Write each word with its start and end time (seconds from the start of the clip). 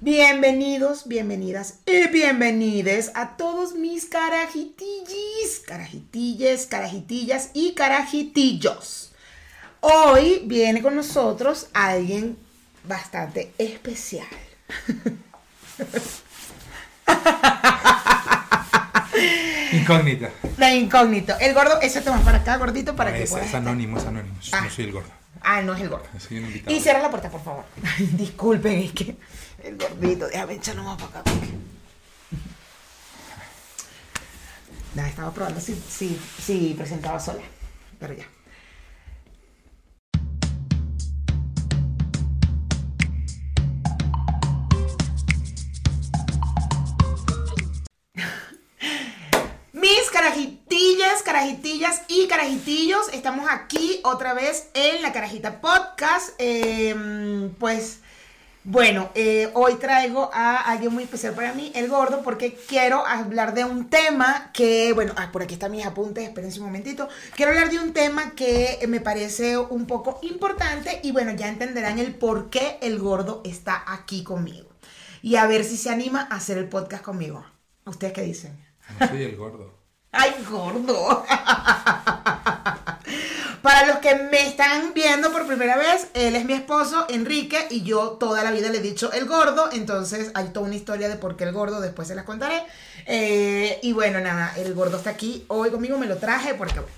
Bienvenidos, 0.00 1.08
bienvenidas 1.08 1.80
y 1.84 2.06
bienvenides 2.06 3.10
a 3.16 3.36
todos 3.36 3.74
mis 3.74 4.04
carajitillis, 4.04 5.58
carajitilles, 5.66 6.66
carajitillas 6.66 7.50
y 7.52 7.72
carajitillos. 7.74 9.10
Hoy 9.80 10.42
viene 10.44 10.82
con 10.82 10.94
nosotros 10.94 11.66
alguien 11.74 12.38
bastante 12.84 13.52
especial. 13.58 14.28
Incógnita. 19.72 20.30
La 20.58 20.72
incógnito. 20.76 21.34
El 21.40 21.54
gordo, 21.54 21.80
ese 21.80 22.02
te 22.02 22.10
vas 22.10 22.22
para 22.22 22.38
acá, 22.38 22.56
gordito, 22.56 22.94
para 22.94 23.10
No, 23.10 23.16
que 23.16 23.24
es, 23.24 23.30
puedas 23.30 23.48
es 23.48 23.54
anónimo, 23.54 23.98
es 23.98 24.06
anónimo. 24.06 24.36
Ah. 24.52 24.60
No 24.60 24.70
soy 24.70 24.84
el 24.84 24.92
gordo. 24.92 25.10
Ah, 25.40 25.60
no 25.62 25.74
es 25.74 25.80
el 25.80 25.88
gordo. 25.88 26.06
Soy. 26.18 26.62
Y 26.68 26.80
cierra 26.80 27.02
la 27.02 27.10
puerta, 27.10 27.30
por 27.30 27.42
favor. 27.42 27.64
Disculpen, 27.98 28.78
es 28.78 28.92
que 28.92 29.16
el 29.62 29.76
gordito, 29.76 30.26
déjame 30.28 30.54
echarlo 30.54 30.82
más 30.82 31.00
para 31.00 31.20
acá. 31.20 31.30
Nada, 34.94 35.08
estaba 35.08 35.32
probando 35.32 35.60
si, 35.60 35.74
si, 35.74 36.18
si 36.44 36.74
presentaba 36.74 37.20
sola, 37.20 37.42
pero 37.98 38.14
ya. 38.14 38.26
Mis 49.72 50.10
carajitillas, 50.12 51.22
carajitillas 51.22 52.02
y 52.08 52.26
carajitillos, 52.26 53.08
estamos 53.12 53.46
aquí 53.50 54.00
otra 54.04 54.34
vez 54.34 54.70
en 54.74 55.02
la 55.02 55.12
Carajita 55.12 55.60
Podcast. 55.60 56.30
Eh, 56.38 57.50
pues 57.60 58.00
bueno, 58.70 59.10
eh, 59.14 59.50
hoy 59.54 59.76
traigo 59.76 60.30
a 60.30 60.56
alguien 60.56 60.92
muy 60.92 61.04
especial 61.04 61.32
para 61.32 61.54
mí, 61.54 61.72
el 61.74 61.88
gordo, 61.88 62.20
porque 62.22 62.52
quiero 62.52 63.06
hablar 63.06 63.54
de 63.54 63.64
un 63.64 63.88
tema 63.88 64.50
que, 64.52 64.92
bueno, 64.92 65.14
ah, 65.16 65.32
por 65.32 65.42
aquí 65.42 65.54
están 65.54 65.72
mis 65.72 65.86
apuntes, 65.86 66.28
espérense 66.28 66.60
un 66.60 66.66
momentito. 66.66 67.08
Quiero 67.34 67.52
hablar 67.52 67.70
de 67.70 67.78
un 67.78 67.94
tema 67.94 68.32
que 68.32 68.78
me 68.86 69.00
parece 69.00 69.56
un 69.56 69.86
poco 69.86 70.18
importante 70.20 71.00
y 71.02 71.12
bueno, 71.12 71.32
ya 71.32 71.48
entenderán 71.48 71.98
el 71.98 72.14
por 72.14 72.50
qué 72.50 72.76
el 72.82 72.98
gordo 72.98 73.40
está 73.46 73.82
aquí 73.86 74.22
conmigo. 74.22 74.68
Y 75.22 75.36
a 75.36 75.46
ver 75.46 75.64
si 75.64 75.78
se 75.78 75.88
anima 75.88 76.28
a 76.30 76.36
hacer 76.36 76.58
el 76.58 76.68
podcast 76.68 77.02
conmigo. 77.02 77.46
¿Ustedes 77.86 78.12
qué 78.12 78.20
dicen? 78.20 78.62
No 79.00 79.08
soy 79.08 79.22
el 79.22 79.36
gordo. 79.38 79.78
¡Ay, 80.12 80.34
gordo! 80.46 81.24
Para 83.68 83.86
los 83.86 83.98
que 83.98 84.14
me 84.14 84.48
están 84.48 84.94
viendo 84.94 85.30
por 85.30 85.46
primera 85.46 85.76
vez, 85.76 86.08
él 86.14 86.34
es 86.34 86.46
mi 86.46 86.54
esposo, 86.54 87.04
Enrique, 87.10 87.66
y 87.68 87.82
yo 87.82 88.12
toda 88.12 88.42
la 88.42 88.50
vida 88.50 88.70
le 88.70 88.78
he 88.78 88.80
dicho 88.80 89.12
el 89.12 89.26
gordo, 89.26 89.68
entonces 89.70 90.30
hay 90.32 90.46
toda 90.54 90.64
una 90.64 90.74
historia 90.74 91.06
de 91.06 91.16
por 91.16 91.36
qué 91.36 91.44
el 91.44 91.52
gordo, 91.52 91.78
después 91.82 92.08
se 92.08 92.14
las 92.14 92.24
contaré. 92.24 92.62
Eh, 93.04 93.78
y 93.82 93.92
bueno, 93.92 94.20
nada, 94.20 94.54
el 94.56 94.72
gordo 94.72 94.96
está 94.96 95.10
aquí 95.10 95.44
hoy 95.48 95.68
conmigo, 95.68 95.98
me 95.98 96.06
lo 96.06 96.16
traje 96.16 96.54
porque... 96.54 96.80
bueno, 96.80 96.88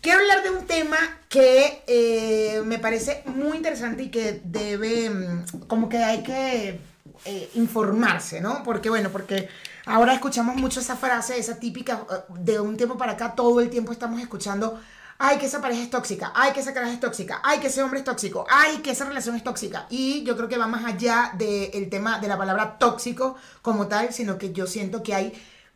Quiero 0.00 0.18
hablar 0.18 0.42
de 0.42 0.50
un 0.50 0.66
tema 0.66 0.96
que 1.28 1.84
eh, 1.86 2.60
me 2.64 2.80
parece 2.80 3.22
muy 3.26 3.58
interesante 3.58 4.02
y 4.02 4.10
que 4.10 4.40
debe, 4.42 5.10
mm, 5.10 5.60
como 5.68 5.88
que 5.88 5.98
hay 5.98 6.24
que 6.24 6.80
eh, 7.24 7.50
informarse, 7.54 8.40
¿no? 8.40 8.64
Porque 8.64 8.88
bueno, 8.90 9.10
porque 9.10 9.48
ahora 9.86 10.12
escuchamos 10.12 10.56
mucho 10.56 10.80
esa 10.80 10.96
frase, 10.96 11.38
esa 11.38 11.60
típica, 11.60 12.04
de 12.30 12.58
un 12.58 12.76
tiempo 12.76 12.98
para 12.98 13.12
acá, 13.12 13.36
todo 13.36 13.60
el 13.60 13.70
tiempo 13.70 13.92
estamos 13.92 14.20
escuchando, 14.20 14.80
ay, 15.20 15.38
que 15.38 15.46
esa 15.46 15.60
pareja 15.60 15.82
es 15.82 15.90
tóxica, 15.90 16.32
ay, 16.34 16.52
que 16.52 16.60
esa 16.60 16.72
pareja 16.74 16.94
es 16.94 17.00
tóxica, 17.00 17.40
ay, 17.44 17.58
que 17.60 17.68
ese 17.68 17.82
hombre 17.82 18.00
es 18.00 18.04
tóxico, 18.04 18.46
ay, 18.50 18.78
que 18.78 18.90
esa 18.90 19.04
relación 19.04 19.36
es 19.36 19.44
tóxica. 19.44 19.86
Y 19.90 20.24
yo 20.24 20.34
creo 20.36 20.48
que 20.48 20.56
va 20.58 20.66
más 20.66 20.84
allá 20.84 21.32
del 21.36 21.88
tema 21.90 22.18
de 22.18 22.26
la 22.28 22.36
palabra 22.38 22.78
tóxico 22.78 23.36
como 23.62 23.86
tal, 23.86 24.12
sino 24.12 24.38
que 24.38 24.52
yo 24.52 24.66
siento 24.66 25.02
que 25.02 25.14
hay 25.14 25.32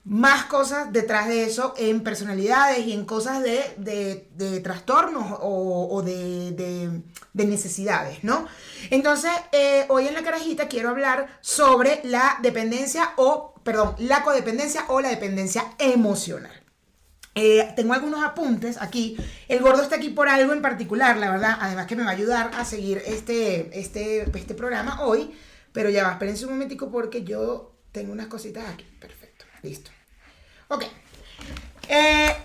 más 0.06 0.44
cosas 0.46 0.92
detrás 0.92 1.28
de 1.28 1.44
eso 1.44 1.72
en 1.78 2.02
personalidades 2.02 2.86
y 2.86 2.92
en 2.92 3.04
cosas 3.06 3.42
de, 3.42 3.74
de- 3.78 4.60
trastornos 4.60 5.38
o, 5.40 6.02
de- 6.02 7.02
de 7.32 7.44
necesidades, 7.46 8.22
¿no? 8.22 8.46
Entonces, 8.90 9.30
eh, 9.52 9.86
hoy 9.88 10.06
en 10.08 10.14
la 10.14 10.22
carajita 10.22 10.68
quiero 10.68 10.90
hablar 10.90 11.38
sobre 11.40 12.00
la 12.04 12.38
dependencia 12.42 13.12
o, 13.16 13.54
perdón, 13.62 13.94
la 13.98 14.22
codependencia 14.22 14.84
o 14.88 15.00
la 15.00 15.08
dependencia 15.08 15.64
emocional. 15.78 16.63
Eh, 17.34 17.72
tengo 17.74 17.94
algunos 17.94 18.24
apuntes 18.24 18.80
aquí. 18.80 19.16
El 19.48 19.60
gordo 19.60 19.82
está 19.82 19.96
aquí 19.96 20.10
por 20.10 20.28
algo 20.28 20.52
en 20.52 20.62
particular, 20.62 21.16
la 21.16 21.30
verdad. 21.30 21.58
Además 21.60 21.86
que 21.86 21.96
me 21.96 22.04
va 22.04 22.10
a 22.10 22.14
ayudar 22.14 22.50
a 22.54 22.64
seguir 22.64 23.02
este, 23.06 23.78
este, 23.78 24.30
este 24.38 24.54
programa 24.54 25.02
hoy. 25.02 25.34
Pero 25.72 25.90
ya 25.90 26.04
va, 26.04 26.12
espérense 26.12 26.44
un 26.46 26.52
momentico 26.52 26.90
porque 26.90 27.24
yo 27.24 27.72
tengo 27.90 28.12
unas 28.12 28.28
cositas 28.28 28.68
aquí. 28.68 28.84
Perfecto, 29.00 29.44
listo. 29.62 29.90
Ok. 30.68 30.84
Eh, 31.88 32.36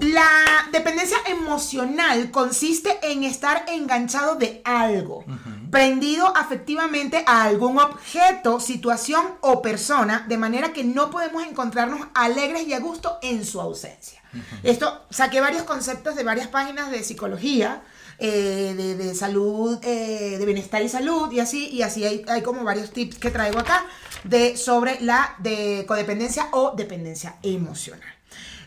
la 0.00 0.68
dependencia 0.70 1.18
emocional 1.26 2.30
consiste 2.30 2.98
en 3.02 3.24
estar 3.24 3.64
enganchado 3.68 4.36
de 4.36 4.60
algo, 4.64 5.24
prendido 5.70 6.36
afectivamente 6.36 7.24
a 7.26 7.44
algún 7.44 7.78
objeto, 7.78 8.60
situación 8.60 9.24
o 9.40 9.62
persona, 9.62 10.24
de 10.28 10.38
manera 10.38 10.72
que 10.72 10.84
no 10.84 11.10
podemos 11.10 11.46
encontrarnos 11.46 12.06
alegres 12.14 12.66
y 12.66 12.72
a 12.72 12.80
gusto 12.80 13.18
en 13.22 13.44
su 13.44 13.60
ausencia. 13.60 14.22
Esto, 14.62 15.02
saqué 15.10 15.40
varios 15.40 15.62
conceptos 15.62 16.14
de 16.14 16.24
varias 16.24 16.48
páginas 16.48 16.90
de 16.90 17.02
psicología, 17.02 17.82
eh, 18.18 18.74
de, 18.76 18.96
de 18.96 19.14
salud, 19.14 19.78
eh, 19.82 20.36
de 20.38 20.44
bienestar 20.44 20.82
y 20.82 20.88
salud, 20.88 21.30
y 21.30 21.40
así, 21.40 21.68
y 21.68 21.82
así 21.82 22.04
hay, 22.04 22.24
hay 22.28 22.42
como 22.42 22.64
varios 22.64 22.90
tips 22.90 23.18
que 23.18 23.30
traigo 23.30 23.58
acá 23.58 23.86
de, 24.24 24.56
sobre 24.56 25.00
la 25.00 25.36
de 25.38 25.84
codependencia 25.86 26.48
o 26.52 26.72
dependencia 26.76 27.36
emocional. 27.42 28.17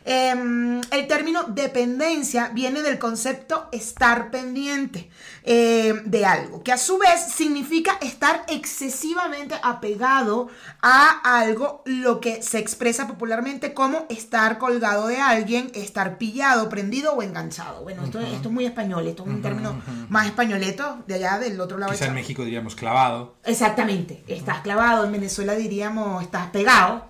Em, 0.03 0.81
el 0.91 1.07
término 1.07 1.44
dependencia 1.44 2.50
viene 2.53 2.81
del 2.81 2.97
concepto 2.97 3.67
estar 3.72 4.31
pendiente 4.31 5.09
em, 5.44 6.03
de 6.06 6.25
algo, 6.25 6.63
que 6.63 6.72
a 6.72 6.78
su 6.78 6.97
vez 6.97 7.22
significa 7.22 7.97
estar 8.01 8.44
excesivamente 8.47 9.56
apegado 9.62 10.50
a 10.81 11.39
algo, 11.39 11.84
lo 11.85 12.19
que 12.19 12.41
se 12.41 12.57
expresa 12.57 13.07
popularmente 13.07 13.73
como 13.73 14.06
estar 14.09 14.57
colgado 14.57 15.07
de 15.07 15.19
alguien, 15.19 15.72
estar 15.75 16.18
pillado, 16.18 16.68
prendido 16.69 17.13
o 17.13 17.22
enganchado. 17.22 17.83
Bueno, 17.83 18.03
esto, 18.03 18.19
esto 18.19 18.50
es 18.50 18.53
muy 18.53 18.66
español, 18.66 19.07
esto 19.07 19.23
es 19.23 19.29
un 19.29 19.41
término 19.41 19.81
más 20.09 20.25
españoleto 20.25 21.03
de 21.07 21.16
allá 21.16 21.38
del 21.38 21.59
otro 21.62 21.78
lado. 21.78 21.91
Quizá 21.91 22.07
en. 22.07 22.16
México 22.16 22.44
diríamos 22.44 22.75
clavado. 22.75 23.35
Exactamente, 23.45 24.23
estás 24.28 24.62
clavado, 24.62 25.06
en 25.06 25.12
Venezuela 25.12 25.53
diríamos 25.53 26.23
estás 26.23 26.47
pegado, 26.50 27.07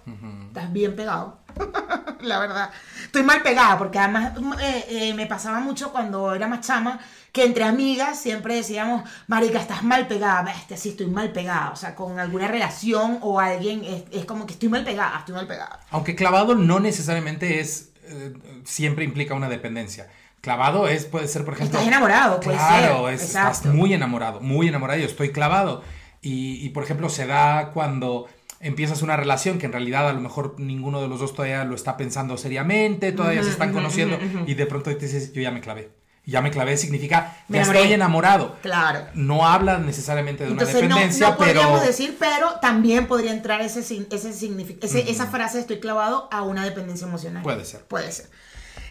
estás 0.47 0.71
bien 0.73 0.95
pegado, 0.95 1.39
la 2.21 2.39
verdad. 2.39 2.69
Estoy 3.05 3.23
mal 3.23 3.41
pegada 3.41 3.77
porque 3.77 3.99
además 3.99 4.33
eh, 4.61 4.85
eh, 4.89 5.13
me 5.13 5.25
pasaba 5.25 5.59
mucho 5.59 5.91
cuando 5.91 6.33
era 6.33 6.47
más 6.47 6.61
chama 6.65 6.99
que 7.31 7.45
entre 7.45 7.63
amigas 7.63 8.19
siempre 8.19 8.55
decíamos, 8.55 9.09
marica, 9.27 9.59
estás 9.59 9.83
mal 9.83 10.07
pegada, 10.07 10.41
bestia, 10.43 10.75
sí, 10.75 10.89
estoy 10.89 11.07
mal 11.07 11.31
pegada, 11.31 11.71
o 11.71 11.75
sea, 11.77 11.95
con 11.95 12.19
alguna 12.19 12.47
relación 12.47 13.19
o 13.21 13.39
alguien 13.39 13.83
es, 13.85 14.03
es 14.11 14.25
como 14.25 14.45
que 14.45 14.53
estoy 14.53 14.67
mal 14.69 14.83
pegada, 14.83 15.19
estoy 15.19 15.35
mal 15.35 15.47
pegada. 15.47 15.79
Aunque 15.91 16.15
clavado 16.15 16.55
no 16.55 16.79
necesariamente 16.81 17.59
es. 17.61 17.89
eh, 18.03 18.33
siempre 18.65 19.05
implica 19.05 19.33
una 19.33 19.47
dependencia. 19.49 20.09
Clavado 20.41 20.87
es, 20.87 21.05
puede 21.05 21.27
ser, 21.27 21.45
por 21.45 21.53
ejemplo. 21.53 21.77
Estás 21.77 21.87
enamorado, 21.87 22.39
puede 22.39 22.57
claro, 22.57 23.05
ser, 23.05 23.13
es- 23.13 23.21
estás 23.23 23.65
muy 23.67 23.93
enamorado, 23.93 24.41
muy 24.41 24.67
enamorado. 24.67 24.99
Yo 24.99 25.05
estoy 25.05 25.31
clavado. 25.31 25.83
Y, 26.23 26.65
y, 26.65 26.69
por 26.69 26.83
ejemplo, 26.83 27.09
se 27.09 27.25
da 27.27 27.69
cuando 27.73 28.27
empiezas 28.61 29.01
una 29.01 29.17
relación 29.17 29.57
que 29.59 29.65
en 29.65 29.71
realidad 29.71 30.07
a 30.09 30.13
lo 30.13 30.21
mejor 30.21 30.55
ninguno 30.59 31.01
de 31.01 31.07
los 31.07 31.19
dos 31.19 31.33
todavía 31.33 31.63
lo 31.65 31.75
está 31.75 31.97
pensando 31.97 32.37
seriamente, 32.37 33.11
todavía 33.11 33.43
se 33.43 33.49
están 33.49 33.73
conociendo 33.73 34.17
y 34.45 34.53
de 34.53 34.65
pronto 34.65 34.95
te 34.95 35.05
dices, 35.05 35.33
yo 35.33 35.41
ya 35.41 35.51
me 35.51 35.61
clavé. 35.61 35.91
Y 36.23 36.31
ya 36.31 36.41
me 36.41 36.51
clavé 36.51 36.77
significa, 36.77 37.35
Me 37.47 37.57
ya 37.57 37.63
estoy 37.63 37.93
enamorado. 37.93 38.55
Claro. 38.61 39.07
No 39.15 39.47
habla 39.47 39.79
necesariamente 39.79 40.43
de 40.45 40.51
una 40.51 40.61
Entonces 40.61 40.87
no, 40.87 40.95
dependencia, 40.95 41.29
no 41.31 41.37
podríamos 41.37 41.79
pero... 41.79 41.87
decir, 41.87 42.15
pero 42.19 42.59
también 42.61 43.07
podría 43.07 43.31
entrar 43.31 43.59
ese, 43.61 43.79
ese- 43.79 45.09
esa 45.11 45.27
frase 45.27 45.59
estoy 45.59 45.79
clavado 45.79 46.29
a 46.31 46.43
una 46.43 46.63
dependencia 46.63 47.07
emocional. 47.07 47.41
Puede 47.41 47.65
ser. 47.65 47.81
Puede 47.85 48.11
ser. 48.11 48.29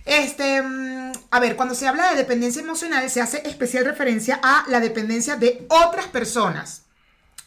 Este, 0.06 0.60
mm, 0.62 1.12
a 1.30 1.38
ver, 1.40 1.54
cuando 1.54 1.76
se 1.76 1.86
habla 1.86 2.10
de 2.10 2.16
dependencia 2.16 2.62
emocional, 2.62 3.08
se 3.10 3.20
hace 3.20 3.46
especial 3.48 3.84
referencia 3.84 4.40
a 4.42 4.64
la 4.68 4.80
dependencia 4.80 5.36
de 5.36 5.66
otras 5.68 6.06
personas, 6.06 6.82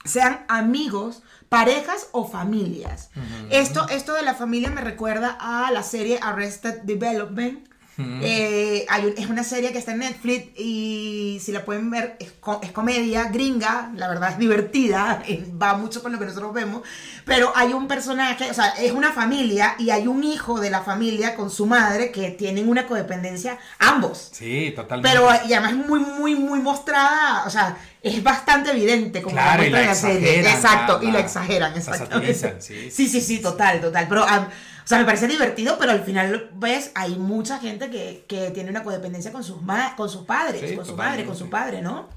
sean 0.05 0.45
amigos, 0.47 1.23
parejas 1.53 2.07
o 2.13 2.27
familias. 2.27 3.11
esto, 3.51 3.88
esto 3.89 4.13
de 4.13 4.23
la 4.23 4.33
familia 4.33 4.71
me 4.71 4.81
recuerda 4.81 5.38
a 5.39 5.71
la 5.71 5.83
serie 5.83 6.19
Arrested 6.19 6.81
Development. 6.81 7.67
Eh, 7.99 8.85
hay 8.89 9.05
un- 9.05 9.13
es 9.17 9.27
una 9.27 9.43
serie 9.43 9.71
que 9.71 9.77
está 9.77 9.91
en 9.91 9.99
Netflix 9.99 10.47
y 10.59 11.39
si 11.43 11.51
la 11.51 11.63
pueden 11.63 11.91
ver 11.91 12.15
es, 12.19 12.31
co- 12.39 12.59
es 12.63 12.71
comedia 12.71 13.25
gringa, 13.25 13.91
la 13.95 14.07
verdad 14.07 14.31
es 14.31 14.37
divertida, 14.39 15.21
eh, 15.27 15.45
va 15.61 15.75
mucho 15.75 16.01
con 16.01 16.11
lo 16.11 16.17
que 16.19 16.25
nosotros 16.25 16.53
vemos, 16.53 16.81
pero 17.25 17.51
hay 17.55 17.71
un 17.73 17.87
personaje, 17.87 18.49
o 18.49 18.53
sea, 18.53 18.69
es 18.69 18.91
una 18.93 19.11
familia 19.11 19.75
y 19.77 19.91
hay 19.91 20.07
un 20.07 20.23
hijo 20.23 20.59
de 20.59 20.69
la 20.71 20.81
familia 20.81 21.35
con 21.35 21.51
su 21.51 21.65
madre 21.67 22.11
que 22.11 22.31
tienen 22.31 22.67
una 22.67 22.87
codependencia 22.87 23.59
ambos. 23.79 24.29
Sí, 24.31 24.73
totalmente. 24.75 25.15
Pero 25.15 25.29
y 25.47 25.53
además 25.53 25.75
muy, 25.87 25.99
muy, 25.99 26.35
muy 26.35 26.59
mostrada, 26.59 27.43
o 27.45 27.49
sea, 27.51 27.77
es 28.01 28.21
bastante 28.23 28.71
evidente 28.71 29.21
como 29.21 29.35
Claro, 29.35 29.63
la 29.63 29.69
muestra 29.69 29.85
la 29.85 29.95
serie. 29.95 30.39
Exacto, 30.41 30.97
la- 30.97 31.03
y 31.03 31.07
lo 31.07 31.13
la- 31.13 31.19
exageran, 31.19 31.77
exactamente. 31.77 32.55
sí, 32.59 32.89
sí, 33.07 33.21
sí, 33.21 33.39
total, 33.39 33.79
total. 33.81 34.07
Pero, 34.09 34.25
o 34.83 34.88
sea, 34.88 34.97
me 35.00 35.06
parece 35.06 35.27
divertido, 35.27 35.77
pero 35.80 35.91
al 35.91 36.03
final, 36.03 36.50
ves, 36.56 36.91
hay 36.95 37.15
mucha 37.15 37.59
gente 37.59 37.89
que, 37.89 38.25
que 38.27 38.51
tiene 38.51 38.69
una 38.69 38.83
codependencia 38.83 39.31
con 39.31 39.44
sus, 39.44 39.62
ma 39.62 39.95
con 39.95 40.09
sus 40.09 40.25
padres, 40.25 40.69
Sí, 40.69 40.75
con 40.75 40.85
su 40.85 40.95
madre, 40.95 41.25
con 41.25 41.35
su 41.35 41.50
padre, 41.50 41.81
¿no? 41.81 42.09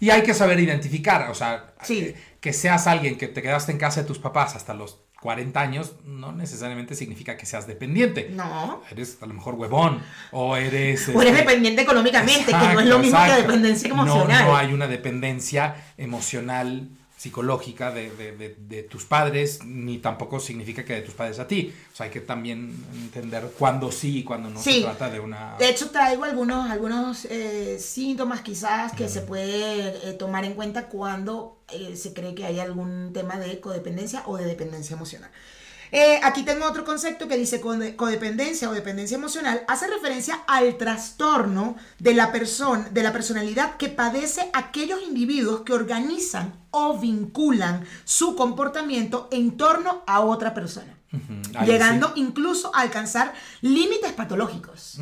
Y 0.00 0.10
hay 0.10 0.22
que 0.22 0.34
saber 0.34 0.58
identificar, 0.58 1.30
o 1.30 1.34
sea, 1.34 1.74
Sí. 1.82 2.00
eh, 2.00 2.16
que 2.40 2.52
seas 2.52 2.86
alguien 2.86 3.16
que 3.16 3.28
te 3.28 3.40
quedaste 3.40 3.70
en 3.72 3.78
casa 3.78 4.02
de 4.02 4.06
tus 4.06 4.18
papás 4.18 4.56
hasta 4.56 4.74
los 4.74 4.98
40 5.20 5.60
años, 5.60 5.92
no 6.04 6.32
necesariamente 6.32 6.96
significa 6.96 7.36
que 7.36 7.46
seas 7.46 7.68
dependiente. 7.68 8.28
No. 8.32 8.82
Eres 8.90 9.18
a 9.22 9.26
lo 9.26 9.34
mejor 9.34 9.54
huevón, 9.54 10.02
o 10.32 10.56
eres... 10.56 11.08
O 11.10 11.22
eres 11.22 11.32
este, 11.34 11.44
dependiente 11.46 11.82
económicamente, 11.82 12.46
que 12.46 12.52
no 12.52 12.58
es 12.58 12.68
Exacto, 12.70 12.90
lo 12.90 12.98
mismo 12.98 13.18
exacto. 13.18 13.36
que 13.36 13.42
dependencia 13.42 13.88
No, 13.88 13.94
emocional. 14.02 14.44
No, 14.46 14.56
hay 14.56 14.72
una 14.72 14.88
dependencia 14.88 15.76
emocional, 15.96 16.88
psicológica 17.22 17.92
de, 17.92 18.10
de- 18.10 18.32
de- 18.36 18.56
de 18.58 18.82
tus 18.82 19.04
padres, 19.04 19.64
ni 19.64 19.98
tampoco 19.98 20.40
significa 20.40 20.84
que 20.84 20.94
de 20.94 21.02
tus 21.02 21.14
padres 21.14 21.38
a 21.38 21.46
ti. 21.46 21.72
O 21.92 21.96
sea, 21.96 22.04
hay 22.06 22.10
que 22.10 22.20
también 22.20 22.74
entender 22.92 23.48
cuándo 23.56 23.92
sí 23.92 24.18
y 24.18 24.24
cuándo 24.24 24.50
no 24.50 24.60
Sí. 24.60 24.74
se 24.78 24.80
trata 24.82 25.08
de 25.08 25.20
una... 25.20 25.56
De 25.56 25.68
hecho, 25.68 25.90
traigo 25.90 26.24
algunos, 26.24 26.68
algunos 26.68 27.24
eh, 27.26 27.78
síntomas 27.78 28.40
quizás 28.40 28.92
que 28.92 29.08
se 29.08 29.20
puede 29.20 30.08
eh, 30.10 30.12
tomar 30.14 30.44
en 30.44 30.54
cuenta 30.54 30.88
cuando 30.88 31.60
eh, 31.72 31.94
se 31.94 32.12
cree 32.12 32.34
que 32.34 32.44
hay 32.44 32.58
algún 32.58 33.12
tema 33.12 33.38
de 33.38 33.60
codependencia 33.60 34.24
o 34.26 34.36
de 34.36 34.44
dependencia 34.44 34.96
emocional. 34.96 35.30
Eh, 35.94 36.18
aquí 36.22 36.42
tengo 36.42 36.64
otro 36.66 36.84
concepto 36.86 37.28
que 37.28 37.36
dice 37.36 37.60
code- 37.60 37.94
codependencia 37.96 38.68
o 38.70 38.72
dependencia 38.72 39.16
emocional. 39.16 39.62
Hace 39.68 39.86
referencia 39.88 40.40
al 40.46 40.78
trastorno 40.78 41.76
de 41.98 42.14
la 42.14 42.32
persona 42.32 42.88
de 42.90 43.02
la 43.02 43.12
personalidad 43.12 43.76
que 43.76 43.88
padece 43.90 44.48
aquellos 44.54 45.02
individuos 45.02 45.60
que 45.60 45.74
organizan 45.74 46.54
o 46.70 46.98
vinculan 46.98 47.84
su 48.04 48.34
comportamiento 48.36 49.28
en 49.30 49.58
torno 49.58 50.02
a 50.06 50.20
otra 50.20 50.54
persona, 50.54 50.96
llegando 51.66 52.12
incluso 52.16 52.74
a 52.74 52.80
alcanzar 52.80 53.34
límites 53.60 54.12
patológicos. 54.12 54.98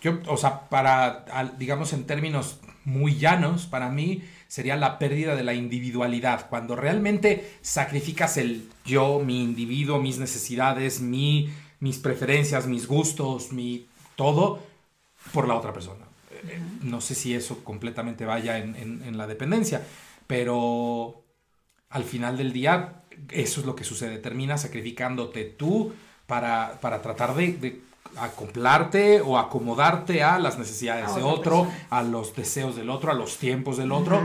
Yo, 0.00 0.20
o 0.28 0.36
sea, 0.36 0.68
para, 0.68 1.24
digamos 1.58 1.92
en 1.92 2.06
términos 2.06 2.60
muy 2.84 3.18
llanos, 3.18 3.66
para 3.66 3.88
mí 3.88 4.22
sería 4.48 4.76
la 4.76 4.98
pérdida 4.98 5.36
de 5.36 5.44
la 5.44 5.54
individualidad. 5.54 6.48
Cuando 6.48 6.74
realmente 6.74 7.52
sacrificas 7.62 8.36
el 8.38 8.68
yo, 8.84 9.20
mi 9.24 9.42
individuo, 9.44 10.00
mis 10.00 10.18
necesidades, 10.18 11.00
mi, 11.00 11.50
mis 11.80 11.98
preferencias, 11.98 12.66
mis 12.66 12.86
gustos, 12.88 13.52
mi 13.52 13.86
todo, 14.16 14.60
por 15.32 15.46
la 15.46 15.54
otra 15.54 15.72
persona. 15.72 16.04
Eh, 16.32 16.58
No 16.82 17.00
sé 17.00 17.14
si 17.14 17.34
eso 17.34 17.62
completamente 17.62 18.24
vaya 18.24 18.58
en, 18.58 18.74
en- 18.76 19.02
en 19.04 19.18
la 19.18 19.26
dependencia, 19.26 19.82
pero 20.26 21.22
al 21.90 22.04
final 22.04 22.36
del 22.36 22.52
día 22.52 23.02
eso 23.30 23.60
es 23.60 23.66
lo 23.66 23.74
que 23.76 23.84
sucede. 23.84 24.18
Terminas 24.18 24.62
sacrificándote 24.62 25.44
tú 25.44 25.92
para, 26.26 26.78
para 26.80 27.02
tratar 27.02 27.34
de, 27.34 27.52
de 27.54 27.80
acoplarte 28.16 29.20
o 29.20 29.38
acomodarte 29.38 30.22
a 30.22 30.38
las 30.38 30.58
necesidades 30.58 31.14
de 31.14 31.22
otro, 31.22 31.64
persona. 31.64 31.86
a 31.90 32.02
los 32.02 32.34
deseos 32.34 32.76
del 32.76 32.90
otro, 32.90 33.10
a 33.10 33.14
los 33.14 33.36
tiempos 33.38 33.76
del 33.76 33.92
otro, 33.92 34.20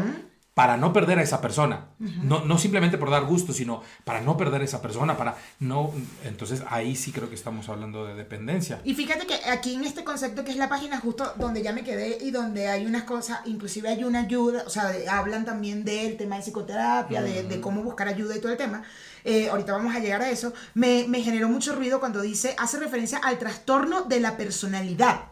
para 0.53 0.77
no 0.77 0.93
perder 0.93 1.17
a 1.17 1.23
esa 1.23 1.41
persona. 1.41 1.85
no, 1.97 2.45
no 2.45 2.59
simplemente 2.59 2.99
por 2.99 3.09
dar 3.09 3.23
gusto, 3.25 3.53
sino 3.53 3.81
para 4.03 4.21
no 4.21 4.37
perder 4.37 4.61
a 4.61 4.65
esa 4.65 4.83
persona, 4.83 5.17
para 5.17 5.35
no... 5.59 5.91
Entonces 6.25 6.61
ahí 6.69 6.95
sí 6.95 7.11
creo 7.11 7.27
que 7.27 7.33
estamos 7.33 7.69
hablando 7.69 8.05
de 8.05 8.13
dependencia. 8.13 8.79
Y 8.83 8.93
fíjate 8.93 9.25
que 9.25 9.33
aquí 9.49 9.73
en 9.73 9.83
este 9.83 10.03
concepto 10.03 10.43
que 10.43 10.51
es 10.51 10.57
la 10.57 10.69
página 10.69 10.99
justo 10.99 11.33
donde 11.39 11.63
ya 11.63 11.73
me 11.73 11.83
quedé 11.83 12.19
y 12.21 12.29
donde 12.29 12.67
hay 12.67 12.85
unas 12.85 13.03
cosas, 13.03 13.39
inclusive 13.45 13.89
hay 13.89 14.03
una 14.03 14.19
ayuda, 14.21 14.63
o 14.67 14.69
sea, 14.69 14.89
de- 14.91 15.09
hablan 15.09 15.43
también 15.43 15.83
del 15.85 16.17
tema 16.17 16.35
de 16.35 16.43
psicoterapia, 16.43 17.23
de, 17.23 17.43
de 17.43 17.59
cómo 17.59 17.81
buscar 17.81 18.07
ayuda 18.07 18.35
y 18.35 18.39
todo 18.39 18.51
el 18.51 18.57
tema. 18.59 18.83
Eh, 19.25 19.49
ahorita 19.49 19.71
vamos 19.73 19.95
a 19.95 19.99
llegar 19.99 20.21
a 20.21 20.29
eso. 20.29 20.53
Me, 20.73 21.05
me 21.07 21.21
generó 21.21 21.49
mucho 21.49 21.73
ruido 21.75 21.99
cuando 21.99 22.21
dice, 22.21 22.55
hace 22.57 22.79
referencia 22.79 23.17
al 23.19 23.37
trastorno 23.39 24.03
de 24.03 24.19
la 24.19 24.35
personalidad 24.37 25.25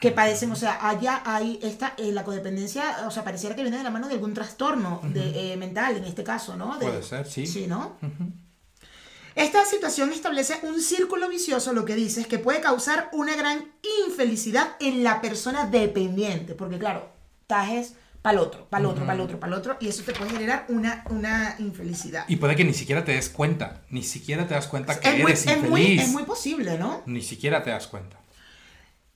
que 0.00 0.10
padecen, 0.12 0.50
o 0.50 0.56
sea, 0.56 0.88
allá 0.88 1.22
hay 1.26 1.58
esta, 1.62 1.92
eh, 1.98 2.10
la 2.10 2.24
codependencia, 2.24 3.06
o 3.06 3.10
sea, 3.10 3.22
pareciera 3.22 3.54
que 3.54 3.60
viene 3.60 3.76
de 3.76 3.82
la 3.84 3.90
mano 3.90 4.08
de 4.08 4.14
algún 4.14 4.32
trastorno 4.32 5.02
de, 5.04 5.52
eh, 5.52 5.56
mental, 5.58 5.94
en 5.98 6.04
este 6.04 6.24
caso, 6.24 6.56
¿no? 6.56 6.78
De- 6.78 6.86
Puede 6.86 7.02
ser, 7.02 7.26
sí. 7.26 7.46
Sí, 7.46 7.66
¿no? 7.66 7.96
Esta 9.34 9.64
situación 9.64 10.10
establece 10.12 10.58
un 10.64 10.80
círculo 10.80 11.28
vicioso, 11.28 11.72
lo 11.72 11.84
que 11.84 11.94
dice 11.94 12.22
es 12.22 12.26
que 12.26 12.38
puede 12.38 12.60
causar 12.60 13.10
una 13.12 13.36
gran 13.36 13.72
infelicidad 14.06 14.70
en 14.80 15.04
la 15.04 15.20
persona 15.20 15.66
dependiente, 15.66 16.54
porque 16.54 16.78
claro, 16.78 17.08
tajes 17.46 17.94
para 18.22 18.34
el 18.34 18.38
otro, 18.44 18.66
para 18.68 18.82
el 18.82 18.90
otro, 18.90 19.06
para 19.06 19.14
el 19.14 19.20
otro, 19.20 19.40
para 19.40 19.52
el 19.52 19.58
otro, 19.58 19.76
y 19.80 19.88
eso 19.88 20.02
te 20.02 20.12
puede 20.12 20.30
generar 20.30 20.66
una, 20.68 21.04
una 21.08 21.56
infelicidad. 21.58 22.24
Y 22.28 22.36
puede 22.36 22.54
que 22.54 22.64
ni 22.64 22.74
siquiera 22.74 23.04
te 23.04 23.12
des 23.12 23.30
cuenta, 23.30 23.82
ni 23.88 24.02
siquiera 24.02 24.46
te 24.46 24.54
das 24.54 24.66
cuenta 24.66 25.00
que 25.00 25.08
es, 25.08 25.14
muy, 25.14 25.30
eres 25.30 25.46
es, 25.46 25.56
infeliz. 25.56 25.70
muy, 25.70 25.98
es 25.98 26.08
muy 26.08 26.22
posible, 26.24 26.78
¿no? 26.78 27.02
Ni 27.06 27.22
siquiera 27.22 27.62
te 27.62 27.70
das 27.70 27.86
cuenta. 27.86 28.18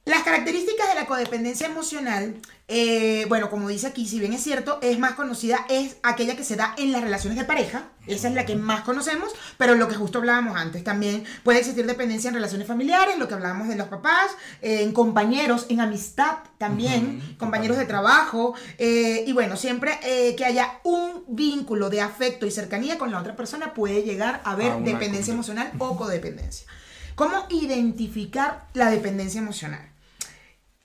Las 0.06 0.22
características 0.22 0.86
de 0.88 0.96
la 0.96 1.06
codependencia 1.06 1.66
emocional, 1.66 2.34
eh, 2.68 3.24
bueno, 3.30 3.48
como 3.48 3.70
dice 3.70 3.86
aquí, 3.86 4.06
si 4.06 4.20
bien 4.20 4.34
es 4.34 4.42
cierto, 4.42 4.78
es 4.82 4.98
más 4.98 5.14
conocida, 5.14 5.64
es 5.70 5.96
aquella 6.02 6.36
que 6.36 6.44
se 6.44 6.56
da 6.56 6.74
en 6.76 6.92
las 6.92 7.00
relaciones 7.00 7.38
de 7.38 7.46
pareja, 7.46 7.88
esa 8.06 8.28
es 8.28 8.34
la 8.34 8.44
que 8.44 8.54
más 8.54 8.82
conocemos, 8.82 9.32
pero 9.56 9.76
lo 9.76 9.88
que 9.88 9.94
justo 9.94 10.18
hablábamos 10.18 10.58
antes, 10.58 10.84
también 10.84 11.24
puede 11.42 11.60
existir 11.60 11.86
dependencia 11.86 12.28
en 12.28 12.34
relaciones 12.34 12.66
familiares, 12.66 13.16
lo 13.16 13.28
que 13.28 13.32
hablábamos 13.32 13.66
de 13.68 13.76
los 13.76 13.88
papás, 13.88 14.26
eh, 14.60 14.82
en 14.82 14.92
compañeros, 14.92 15.64
en 15.70 15.80
amistad 15.80 16.36
también, 16.58 17.36
compañeros 17.38 17.78
de 17.78 17.86
trabajo, 17.86 18.54
eh, 18.76 19.24
y 19.26 19.32
bueno, 19.32 19.56
siempre 19.56 19.98
que 20.36 20.44
haya 20.44 20.80
un 20.84 21.24
vínculo 21.28 21.88
de 21.88 22.02
afecto 22.02 22.44
y 22.44 22.50
cercanía 22.50 22.98
con 22.98 23.10
la 23.10 23.20
otra 23.20 23.36
persona 23.36 23.72
puede 23.72 24.02
llegar 24.02 24.42
a 24.44 24.50
haber 24.50 24.82
dependencia 24.82 25.32
emocional 25.32 25.72
o 25.78 25.96
codependencia. 25.96 26.66
¿Cómo 27.14 27.46
identificar 27.48 28.66
la 28.74 28.90
dependencia 28.90 29.40
emocional? 29.40 29.93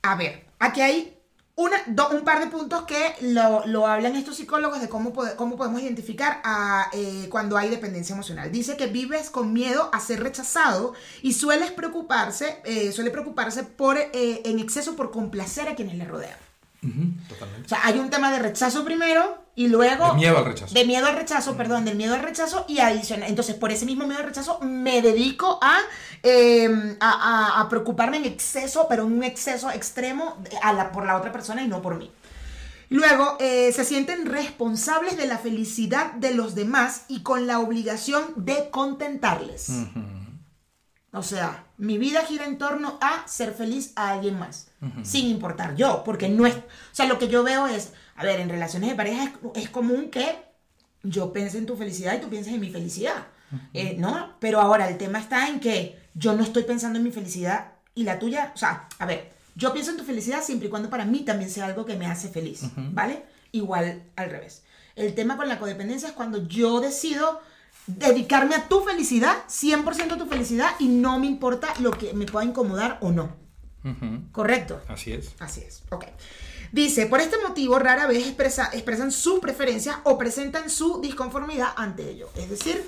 A 0.02 0.16
ver, 0.16 0.46
aquí 0.60 0.82
hay 0.82 1.16
una, 1.56 1.78
do- 1.88 2.10
un 2.12 2.24
par 2.24 2.40
de 2.40 2.48
puntos 2.48 2.84
que 2.84 3.16
lo, 3.22 3.86
hablan 3.88 4.16
estos 4.16 4.38
psicólogos 4.38 4.80
de 4.80 4.88
cómo, 4.88 5.14
cómo 5.36 5.58
podemos 5.58 5.82
identificar 5.82 6.42
eh, 6.94 7.28
cuando 7.30 7.58
hay 7.58 7.70
dependencia 7.70 8.14
emocional. 8.14 8.52
Dice 8.52 8.78
que 8.78 8.88
vives 8.88 9.30
con 9.30 9.52
miedo 9.52 9.90
a 9.92 10.00
ser 10.00 10.22
rechazado 10.24 10.94
y 11.22 11.34
sueles 11.34 11.72
preocuparse, 11.72 12.62
eh, 12.64 12.92
suele 12.94 13.12
preocuparse 13.12 13.64
por, 13.64 13.98
eh, 13.98 14.42
en 14.46 14.60
exceso 14.60 14.96
por 14.96 15.12
complacer 15.12 15.68
a 15.68 15.76
quienes 15.76 15.96
le 15.96 16.06
rodean. 16.06 16.38
Totalmente. 16.82 17.66
O 17.66 17.70
sea, 17.70 17.80
hay 17.84 18.00
un 18.00 18.10
tema 18.10 18.32
de 18.32 18.40
rechazo 18.40 18.86
primero 18.86 19.44
y 19.56 19.68
luego... 19.68 20.08
De 20.10 20.14
miedo 20.14 20.38
al 20.38 20.46
rechazo. 20.46 20.74
De 20.74 20.86
miedo 20.86 21.06
al 21.08 21.16
rechazo, 21.18 21.58
perdón, 21.58 21.84
del 21.86 21.98
miedo 21.98 22.14
al 22.14 22.22
rechazo 22.22 22.66
y 22.70 22.80
adicional. 22.80 23.28
Entonces, 23.30 23.56
por 23.56 23.72
ese 23.72 23.86
mismo 23.86 24.06
miedo 24.08 24.20
al 24.20 24.26
rechazo, 24.28 24.60
me 24.62 25.02
dedico 25.02 25.60
a, 25.62 25.78
eh, 26.24 26.96
a, 27.02 27.10
a- 27.58 27.62
a 27.62 27.70
preocuparme 27.70 28.18
en 28.18 28.26
exceso, 28.26 28.88
pero 28.90 29.04
en 29.04 29.12
un 29.14 29.24
exceso 29.24 29.70
extremo 29.72 30.38
a 30.64 30.72
la, 30.74 30.92
por 30.94 31.06
la 31.06 31.18
otra 31.18 31.32
persona 31.34 31.62
y 31.64 31.68
no 31.68 31.82
por 31.82 31.96
mí. 31.98 32.10
Luego, 32.92 33.36
eh, 33.40 33.72
se 33.74 33.84
sienten 33.86 34.26
responsables 34.26 35.16
de 35.18 35.28
la 35.28 35.38
felicidad 35.38 36.14
de 36.14 36.34
los 36.34 36.56
demás 36.56 37.04
y 37.08 37.22
con 37.22 37.46
la 37.46 37.60
obligación 37.60 38.24
de 38.38 38.70
contentarles. 38.72 39.70
O 41.12 41.22
sea, 41.22 41.66
mi 41.80 41.98
vida 41.98 42.24
gira 42.26 42.46
en 42.46 42.58
torno 42.58 43.00
a 43.02 43.28
ser 43.28 43.54
feliz 43.54 43.94
a 43.96 44.12
alguien 44.12 44.38
más, 44.38 44.68
sin 45.04 45.26
importar 45.28 45.76
yo, 45.76 46.04
porque 46.06 46.30
no 46.30 46.46
es, 46.46 46.56
o 46.56 46.62
sea, 46.92 47.08
lo 47.08 47.18
que 47.18 47.28
yo 47.28 47.42
veo 47.44 47.66
es, 47.68 47.94
a 48.16 48.24
ver, 48.24 48.40
en 48.40 48.50
relaciones 48.50 48.90
de 48.90 48.96
pareja 48.96 49.24
es, 49.24 49.64
es 49.64 49.70
común 49.70 50.12
que 50.12 50.38
yo 51.04 51.34
piense 51.34 51.58
en 51.58 51.66
tu 51.66 51.76
felicidad 51.76 52.16
y 52.16 52.22
tú 52.22 52.30
pienses 52.30 52.54
en 52.54 52.60
mi 52.60 52.70
felicidad, 52.70 53.26
Eh, 53.74 53.96
¿no? 53.98 54.36
Pero 54.40 54.60
ahora 54.62 54.88
el 54.88 54.98
tema 55.00 55.18
está 55.18 55.48
en 55.48 55.60
que 55.60 55.98
yo 56.14 56.36
no 56.36 56.44
estoy 56.44 56.64
pensando 56.64 57.00
en 57.00 57.04
mi 57.06 57.12
felicidad 57.12 57.72
y 57.96 58.04
la 58.04 58.20
tuya, 58.20 58.52
o 58.54 58.58
sea, 58.58 58.88
a 59.00 59.06
ver, 59.08 59.32
yo 59.56 59.74
pienso 59.74 59.90
en 59.90 59.98
tu 59.98 60.04
felicidad 60.04 60.44
siempre 60.44 60.68
y 60.68 60.70
cuando 60.70 60.90
para 60.90 61.04
mí 61.06 61.22
también 61.22 61.50
sea 61.50 61.66
algo 61.66 61.84
que 61.84 61.96
me 61.96 62.06
hace 62.06 62.30
feliz, 62.30 62.62
¿vale? 62.94 63.24
Igual 63.52 64.04
al 64.16 64.30
revés. 64.30 64.62
El 64.96 65.16
tema 65.16 65.36
con 65.36 65.48
la 65.48 65.58
codependencia 65.58 66.10
es 66.10 66.14
cuando 66.14 66.48
yo 66.48 66.80
decido 66.80 67.42
dedicarme 67.98 68.56
a 68.56 68.68
tu 68.68 68.82
felicidad, 68.82 69.36
100% 69.48 70.14
a 70.14 70.18
tu 70.18 70.26
felicidad, 70.28 70.72
y 70.80 70.88
no 70.88 71.20
me 71.20 71.28
importa 71.28 71.74
lo 71.80 71.92
que 71.92 72.14
me 72.14 72.26
pueda 72.26 72.46
incomodar 72.46 72.98
o 73.02 73.12
no. 73.12 73.36
¿Correcto? 74.32 74.82
Así 74.88 75.14
es. 75.14 75.32
Así 75.40 75.62
es, 75.62 75.84
ok. 75.90 76.06
Dice, 76.72 77.08
por 77.08 77.20
este 77.22 77.38
motivo 77.46 77.80
rara 77.80 78.06
vez 78.08 78.28
expresa- 78.28 78.70
expresan 78.74 79.12
sus 79.12 79.40
preferencias 79.40 79.98
o 80.04 80.18
presentan 80.18 80.70
su 80.70 81.02
disconformidad 81.02 81.70
ante 81.76 82.10
ello. 82.10 82.30
Es 82.36 82.50
decir, 82.50 82.88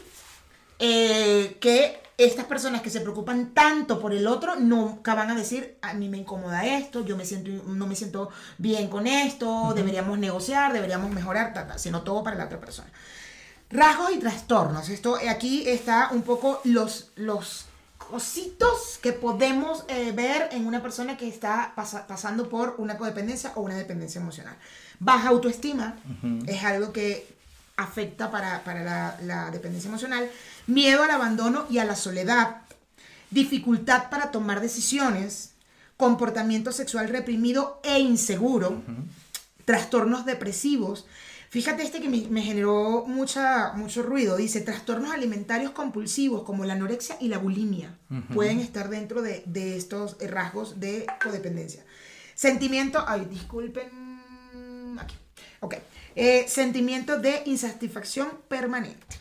eh, 0.80 1.58
que 1.60 2.00
estas 2.18 2.46
personas 2.46 2.82
que 2.84 2.92
se 2.92 3.02
preocupan 3.02 3.54
tanto 3.56 4.00
por 4.00 4.14
el 4.14 4.28
otro 4.28 4.56
nunca 4.56 5.16
van 5.16 5.32
a 5.32 5.36
decir, 5.36 5.78
a 5.82 5.94
mí 5.96 6.10
me 6.10 6.18
incomoda 6.18 6.66
esto, 6.66 7.04
yo 7.04 7.18
me 7.18 7.26
siento, 7.26 7.50
no 7.68 7.88
me 7.88 7.96
siento 7.96 8.30
bien 8.60 8.88
con 8.90 9.08
esto, 9.08 9.74
deberíamos 9.76 10.20
negociar, 10.20 10.74
deberíamos 10.74 11.10
mejorar, 11.12 11.54
ta, 11.54 11.66
ta, 11.68 11.78
sino 11.80 12.02
todo 12.04 12.24
para 12.24 12.36
la 12.36 12.46
otra 12.46 12.60
persona. 12.60 12.92
Rasgos 13.72 14.12
y 14.14 14.20
trastornos. 14.20 14.90
Esto 14.90 15.18
aquí 15.30 15.68
está 15.68 16.10
un 16.12 16.24
poco 16.24 16.62
los, 16.66 17.12
los 17.16 17.66
cositos 17.98 19.00
que 19.02 19.14
podemos 19.14 19.86
eh, 19.88 20.12
ver 20.12 20.50
en 20.52 20.68
una 20.68 20.82
persona 20.82 21.16
que 21.16 21.28
está 21.28 21.74
pasando 21.76 22.50
por 22.50 22.76
una 22.78 22.98
codependencia 22.98 23.54
o 23.56 23.62
una 23.62 23.76
dependencia 23.76 24.20
emocional. 24.20 24.56
Baja 25.00 25.30
autoestima 25.30 25.96
es 26.46 26.64
algo 26.64 26.92
que 26.92 27.26
afecta 27.78 28.30
para, 28.30 28.62
la, 28.66 29.18
la, 29.24 29.52
dependencia 29.52 29.88
emocional. 29.88 30.30
Miedo 30.68 31.04
al 31.04 31.12
abandono 31.12 31.66
y 31.70 31.78
a 31.78 31.86
la 31.86 31.96
soledad. 31.96 32.58
Dificultad 33.30 34.10
para 34.10 34.32
tomar 34.32 34.60
decisiones. 34.60 35.54
Comportamiento 35.96 36.72
sexual 36.72 37.08
reprimido 37.08 37.80
e 37.84 38.00
inseguro. 38.00 38.82
Trastornos 39.66 40.26
depresivos. 40.26 41.06
Fíjate 41.52 41.84
este 41.84 42.00
que 42.00 42.08
me, 42.08 42.42
generó 42.42 43.04
mucha, 43.06 43.74
mucho 43.74 44.04
ruido. 44.04 44.38
Dice, 44.38 44.62
trastornos 44.62 45.12
alimentarios 45.12 45.72
compulsivos 45.72 46.44
como 46.44 46.64
la 46.64 46.76
anorexia 46.76 47.18
y 47.20 47.28
la 47.28 47.40
bulimia 47.40 47.98
pueden 48.34 48.62
estar 48.62 48.88
dentro 48.88 49.22
de, 49.22 49.44
de, 49.46 49.76
estos 49.76 50.16
rasgos 50.22 50.80
de 50.80 51.06
codependencia. 51.22 51.84
Sentimiento, 52.36 53.04
ay, 53.06 53.28
disculpen, 53.30 53.90
aquí. 54.98 55.16
Ok. 55.60 55.76
Eh, 56.16 56.46
sentimiento 56.48 57.20
de 57.20 57.42
insatisfacción 57.46 58.30
permanente. 58.48 59.18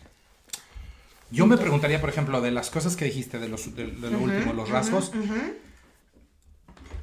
Yo 1.33 1.49
me 1.49 1.59
preguntaría, 1.59 2.01
por 2.01 2.11
ejemplo, 2.11 2.41
de 2.41 2.53
las 2.53 2.71
cosas 2.71 2.95
que 2.95 3.07
dijiste, 3.07 3.41
de, 3.41 3.49
los, 3.49 3.75
de, 3.75 3.89
lo 3.89 4.19
último, 4.21 4.53
los 4.53 4.69
rasgos. 4.69 5.11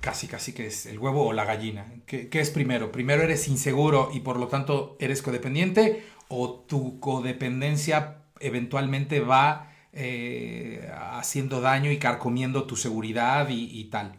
Casi, 0.01 0.27
casi 0.27 0.53
que 0.53 0.67
es 0.67 0.85
el 0.85 0.99
huevo 0.99 1.25
o 1.25 1.33
la 1.33 1.45
gallina. 1.45 1.91
¿Qué, 2.05 2.29
¿Qué, 2.29 2.39
es 2.39 2.49
primero? 2.49 2.91
¿Primero 2.91 3.23
eres 3.23 3.47
inseguro 3.47 4.09
y 4.13 4.21
por 4.21 4.37
lo 4.37 4.47
tanto 4.47 4.95
eres 4.99 5.21
codependiente? 5.21 6.05
¿O 6.27 6.51
tu 6.67 6.99
codependencia 6.99 8.17
eventualmente 8.39 9.19
va 9.19 9.71
eh, 9.93 10.89
haciendo 11.11 11.61
daño 11.61 11.91
y 11.91 11.97
carcomiendo 11.97 12.65
tu 12.65 12.75
seguridad 12.75 13.49
y, 13.49 13.79
y 13.79 13.85
tal? 13.85 14.13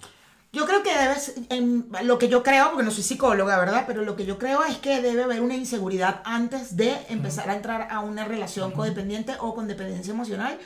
Yo 0.51 0.65
creo 0.65 0.83
que 0.83 0.97
debes, 0.97 1.35
lo 2.05 2.19
que 2.19 2.29
yo 2.29 2.43
creo, 2.43 2.71
porque 2.71 2.83
no 2.83 2.91
soy 2.91 3.03
psicóloga, 3.03 3.59
¿verdad? 3.59 3.85
Pero 3.87 4.03
lo 4.03 4.17
que 4.17 4.25
yo 4.25 4.39
creo 4.39 4.65
es 4.65 4.79
que 4.79 5.03
debe 5.03 5.25
haber 5.25 5.43
una 5.43 5.55
inseguridad 5.55 6.23
antes 6.25 6.75
de 6.75 6.97
empezar 7.11 7.51
a 7.51 7.55
entrar 7.55 7.89
a 7.91 8.01
una 8.01 8.25
relación 8.25 8.73
codependiente 8.73 9.35
o 9.41 9.55
con 9.55 9.69
dependencia 9.69 10.13
emocional. 10.13 10.59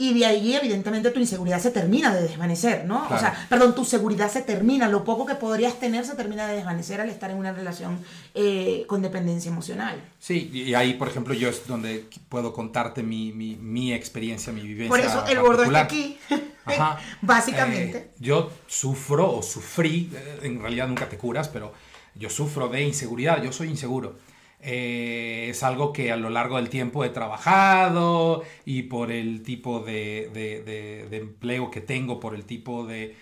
Y 0.00 0.16
de 0.16 0.26
ahí, 0.26 0.54
evidentemente, 0.54 1.10
tu 1.10 1.18
inseguridad 1.18 1.60
se 1.60 1.72
termina 1.72 2.14
de 2.14 2.22
desvanecer, 2.22 2.84
¿no? 2.84 3.08
O 3.10 3.18
sea, 3.18 3.46
perdón, 3.48 3.74
tu 3.74 3.84
seguridad 3.84 4.30
se 4.30 4.42
termina, 4.42 4.86
lo 4.86 5.02
poco 5.02 5.26
que 5.26 5.34
podrías 5.34 5.80
tener 5.80 6.04
se 6.04 6.14
termina 6.14 6.46
de 6.46 6.54
desvanecer 6.54 7.00
al 7.00 7.08
estar 7.08 7.32
en 7.32 7.36
una 7.36 7.52
relación 7.52 7.98
eh, 8.32 8.84
con 8.86 9.02
dependencia 9.02 9.50
emocional. 9.50 10.00
Sí, 10.20 10.50
y 10.52 10.72
ahí, 10.74 10.94
por 10.94 11.08
ejemplo, 11.08 11.34
yo 11.34 11.48
es 11.48 11.66
donde 11.66 12.08
puedo 12.28 12.52
contarte 12.52 13.02
mi, 13.02 13.32
mi, 13.32 13.56
mi 13.56 13.92
experiencia, 13.92 14.52
mi 14.52 14.62
vivencia. 14.62 14.88
Por 14.88 15.00
eso 15.00 15.26
el 15.26 15.40
gordo 15.40 15.64
está 15.64 15.80
aquí. 15.80 16.16
Ajá. 16.64 17.00
Básicamente. 17.20 17.98
Eh, 17.98 18.10
yo 18.20 18.52
sufro 18.68 19.28
o 19.32 19.42
sufrí, 19.42 20.12
eh, 20.14 20.38
en 20.42 20.60
realidad 20.60 20.86
nunca 20.86 21.08
te 21.08 21.18
curas, 21.18 21.48
pero 21.48 21.72
yo 22.14 22.30
sufro 22.30 22.68
de 22.68 22.82
inseguridad, 22.82 23.42
yo 23.42 23.50
soy 23.50 23.68
inseguro. 23.68 24.16
Eh, 24.60 25.46
es 25.50 25.62
algo 25.62 25.92
que 25.92 26.10
a 26.10 26.16
lo 26.16 26.30
largo 26.30 26.56
del 26.56 26.68
tiempo 26.68 27.04
he 27.04 27.10
trabajado 27.10 28.42
y 28.64 28.82
por 28.82 29.12
el 29.12 29.42
tipo 29.44 29.80
de, 29.80 30.30
de, 30.34 31.16
empleo 31.16 31.70
que 31.70 31.80
tengo, 31.80 32.18
por 32.18 32.34
el 32.34 32.44
tipo 32.44 32.84
de, 32.84 33.16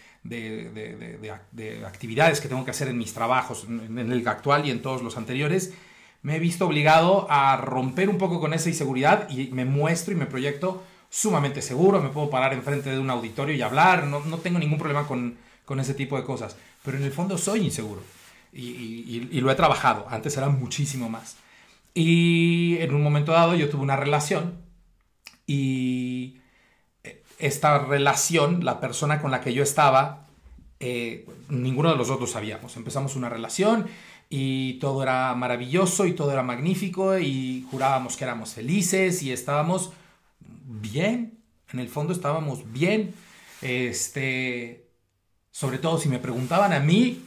actividades 1.87 2.41
que 2.41 2.49
tengo 2.49 2.65
que 2.65 2.71
hacer 2.71 2.89
en 2.89 2.99
mis 2.99 3.13
trabajos, 3.13 3.67
en 3.69 3.99
el 3.99 4.27
actual 4.27 4.67
y 4.67 4.71
en 4.71 4.81
todos 4.81 5.03
los 5.03 5.17
anteriores, 5.19 5.75
me 6.23 6.37
he 6.37 6.39
visto 6.39 6.67
obligado 6.67 7.27
a 7.31 7.57
romper 7.59 8.09
un 8.09 8.19
poco 8.19 8.41
con 8.41 8.55
esa 8.55 8.71
inseguridad 8.71 9.29
y 9.29 9.49
me 9.49 9.65
muestro 9.65 10.13
y 10.13 10.17
me 10.17 10.27
proyecto 10.27 10.83
sumamente 11.11 11.63
seguro, 11.63 12.01
me 12.01 12.09
puedo 12.09 12.31
parar 12.31 12.55
enfrente 12.55 12.91
de 12.91 12.99
un 12.99 13.11
auditorio 13.11 13.55
y 13.55 13.63
hablar, 13.63 14.07
no, 14.07 14.21
no 14.21 14.39
tengo 14.39 14.59
ningún 14.59 14.79
problema 14.79 15.07
con, 15.07 15.37
con, 15.65 15.81
ese 15.81 15.95
tipo 15.95 16.17
de 16.17 16.25
cosas, 16.25 16.57
pero 16.83 16.97
en 16.97 17.05
el 17.05 17.13
fondo 17.13 17.39
soy 17.39 17.61
inseguro 17.61 18.03
y, 18.57 19.41
lo 19.41 19.51
he 19.51 19.55
trabajado, 19.55 20.07
antes 20.09 20.37
era 20.37 20.49
muchísimo 20.49 21.09
más. 21.09 21.37
Y 21.95 22.77
en 22.81 22.95
un 22.95 23.03
momento 23.03 23.33
dado 23.33 23.55
yo 23.55 23.69
tuve 23.69 23.83
una 23.83 23.97
relación 23.97 24.55
y 25.47 26.37
esta 27.39 27.79
relación, 27.79 28.65
la 28.65 28.81
persona 28.81 29.21
con 29.21 29.31
la 29.31 29.41
que 29.41 29.53
yo 29.53 29.63
estaba, 29.63 30.27
eh, 30.81 31.27
ninguno 31.49 31.91
de 31.91 31.97
los 31.97 32.09
dos 32.09 32.21
lo 32.21 32.27
sabíamos. 32.27 32.77
Empezamos 32.77 33.17
una 33.17 33.29
relación 33.29 33.87
y 34.29 34.75
todo 34.75 35.03
era 35.03 35.35
maravilloso 35.35 36.07
y 36.07 36.13
todo 36.13 36.33
era 36.33 36.43
magnífico 36.43 37.19
y 37.19 37.67
jurábamos 37.71 38.17
que 38.17 38.25
éramos 38.25 38.55
felices 38.55 39.23
y 39.23 39.33
estábamos 39.33 39.93
bien, 40.41 41.39
en 41.73 41.81
el 41.81 41.89
fondo 41.89 42.13
estábamos 42.13 42.73
bien. 42.73 43.15
Este, 43.63 44.87
sobre 45.51 45.79
todo 45.79 45.99
si 45.99 46.09
me 46.09 46.19
preguntaban 46.19 46.73
a 46.73 46.81
mí, 46.81 47.26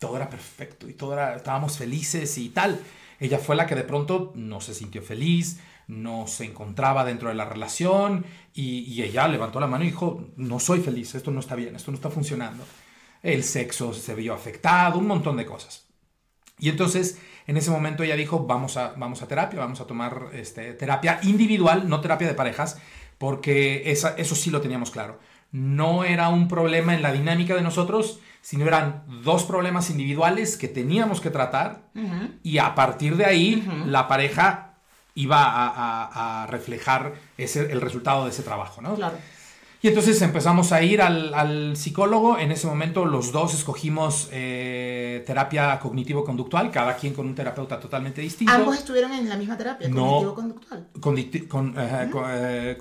todo 0.00 0.16
era 0.16 0.28
perfecto 0.28 0.88
y 0.88 0.94
todo 0.94 1.16
estábamos 1.36 1.78
felices 1.78 2.36
y 2.38 2.48
tal. 2.48 2.80
Ella 3.20 3.38
fue 3.38 3.54
la 3.54 3.66
que 3.66 3.74
de 3.74 3.84
pronto 3.84 4.32
no 4.34 4.60
se 4.60 4.74
sintió 4.74 5.02
feliz, 5.02 5.60
no 5.86 6.26
se 6.26 6.46
encontraba 6.46 7.04
dentro 7.04 7.28
de 7.28 7.34
la 7.34 7.44
relación 7.44 8.24
y, 8.54 8.80
y, 8.80 9.02
ella 9.02 9.28
levantó 9.28 9.60
la 9.60 9.66
mano 9.66 9.84
y 9.84 9.88
dijo, 9.88 10.28
no 10.36 10.58
soy 10.58 10.80
feliz, 10.80 11.14
esto 11.14 11.30
no 11.30 11.40
está 11.40 11.54
bien, 11.54 11.76
esto 11.76 11.90
no 11.90 11.96
está 11.96 12.08
funcionando. 12.08 12.64
El 13.22 13.44
sexo 13.44 13.92
se 13.92 14.14
vio 14.14 14.32
afectado, 14.32 14.98
un 14.98 15.06
montón 15.06 15.36
de 15.36 15.44
cosas. 15.44 15.86
Y 16.58 16.70
entonces, 16.70 17.20
en 17.46 17.58
ese 17.58 17.70
momento 17.70 18.02
ella 18.02 18.16
dijo, 18.16 18.46
vamos 18.46 18.78
a, 18.78 18.94
vamos 18.96 19.20
a 19.20 19.28
terapia, 19.28 19.60
vamos 19.60 19.82
a 19.82 19.86
tomar 19.86 20.28
este, 20.32 20.72
terapia 20.72 21.20
individual, 21.24 21.88
no 21.90 22.00
terapia 22.00 22.26
de 22.26 22.34
parejas, 22.34 22.78
porque 23.18 23.90
esa, 23.90 24.14
eso 24.16 24.34
sí 24.34 24.50
lo 24.50 24.62
teníamos 24.62 24.90
claro. 24.90 25.18
No 25.52 26.04
era 26.04 26.30
un 26.30 26.48
problema 26.48 26.94
en 26.94 27.02
la 27.02 27.12
dinámica 27.12 27.54
de 27.54 27.62
nosotros, 27.62 28.20
sino 28.40 28.66
eran 28.66 29.04
dos 29.22 29.44
problemas 29.44 29.90
individuales 29.90 30.56
que 30.56 30.68
teníamos 30.68 31.20
que 31.20 31.30
tratar 31.30 31.82
y 32.42 32.58
a 32.58 32.74
partir 32.74 33.16
de 33.16 33.26
ahí 33.26 33.68
la 33.86 34.08
pareja 34.08 34.74
iba 35.14 35.38
a, 35.42 36.46
reflejar 36.48 37.14
ese, 37.36 37.70
el 37.72 37.80
resultado 37.80 38.24
de 38.24 38.30
ese 38.30 38.42
trabajo, 38.42 38.80
¿no? 38.80 38.94
Claro. 38.94 39.16
Y 39.82 39.88
entonces 39.88 40.20
empezamos 40.20 40.72
a 40.72 40.82
ir 40.82 41.00
al, 41.00 41.74
psicólogo. 41.74 42.38
En 42.38 42.52
ese 42.52 42.66
momento 42.66 43.06
los 43.06 43.32
dos 43.32 43.54
escogimos 43.54 44.28
eh, 44.30 45.22
terapia 45.26 45.78
cognitivo-conductual, 45.80 46.70
cada 46.70 46.96
quien 46.96 47.14
con 47.14 47.26
un 47.26 47.34
terapeuta 47.34 47.80
totalmente 47.80 48.20
distinto. 48.20 48.52
¿Ambos 48.52 48.76
estuvieron 48.76 49.12
en 49.12 49.28
la 49.28 49.36
misma 49.36 49.56
terapia, 49.56 49.88
cognitivo-conductual? 49.88 50.86
Con, 51.00 51.16
con, 51.48 51.74
eh, 51.78 52.76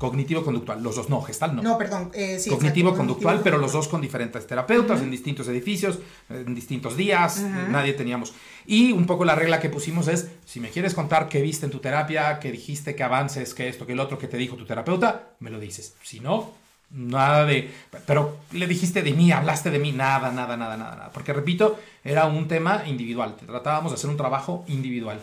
Cognitivo-conductual, 0.00 0.82
los 0.82 0.96
dos, 0.96 1.10
no, 1.10 1.20
gestal 1.20 1.54
no. 1.54 1.60
No, 1.60 1.76
perdón. 1.76 2.10
Eh, 2.14 2.40
Cognitivo-conductual, 2.48 3.42
pero 3.44 3.58
los 3.58 3.72
dos 3.72 3.86
con 3.86 4.00
diferentes 4.00 4.46
terapeutas, 4.46 5.02
en 5.02 5.10
distintos 5.10 5.46
edificios, 5.48 5.98
en 6.30 6.54
distintos 6.54 6.96
días, 6.96 7.42
nadie 7.68 7.92
teníamos. 7.92 8.32
Y 8.64 8.92
un 8.92 9.04
poco 9.04 9.26
la 9.26 9.34
regla 9.34 9.60
que 9.60 9.68
pusimos 9.68 10.08
es, 10.08 10.30
si 10.46 10.58
me 10.58 10.70
quieres 10.70 10.94
contar 10.94 11.28
qué 11.28 11.42
viste 11.42 11.66
en 11.66 11.70
tu 11.70 11.80
terapia, 11.80 12.40
qué 12.40 12.50
dijiste, 12.50 12.94
qué 12.94 13.02
avances, 13.02 13.52
qué 13.52 13.68
esto, 13.68 13.84
qué 13.84 13.92
el 13.92 14.00
otro, 14.00 14.16
que 14.16 14.26
te 14.26 14.38
dijo 14.38 14.56
tu 14.56 14.64
terapeuta, 14.64 15.34
me 15.38 15.50
lo 15.50 15.60
dices. 15.60 15.94
Si 16.02 16.18
no, 16.18 16.54
nada 16.92 17.44
de... 17.44 17.70
Pero 18.06 18.38
le 18.52 18.66
dijiste 18.66 19.02
de 19.02 19.12
mí, 19.12 19.32
hablaste 19.32 19.70
de 19.70 19.80
mí, 19.80 19.92
nada, 19.92 20.32
nada, 20.32 20.56
nada, 20.56 20.78
nada, 20.78 20.96
nada. 20.96 21.10
Porque 21.12 21.34
repito, 21.34 21.78
era 22.02 22.24
un 22.24 22.48
tema 22.48 22.84
individual, 22.86 23.36
tratábamos 23.36 23.92
de 23.92 23.96
hacer 23.96 24.08
un 24.08 24.16
trabajo 24.16 24.64
individual. 24.66 25.20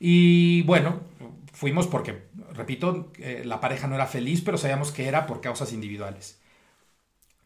Y 0.00 0.62
bueno, 0.62 1.00
fuimos 1.58 1.88
porque, 1.88 2.28
repito, 2.52 3.10
eh, 3.18 3.42
la 3.44 3.58
pareja 3.58 3.88
no 3.88 3.96
era 3.96 4.06
feliz, 4.06 4.42
pero 4.42 4.58
sabíamos 4.58 4.92
que 4.92 5.08
era 5.08 5.26
por 5.26 5.40
causas 5.40 5.72
individuales. 5.72 6.40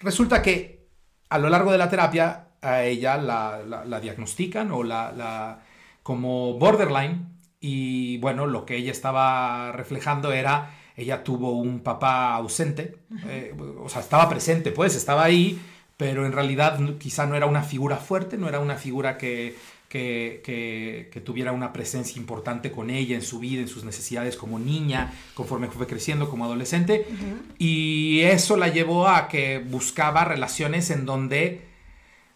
Resulta 0.00 0.42
que 0.42 0.86
a 1.30 1.38
lo 1.38 1.48
largo 1.48 1.72
de 1.72 1.78
la 1.78 1.88
terapia 1.88 2.48
a 2.60 2.82
ella 2.82 3.16
la, 3.16 4.00
diagnostican 4.02 4.70
o 4.70 4.82
la, 4.82 5.62
como 6.02 6.58
borderline 6.58 7.26
y 7.58 8.18
bueno, 8.18 8.46
lo 8.46 8.66
que 8.66 8.76
ella 8.76 8.92
estaba 8.92 9.72
reflejando 9.72 10.30
era, 10.30 10.74
ella 10.94 11.24
tuvo 11.24 11.52
un 11.52 11.80
papá 11.80 12.34
ausente, 12.34 12.98
eh, 13.28 13.56
o 13.80 13.88
sea, 13.88 14.02
estaba 14.02 14.28
presente, 14.28 14.72
pues 14.72 14.94
estaba 14.94 15.24
ahí, 15.24 15.58
pero 15.96 16.26
en 16.26 16.32
realidad 16.32 16.78
quizá 16.98 17.24
no 17.24 17.34
era 17.34 17.46
una 17.46 17.62
figura 17.62 17.96
fuerte, 17.96 18.36
no 18.36 18.46
era 18.46 18.60
una 18.60 18.76
figura 18.76 19.16
que 19.16 19.56
que, 19.92 21.22
tuviera 21.24 21.52
una 21.52 21.72
presencia 21.72 22.18
importante 22.18 22.72
con 22.72 22.88
ella 22.90 23.14
en 23.14 23.22
su 23.22 23.38
vida, 23.38 23.60
en 23.60 23.68
sus 23.68 23.84
necesidades 23.84 24.36
como 24.36 24.58
niña, 24.58 25.12
conforme 25.34 25.68
fue 25.68 25.86
creciendo 25.86 26.30
como 26.30 26.44
adolescente. 26.46 27.06
Y 27.58 28.20
eso 28.22 28.56
la 28.56 28.68
llevó 28.68 29.08
a 29.08 29.28
que 29.28 29.58
buscaba 29.58 30.24
relaciones 30.24 30.90
en 30.90 31.04
donde 31.04 31.72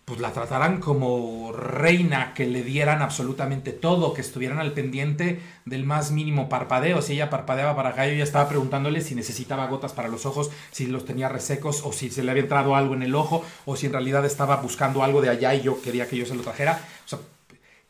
pues 0.05 0.21
la 0.21 0.33
trataran 0.33 0.81
como 0.81 1.51
reina, 1.51 2.33
que 2.33 2.47
le 2.47 2.63
dieran 2.63 3.03
absolutamente 3.03 3.73
todo, 3.73 4.15
que 4.15 4.21
estuvieran 4.21 4.61
al 4.61 4.73
pendiente 4.73 5.41
del 5.65 5.85
más 5.85 6.13
mínimo 6.13 6.49
parpadeo. 6.49 7.03
Si 7.03 7.15
ella 7.15 7.29
parpadeaba 7.29 7.75
para 7.75 7.89
acá, 7.89 8.07
yo 8.07 8.15
ya 8.15 8.23
estaba 8.23 8.49
preguntándole 8.49 9.01
si 9.01 9.17
necesitaba 9.17 9.67
gotas 9.67 9.95
para 9.95 10.07
los 10.07 10.25
ojos, 10.25 10.53
si 10.71 10.87
los 10.87 11.05
tenía 11.05 11.29
resecos, 11.29 11.83
o 11.85 11.93
si 11.93 12.11
se 12.11 12.23
le 12.23 12.31
había 12.31 12.45
entrado 12.45 12.77
algo 12.77 12.95
en 12.95 13.03
el 13.03 13.17
ojo, 13.17 13.45
o 13.65 13.75
si 13.75 13.87
en 13.87 13.95
realidad 13.95 14.25
estaba 14.25 14.57
buscando 14.59 15.03
algo 15.03 15.21
de 15.23 15.31
allá 15.31 15.55
y 15.57 15.63
yo 15.63 15.83
quería 15.83 16.09
que 16.09 16.17
yo 16.17 16.25
se 16.25 16.37
lo 16.37 16.43
trajera. 16.43 16.81
O 17.05 17.09
sea, 17.09 17.19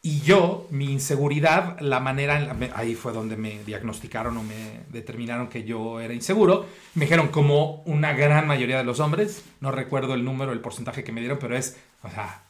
Y 0.07 0.21
yo, 0.21 0.69
mi 0.71 0.93
inseguridad, 0.93 1.81
la 1.81 1.99
manera, 1.99 2.57
ahí 2.77 2.95
fue 2.95 3.13
donde 3.13 3.37
me 3.37 3.65
diagnosticaron 3.65 4.37
o 4.37 4.45
me 4.45 4.83
determinaron 4.91 5.49
que 5.49 5.65
yo 5.65 5.99
era 5.99 6.15
inseguro. 6.15 6.65
Me 6.95 7.07
dijeron 7.07 7.27
como 7.27 7.83
una 7.87 8.13
gran 8.13 8.47
mayoría 8.47 8.79
de 8.79 8.85
los 8.85 9.01
hombres, 9.01 9.43
no 9.61 9.73
recuerdo 9.73 10.15
el 10.15 10.25
número, 10.25 10.53
el 10.53 10.61
porcentaje 10.61 11.03
que 11.03 11.11
me 11.11 11.19
dieron, 11.19 11.41
pero 11.41 11.57
es, 11.57 11.77
o 12.05 12.09
sea, 12.09 12.43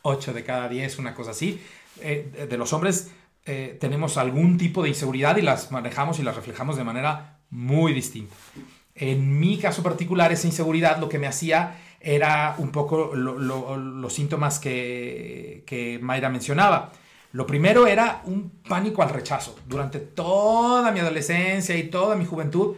8 0.00 0.32
de 0.32 0.44
cada 0.44 0.66
10, 0.70 0.98
una 0.98 1.14
cosa 1.14 1.32
así. 1.32 1.60
Eh, 2.00 2.46
de 2.48 2.56
los 2.56 2.72
hombres 2.72 3.10
eh, 3.44 3.76
tenemos 3.78 4.16
algún 4.16 4.56
tipo 4.56 4.82
de 4.82 4.88
inseguridad 4.88 5.36
y 5.36 5.42
las 5.42 5.70
manejamos 5.72 6.20
y 6.20 6.22
las 6.22 6.36
reflejamos 6.36 6.78
de 6.78 6.84
manera 6.84 7.36
muy 7.50 7.92
distinta. 7.92 8.34
En 8.94 9.38
mi 9.38 9.58
caso 9.58 9.82
particular, 9.82 10.32
esa 10.32 10.46
inseguridad 10.46 10.98
lo 11.00 11.10
que 11.10 11.18
me 11.18 11.26
hacía 11.26 11.76
era 12.04 12.54
un 12.58 12.70
poco 12.70 13.14
los 13.14 14.12
síntomas 14.12 14.58
que, 14.58 15.64
que 15.66 15.98
Mayra 16.00 16.28
mencionaba. 16.28 16.92
Lo 17.32 17.46
primero 17.46 17.86
era 17.86 18.22
un 18.26 18.50
pánico 18.68 19.02
al 19.02 19.08
rechazo. 19.08 19.56
Durante 19.66 19.98
toda 19.98 20.92
mi 20.92 21.00
adolescencia 21.00 21.76
y 21.76 21.84
toda 21.84 22.14
mi 22.14 22.24
juventud, 22.24 22.76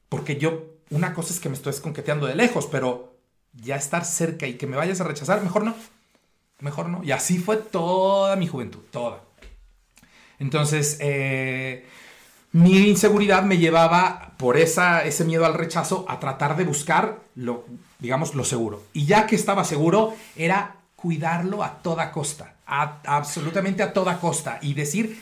Porque 0.08 0.38
yo, 0.38 0.63
una 0.91 1.13
cosa 1.13 1.34
es 1.34 1.41
que 1.41 1.50
me 1.50 1.55
estoy 1.55 1.74
coqueteando 1.74 2.25
de 2.25 2.36
lejos, 2.36 2.67
pero 2.72 3.17
ya 3.51 3.75
estar 3.75 4.05
cerca 4.05 4.48
y 4.48 4.53
que 4.53 4.65
me 4.65 4.77
vayas 4.77 5.01
a 5.01 5.03
rechazar, 5.03 5.44
mejor 5.44 5.65
no. 5.65 5.75
Mejor 6.62 6.88
no. 6.88 7.03
Y 7.03 7.12
así 7.12 7.38
fue 7.38 7.58
toda 7.58 8.38
mi 8.38 8.48
juventud, 8.48 8.79
toda. 8.91 9.24
Entonces, 10.39 11.00
eh, 11.01 11.86
mi 12.53 12.77
inseguridad 12.88 13.44
me 13.44 13.58
llevaba 13.58 14.36
por 14.38 14.55
esa, 14.55 15.03
ese 15.03 15.25
miedo 15.25 15.46
al 15.46 15.53
rechazo 15.53 16.05
a 16.08 16.22
tratar 16.22 16.55
de 16.55 16.63
buscar 16.63 17.20
lo, 17.36 17.65
digamos, 18.05 18.35
lo 18.35 18.43
seguro. 18.43 18.83
Y 18.93 19.05
ya 19.05 19.25
que 19.25 19.35
estaba 19.35 19.63
seguro, 19.63 20.13
era 20.35 20.75
cuidarlo 20.95 21.63
a 21.63 21.81
toda 21.81 22.12
costa, 22.12 22.55
absolutamente 22.65 23.81
a 23.81 23.93
toda 23.93 24.19
costa. 24.19 24.59
Y 24.62 24.75
decir, 24.75 25.19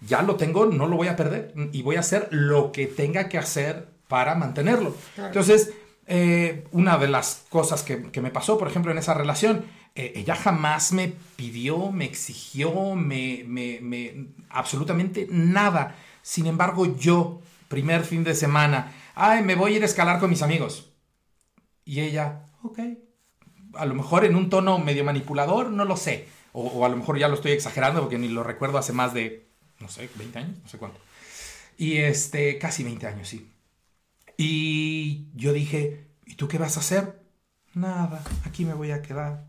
ya 0.00 0.22
lo 0.22 0.36
tengo, 0.36 0.64
no 0.64 0.86
lo 0.86 0.96
voy 0.96 1.08
a 1.08 1.16
perder 1.16 1.52
y 1.72 1.82
voy 1.82 1.96
a 1.96 2.00
hacer 2.00 2.28
lo 2.30 2.72
que 2.72 2.86
tenga 2.86 3.28
que 3.28 3.36
hacer 3.36 3.86
para 4.08 4.34
mantenerlo. 4.34 4.96
Entonces, 5.18 5.74
eh, 6.06 6.64
una 6.72 6.96
de 6.96 7.08
las 7.08 7.44
cosas 7.50 7.82
que, 7.82 8.20
me 8.20 8.30
pasó, 8.30 8.56
por 8.56 8.68
ejemplo, 8.68 8.90
en 8.92 8.98
esa 8.98 9.12
relación, 9.12 9.66
eh, 9.94 10.14
ella 10.16 10.34
jamás 10.34 10.92
me 10.92 11.12
pidió, 11.36 11.92
me 11.92 12.06
exigió, 12.06 12.94
me, 12.94 13.44
me, 13.46 14.26
absolutamente 14.48 15.26
nada. 15.30 15.96
Sin 16.22 16.46
embargo, 16.46 16.96
yo, 16.96 17.42
primer 17.68 18.04
fin 18.04 18.24
de 18.24 18.34
semana, 18.34 18.92
ay, 19.14 19.42
me 19.42 19.54
voy 19.54 19.74
a 19.74 19.76
ir 19.76 19.82
a 19.82 19.86
escalar 19.86 20.18
con 20.18 20.30
mis 20.30 20.40
amigos. 20.40 20.91
Y 21.84 22.00
ella, 22.00 22.46
ok. 22.62 22.78
A 23.74 23.86
lo 23.86 23.94
mejor 23.94 24.24
en 24.24 24.36
un 24.36 24.50
tono 24.50 24.78
medio 24.78 25.04
manipulador, 25.04 25.70
no 25.70 25.84
lo 25.84 25.96
sé. 25.96 26.28
O, 26.52 26.66
o, 26.66 26.84
a 26.84 26.88
lo 26.88 26.96
mejor 26.96 27.18
ya 27.18 27.28
lo 27.28 27.34
estoy 27.34 27.52
exagerando 27.52 28.00
porque 28.00 28.18
ni 28.18 28.28
lo 28.28 28.42
recuerdo 28.42 28.78
hace 28.78 28.92
más 28.92 29.14
de, 29.14 29.48
no 29.80 29.88
sé, 29.88 30.08
20 30.16 30.38
años, 30.38 30.58
no 30.62 30.68
sé 30.68 30.78
cuánto. 30.78 31.00
Y 31.78 31.98
este, 31.98 32.58
casi 32.58 32.84
20 32.84 33.06
años, 33.06 33.28
sí. 33.28 33.50
Y 34.36 35.28
yo 35.34 35.52
dije, 35.52 36.06
¿y 36.26 36.34
tú 36.34 36.48
qué 36.48 36.58
vas 36.58 36.76
a 36.76 36.80
hacer? 36.80 37.22
Nada, 37.74 38.22
aquí 38.44 38.64
me 38.64 38.74
voy 38.74 38.90
a 38.90 39.02
quedar. 39.02 39.44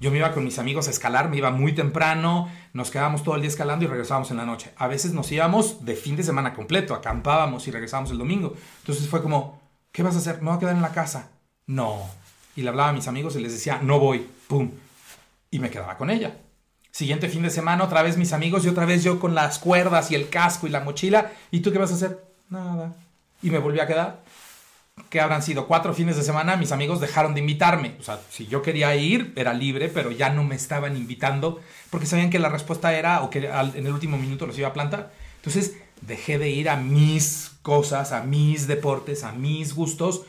Yo 0.00 0.10
me 0.10 0.18
iba 0.18 0.32
con 0.32 0.44
mis 0.44 0.58
amigos 0.58 0.88
a 0.88 0.90
escalar, 0.90 1.30
me 1.30 1.36
iba 1.36 1.50
muy 1.50 1.72
temprano, 1.72 2.48
nos 2.72 2.90
quedábamos 2.90 3.22
todo 3.22 3.36
el 3.36 3.42
día 3.42 3.48
escalando 3.48 3.84
y 3.84 3.88
regresábamos 3.88 4.30
en 4.30 4.36
la 4.36 4.44
noche. 4.44 4.72
A 4.76 4.88
veces 4.88 5.12
nos 5.12 5.30
íbamos 5.30 5.84
de 5.84 5.94
fin 5.94 6.16
de 6.16 6.24
semana 6.24 6.52
completo, 6.52 6.94
acampábamos 6.94 7.66
y 7.68 7.70
regresábamos 7.70 8.10
el 8.10 8.18
domingo. 8.18 8.54
Entonces 8.80 9.08
fue 9.08 9.22
como, 9.22 9.62
¿qué 9.92 10.02
vas 10.02 10.16
a 10.16 10.18
hacer? 10.18 10.42
¿Me 10.42 10.48
voy 10.48 10.56
a 10.56 10.58
quedar 10.58 10.74
en 10.74 10.82
la 10.82 10.92
casa? 10.92 11.30
No. 11.66 12.10
Y 12.56 12.62
le 12.62 12.68
hablaba 12.68 12.90
a 12.90 12.92
mis 12.92 13.08
amigos 13.08 13.36
y 13.36 13.40
les 13.40 13.52
decía, 13.52 13.80
no 13.82 13.98
voy, 13.98 14.26
pum. 14.46 14.70
Y 15.50 15.58
me 15.58 15.70
quedaba 15.70 15.96
con 15.96 16.10
ella. 16.10 16.36
Siguiente 16.90 17.28
fin 17.28 17.42
de 17.42 17.50
semana, 17.50 17.84
otra 17.84 18.02
vez 18.02 18.16
mis 18.16 18.32
amigos 18.32 18.64
y 18.64 18.68
otra 18.68 18.84
vez 18.84 19.02
yo 19.02 19.18
con 19.18 19.34
las 19.34 19.58
cuerdas 19.58 20.10
y 20.10 20.14
el 20.14 20.28
casco 20.28 20.66
y 20.66 20.70
la 20.70 20.80
mochila. 20.80 21.32
¿Y 21.50 21.60
tú 21.60 21.72
qué 21.72 21.78
vas 21.78 21.90
a 21.90 21.94
hacer? 21.94 22.24
Nada 22.48 22.94
y 23.44 23.50
me 23.50 23.58
volví 23.58 23.78
a 23.78 23.86
quedar. 23.86 24.24
Que 25.10 25.20
habrán 25.20 25.42
sido 25.42 25.66
cuatro 25.66 25.92
fines 25.92 26.16
de 26.16 26.22
semana, 26.22 26.56
mis 26.56 26.72
amigos 26.72 27.00
dejaron 27.00 27.34
de 27.34 27.40
invitarme. 27.40 27.96
O 28.00 28.02
sea, 28.02 28.20
si 28.30 28.46
yo 28.46 28.62
quería 28.62 28.94
ir, 28.96 29.32
era 29.36 29.52
libre, 29.52 29.88
pero 29.88 30.10
ya 30.10 30.30
no 30.30 30.44
me 30.44 30.54
estaban 30.54 30.96
invitando 30.96 31.60
porque 31.90 32.06
sabían 32.06 32.30
que 32.30 32.38
la 32.38 32.48
respuesta 32.48 32.94
era 32.94 33.22
o 33.22 33.30
que 33.30 33.46
en 33.46 33.86
el 33.86 33.92
último 33.92 34.16
minuto 34.16 34.46
los 34.46 34.56
iba 34.56 34.68
a 34.68 34.72
plantar. 34.72 35.12
Entonces 35.36 35.74
dejé 36.00 36.38
de 36.38 36.50
ir 36.50 36.68
a 36.68 36.76
mis 36.76 37.52
cosas, 37.62 38.12
a 38.12 38.22
mis 38.22 38.66
deportes, 38.66 39.24
a 39.24 39.32
mis 39.32 39.74
gustos, 39.74 40.22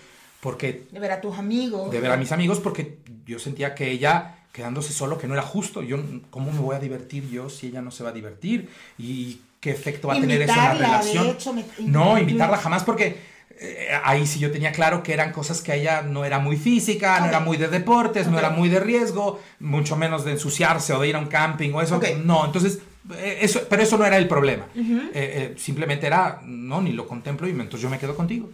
porque... 0.46 0.86
De 0.92 1.00
ver 1.00 1.12
a 1.12 1.22
tus 1.22 1.40
amigos. 1.40 1.90
De 1.90 2.00
ver 2.00 2.12
a 2.12 2.18
mis 2.18 2.32
amigos, 2.32 2.60
porque 2.60 3.00
yo 3.26 3.40
sentía 3.40 3.74
que 3.74 3.90
ella 3.90 4.36
quedándose 4.54 4.94
solo, 4.94 5.18
que 5.18 5.28
no 5.28 5.34
era 5.34 5.42
justo. 5.42 5.82
Yo, 5.82 5.98
¿Cómo 6.30 6.52
me 6.52 6.60
voy 6.60 6.76
a 6.76 6.80
divertir 6.80 7.28
yo 7.32 7.50
si 7.50 7.66
ella 7.66 7.82
no 7.82 7.90
se 7.90 8.04
va 8.04 8.12
a 8.12 8.14
divertir? 8.14 8.70
Y 9.00 9.40
qué 9.60 9.72
efecto 9.72 10.08
va 10.08 10.14
a 10.14 10.22
tener 10.22 10.44
eso 10.44 10.54
en 10.54 10.60
la 10.60 10.74
relación. 10.76 11.36
no, 11.80 12.20
invitarla 12.20 12.58
jamás 12.58 12.84
porque 12.84 13.18
eh, 13.60 13.88
ahí 14.04 14.28
sí 14.28 14.38
yo 14.38 14.52
tenía 14.52 14.72
claro 14.72 15.02
que 15.02 15.14
eran 15.14 15.32
cosas 15.32 15.62
que 15.62 15.74
ella 15.74 16.04
no 16.04 16.26
era 16.26 16.38
muy 16.38 16.58
física, 16.58 17.20
no 17.22 17.26
era 17.26 17.40
muy 17.40 17.58
de 17.58 17.68
deportes, 17.68 18.28
no 18.28 18.38
era 18.38 18.52
muy 18.52 18.70
de 18.70 18.80
riesgo, 18.80 19.40
mucho 19.60 19.96
menos 19.96 20.26
de 20.26 20.34
ensuciarse 20.34 20.94
o 20.94 21.00
de 21.00 21.08
ir 21.08 21.16
a 21.16 21.20
un 21.20 21.26
camping 21.26 21.74
o 21.74 21.82
eso. 21.82 22.00
No, 22.24 22.46
entonces, 22.46 22.82
eso, 23.20 23.62
pero 23.70 23.84
eso 23.84 23.98
no 23.98 24.06
era 24.06 24.18
el 24.18 24.28
problema. 24.28 24.68
Eh, 24.76 25.54
simplemente 25.58 26.08
era, 26.08 26.42
no, 26.44 26.82
ni 26.82 26.92
lo 26.92 27.08
contemplo 27.08 27.48
y 27.48 27.52
entonces 27.52 27.82
yo 27.82 27.90
me 27.90 28.00
quedo 28.00 28.16
contigo. 28.16 28.50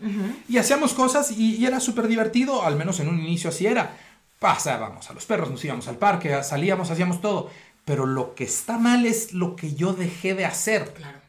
Y 0.49 0.57
hacíamos 0.57 0.93
cosas 0.93 1.31
y, 1.31 1.55
y 1.55 1.65
era 1.65 1.79
súper 1.79 2.07
divertido, 2.07 2.63
al 2.63 2.75
menos 2.75 2.99
en 2.99 3.09
un 3.09 3.19
inicio 3.19 3.49
así 3.49 3.65
era. 3.65 3.97
Pasábamos 4.39 5.07
a 5.09 5.13
los 5.13 5.25
perros, 5.25 5.51
nos 5.51 5.63
íbamos 5.63 5.87
al 5.87 5.97
parque, 5.97 6.41
salíamos, 6.43 6.89
hacíamos 6.89 7.21
todo 7.21 7.51
pero 7.85 8.05
lo 8.05 8.35
que 8.35 8.43
está 8.43 8.77
mal 8.77 9.05
es 9.05 9.33
lo 9.33 9.55
que 9.55 9.73
yo 9.73 9.93
dejé 9.93 10.33
de 10.33 10.45
hacer. 10.45 10.93
Claro. 10.93 11.19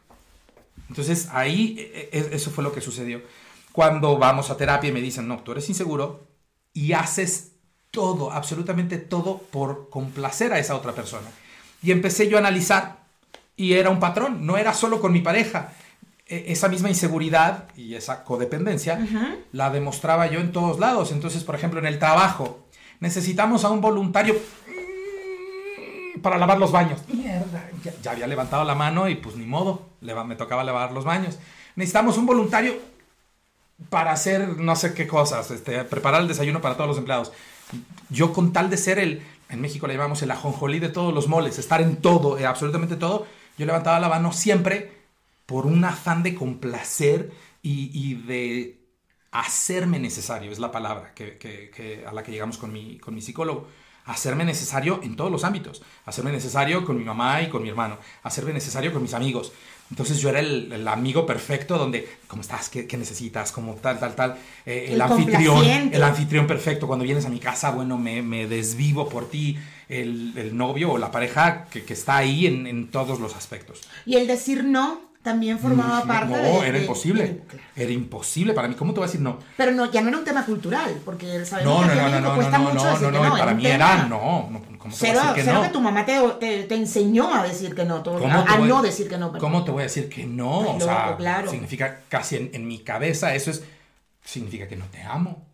Entonces 0.89 1.29
ahí 1.33 1.77
e, 1.79 2.11
e, 2.13 2.37
eso 2.37 2.51
fue 2.51 2.65
lo 2.65 2.73
que 2.73 2.81
sucedió. 2.81 3.23
Cuando 3.73 4.19
vamos 4.19 4.51
a 4.51 4.57
terapia 4.57 4.91
y 4.91 4.93
me 4.93 5.01
dicen, 5.01 5.27
no, 5.27 5.43
tú 5.43 5.53
eres 5.53 5.69
inseguro 5.69 6.27
y 6.75 6.93
haces 6.93 7.53
todo, 7.91 8.33
absolutamente 8.33 8.99
todo 8.99 9.39
por 9.39 9.89
complacer 9.89 10.53
a 10.53 10.59
esa 10.59 10.77
otra 10.77 10.93
persona. 10.93 11.29
Y 11.83 11.91
empecé 11.91 12.29
yo 12.29 12.37
a 12.37 12.41
analizar 12.41 13.02
y 13.57 13.75
era 13.75 13.91
un 13.91 14.01
patrón, 14.01 14.47
no 14.47 14.57
era 14.57 14.75
solo 14.75 15.01
con 15.01 15.13
mi 15.13 15.21
pareja. 15.21 15.73
E, 16.27 16.53
esa 16.53 16.69
misma 16.69 16.89
inseguridad 16.89 17.69
y 17.77 17.95
esa 17.95 18.25
codependencia 18.25 18.99
la 19.53 19.71
demostraba 19.71 20.27
yo 20.29 20.41
en 20.41 20.53
todos 20.53 20.79
lados. 20.79 21.13
Entonces, 21.13 21.45
por 21.45 21.55
ejemplo, 21.55 21.79
en 21.79 21.87
el 21.87 21.99
trabajo, 21.99 22.67
necesitamos 23.01 23.65
a 23.65 23.71
un 23.71 23.81
voluntario 23.81 24.37
para 26.23 26.39
lavar 26.39 26.59
los 26.59 26.73
baños. 26.73 27.01
Mierda, 27.09 27.69
ya, 28.03 28.13
había 28.13 28.27
levantado 28.27 28.65
la 28.65 28.75
mano 28.75 29.09
y 29.09 29.17
pues 29.17 29.37
ni 29.37 29.45
modo, 29.45 29.89
me 30.01 30.37
tocaba 30.37 30.65
lavar 30.65 30.93
los 30.93 31.05
baños. 31.05 31.39
Necesitamos 31.77 32.17
un 32.17 32.27
voluntario 32.27 32.75
para 33.91 34.13
hacer 34.13 34.59
no 34.59 34.77
sé 34.77 34.95
qué 34.95 35.07
cosas, 35.07 35.51
este, 35.51 35.85
preparar 35.85 36.21
el 36.23 36.29
desayuno 36.29 36.61
para 36.61 36.77
todos 36.77 36.89
los 36.89 36.99
empleados. 36.99 37.33
Yo 38.11 38.33
con 38.33 38.53
tal 38.53 38.71
de 38.71 38.77
ser 38.77 38.99
el, 38.99 39.23
en 39.49 39.61
México 39.61 39.87
le 39.87 39.95
llamamos 39.95 40.23
el 40.23 40.31
ajonjolí 40.31 40.79
de 40.79 40.89
todos 40.89 41.13
los 41.13 41.29
moles, 41.29 41.59
estar 41.59 41.81
en 41.81 41.97
todo, 41.97 42.39
eh, 42.39 42.47
absolutamente 42.47 42.97
todo, 42.97 43.27
yo 43.59 43.67
levantaba 43.67 44.01
la 44.01 44.09
mano 44.09 44.33
siempre 44.33 45.03
por 45.47 45.67
un 45.67 45.85
afán 45.85 46.23
de 46.23 46.35
complacer 46.35 47.33
y, 47.63 48.15
de 48.15 48.79
hacerme 49.31 49.99
necesario, 49.99 50.51
es 50.51 50.59
la 50.59 50.71
palabra 50.73 51.15
que, 51.15 52.05
a 52.07 52.13
la 52.13 52.23
que 52.23 52.33
llegamos 52.33 52.59
con 52.59 52.73
mi, 52.73 52.99
con 52.99 53.15
mi 53.15 53.23
psicólogo. 53.23 53.69
Hacerme 54.05 54.45
necesario 54.45 55.01
en 55.05 55.15
todos 55.15 55.31
los 55.31 55.45
ámbitos, 55.45 55.81
hacerme 56.07 56.33
necesario 56.33 56.85
con 56.85 56.99
mi 56.99 57.05
mamá 57.05 57.41
y 57.43 57.49
con 57.49 57.63
mi 57.63 57.69
hermano, 57.69 57.99
hacerme 58.25 58.53
necesario 58.53 58.93
con 58.93 59.01
mis 59.01 59.15
amigos. 59.15 59.53
Entonces 59.93 60.23
yo 60.23 60.31
era 60.31 60.41
el, 60.41 60.89
amigo 60.89 61.27
perfecto 61.27 61.77
donde, 61.77 62.09
¿cómo 62.27 62.41
estás? 62.41 62.71
¿Qué, 62.71 62.97
necesitas? 62.97 63.53
Como 63.53 63.75
tal, 63.75 64.01
tal, 64.01 64.15
tal. 64.15 64.39
Eh, 64.65 64.89
el, 64.89 64.99
anfitrión, 65.03 65.67
el 65.93 66.03
anfitrión 66.03 66.47
perfecto. 66.47 66.87
Cuando 66.87 67.05
vienes 67.05 67.27
a 67.27 67.29
mi 67.29 67.39
casa, 67.39 67.73
bueno, 67.73 67.99
me, 67.99 68.23
me 68.23 68.47
desvivo 68.47 69.11
por 69.11 69.29
ti. 69.29 69.59
El, 69.91 70.57
novio 70.57 70.93
o 70.93 70.97
la 70.99 71.11
pareja 71.11 71.67
que, 71.71 71.85
está 71.93 72.17
ahí 72.17 72.47
en, 72.47 72.67
en 72.67 72.91
todos 72.91 73.21
los 73.21 73.37
aspectos. 73.37 73.83
Y 74.07 74.17
el 74.17 74.27
decir 74.27 74.65
no 74.65 75.12
también 75.23 75.59
formaba 75.59 76.05
parte 76.05 76.37
de... 76.37 76.53
No, 76.53 76.65
era 76.65 76.79
imposible. 76.79 77.43
Era 77.77 77.93
imposible 77.93 78.53
para 78.55 78.67
mí. 78.67 78.75
¿Cómo 78.75 78.93
te 78.93 78.99
voy 79.01 79.05
a 79.05 79.07
decir 79.07 79.21
no? 79.21 79.39
Pero 79.57 79.71
no, 79.71 79.91
ya 79.91 80.01
no 80.01 80.09
era 80.09 80.19
un 80.19 80.25
tema 80.25 80.45
cultural, 80.45 81.01
porque 81.05 81.45
sabemos 81.45 81.87
no, 81.87 81.89
que 81.89 81.95
no, 81.95 82.09
no, 82.09 82.21
no, 82.21 82.35
cuesta 82.35 82.59
no, 82.59 82.65
mucho 82.65 82.85
no, 82.85 82.91
decir 82.91 83.13
no, 83.13 83.23
que 83.23 83.29
no. 83.29 83.37
Para 83.37 83.55
mí 83.55 83.67
era 83.67 84.07
no. 84.07 84.51
¿Cómo 84.79 84.97
te 84.97 85.13
voy 85.13 85.17
a 85.17 85.33
decir 85.33 85.45
que 85.45 85.53
no? 85.53 85.63
que 85.63 85.69
tu 85.69 85.81
mamá 85.81 86.05
te, 86.05 86.65
te, 86.65 86.75
enseñó 86.75 87.33
a 87.33 87.45
decir 87.45 87.73
que 87.75 87.85
no, 87.85 88.03
todo, 88.03 88.27
a, 88.27 88.59
no 88.59 88.83
decir 88.83 89.09
que 89.09 89.17
no. 89.17 89.33
¿Cómo 89.33 89.65
te 89.65 89.71
voy 89.71 89.83
a 89.83 89.85
decir 89.85 90.09
que 90.09 90.27
no? 90.27 90.75
o 90.77 90.81
sea, 90.81 91.17
claro. 91.17 91.49
significa 91.49 92.01
casi 92.09 92.37
en, 92.37 92.51
en, 92.53 92.67
mi 92.67 92.81
cabeza 92.81 93.33
eso 93.35 93.53
es, 93.53 93.63
significa 94.25 94.67
que 94.67 94.77
no 94.77 94.87
te 94.87 95.03
amo, 95.03 95.47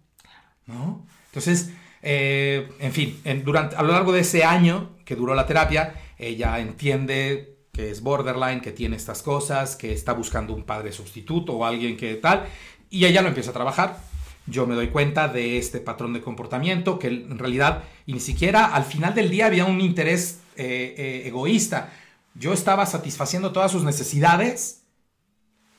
¿no? 0.67 1.07
Entonces, 1.27 1.71
eh, 2.03 2.71
en 2.79 2.93
fin, 2.93 3.21
en, 3.25 3.45
durante, 3.45 3.77
a 3.77 3.83
lo 3.83 3.93
largo 3.93 4.13
de 4.13 4.21
ese 4.21 4.45
año 4.45 4.97
que 5.05 5.15
duró 5.15 5.35
la 5.35 5.47
terapia, 5.47 5.95
ella 6.17 6.59
entiende 6.59 7.58
que 7.79 7.93
es 7.93 8.03
borderline, 8.03 8.61
que 8.61 8.73
tiene 8.73 8.97
estas 8.97 9.23
cosas, 9.23 9.77
que 9.77 9.93
está 9.93 10.13
buscando 10.13 10.53
un 10.53 10.65
padre 10.65 10.91
sustituto 10.91 11.53
o 11.53 11.65
alguien 11.65 11.97
que 11.97 12.17
tal, 12.17 12.45
y 12.91 13.05
ella 13.05 13.23
lo 13.23 13.29
empieza 13.29 13.51
a 13.51 13.53
trabajar. 13.53 14.01
Yo 14.49 14.67
me 14.67 14.75
doy 14.75 14.89
cuenta 14.89 15.29
de 15.29 15.59
este 15.59 15.79
patrón 15.79 16.13
de 16.13 16.21
comportamiento 16.21 16.99
que 16.99 17.07
en 17.07 17.39
realidad 17.39 17.85
y 18.05 18.15
ni 18.15 18.19
siquiera 18.19 18.65
al 18.75 18.83
final 18.83 19.15
del 19.15 19.31
día 19.31 19.47
había 19.47 19.65
un 19.65 19.81
interés 19.81 20.41
eh, 20.57 20.97
eh, 20.99 21.23
egoísta. 21.27 21.93
Yo 22.35 22.53
estaba 22.53 22.85
satisfaciendo 22.85 23.53
todas 23.53 23.71
sus 23.71 23.85
necesidades, 23.85 24.83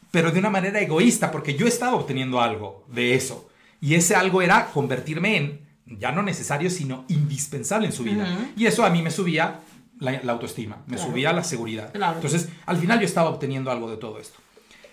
pero 0.09 0.31
de 0.31 0.39
una 0.39 0.49
manera 0.49 0.79
egoísta, 0.79 1.31
porque 1.31 1.55
yo 1.55 1.67
estaba 1.67 1.97
obteniendo 1.97 2.39
algo 2.39 2.85
de 2.87 3.13
eso. 3.13 3.49
Y 3.81 3.95
ese 3.95 4.15
algo 4.15 4.41
era 4.41 4.67
convertirme 4.67 5.35
en, 5.35 5.59
ya 5.99 6.13
no 6.13 6.23
necesario, 6.23 6.69
sino 6.69 7.03
indispensable 7.09 7.87
en 7.87 7.91
su 7.91 8.03
vida. 8.03 8.25
Y 8.55 8.67
eso 8.67 8.85
a 8.85 8.89
mí 8.89 9.01
me 9.01 9.11
subía 9.11 9.59
la, 9.99 10.31
autoestima, 10.31 10.77
me 10.87 10.97
subía 10.97 11.33
la 11.33 11.43
seguridad. 11.43 11.91
Entonces, 11.93 12.49
al 12.65 12.77
final 12.77 12.99
yo 12.99 13.05
estaba 13.05 13.29
obteniendo 13.29 13.69
algo 13.71 13.89
de 13.89 13.97
todo 13.97 14.19
esto. 14.19 14.39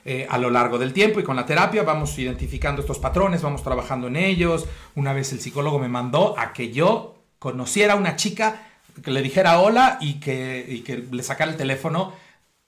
Eh, 0.05 0.27
a 0.31 0.39
lo 0.39 0.51
largo 0.51 0.79
del 0.79 0.93
tiempo 0.93 1.19
y 1.19 1.25
con 1.25 1.35
la 1.35 1.45
terapia 1.45 1.83
vamos 1.83 2.17
identificando 2.17 2.81
estos 2.81 3.01
patrones, 3.01 3.43
vamos 3.43 3.63
trabajando 3.63 4.07
en 4.07 4.17
ellos. 4.17 4.67
Una 4.95 5.13
vez 5.13 5.33
el 5.33 5.41
psicólogo 5.41 5.81
me 5.81 5.89
mandó 5.89 6.39
a 6.39 6.53
que 6.53 6.73
yo 6.73 7.25
conociera 7.41 7.95
a 7.95 7.97
una 7.97 8.15
chica 8.15 8.69
que 9.03 9.11
le 9.11 9.21
dijera 9.21 9.59
hola 9.59 9.99
y 10.01 10.21
que, 10.21 10.83
que 10.87 10.99
le 11.11 11.23
sacara 11.23 11.51
el 11.51 11.57
teléfono 11.57 12.13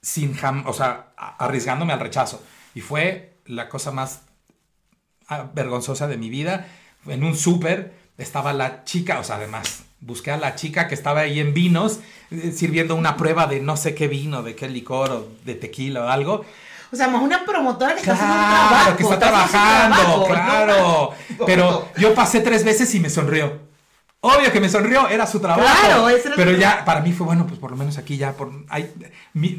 sin 0.02 0.36
o 0.66 0.72
sea, 0.72 1.12
arriesgándome 1.16 1.92
al 1.92 2.00
rechazo. 2.00 2.42
Y 2.74 2.80
fue 2.80 3.38
la 3.46 3.68
cosa 3.68 3.92
más 3.92 4.22
ah, 5.28 5.48
vergonzosa 5.54 6.08
de 6.08 6.18
mi 6.18 6.30
vida. 6.30 6.66
En 7.06 7.22
un 7.22 7.36
súper 7.36 7.94
estaba 8.16 8.52
la 8.52 8.84
chica, 8.84 9.20
o 9.20 9.24
sea, 9.24 9.36
además 9.36 9.84
busqué 10.00 10.30
a 10.30 10.36
la 10.36 10.54
chica 10.54 10.88
que 10.88 10.94
estaba 10.94 11.20
ahí 11.20 11.40
en 11.40 11.54
vinos 11.54 12.00
eh, 12.30 12.52
sirviendo 12.54 12.94
una 12.94 13.16
prueba 13.16 13.46
de 13.46 13.60
no 13.60 13.76
sé 13.76 13.94
qué 13.94 14.08
vino, 14.08 14.42
de 14.42 14.54
qué 14.54 14.68
licor 14.68 15.10
o 15.10 15.28
de 15.44 15.54
tequila 15.54 16.04
o 16.04 16.08
algo. 16.08 16.44
O 16.90 16.96
sea, 16.96 17.08
más 17.08 17.22
una 17.22 17.44
promotora 17.44 17.94
que 17.94 18.00
está 18.00 18.12
haciendo 18.14 18.96
que 18.96 19.02
está 19.02 19.18
trabajando, 19.18 20.24
claro. 20.26 21.10
Pero 21.46 21.88
yo 21.98 22.14
pasé 22.14 22.40
tres 22.40 22.64
veces 22.64 22.94
y 22.94 23.00
me 23.00 23.10
sonrió. 23.10 23.68
Obvio 24.20 24.50
que 24.50 24.60
me 24.60 24.68
sonrió, 24.68 25.08
era 25.08 25.26
su 25.26 25.38
trabajo. 25.38 25.62
Claro, 25.62 26.06
Pero 26.34 26.52
ya, 26.52 26.84
para 26.84 27.00
mí 27.00 27.12
fue 27.12 27.26
bueno, 27.26 27.46
pues 27.46 27.60
por 27.60 27.70
lo 27.70 27.76
menos 27.76 27.98
aquí 27.98 28.16
ya 28.16 28.32
por, 28.32 28.50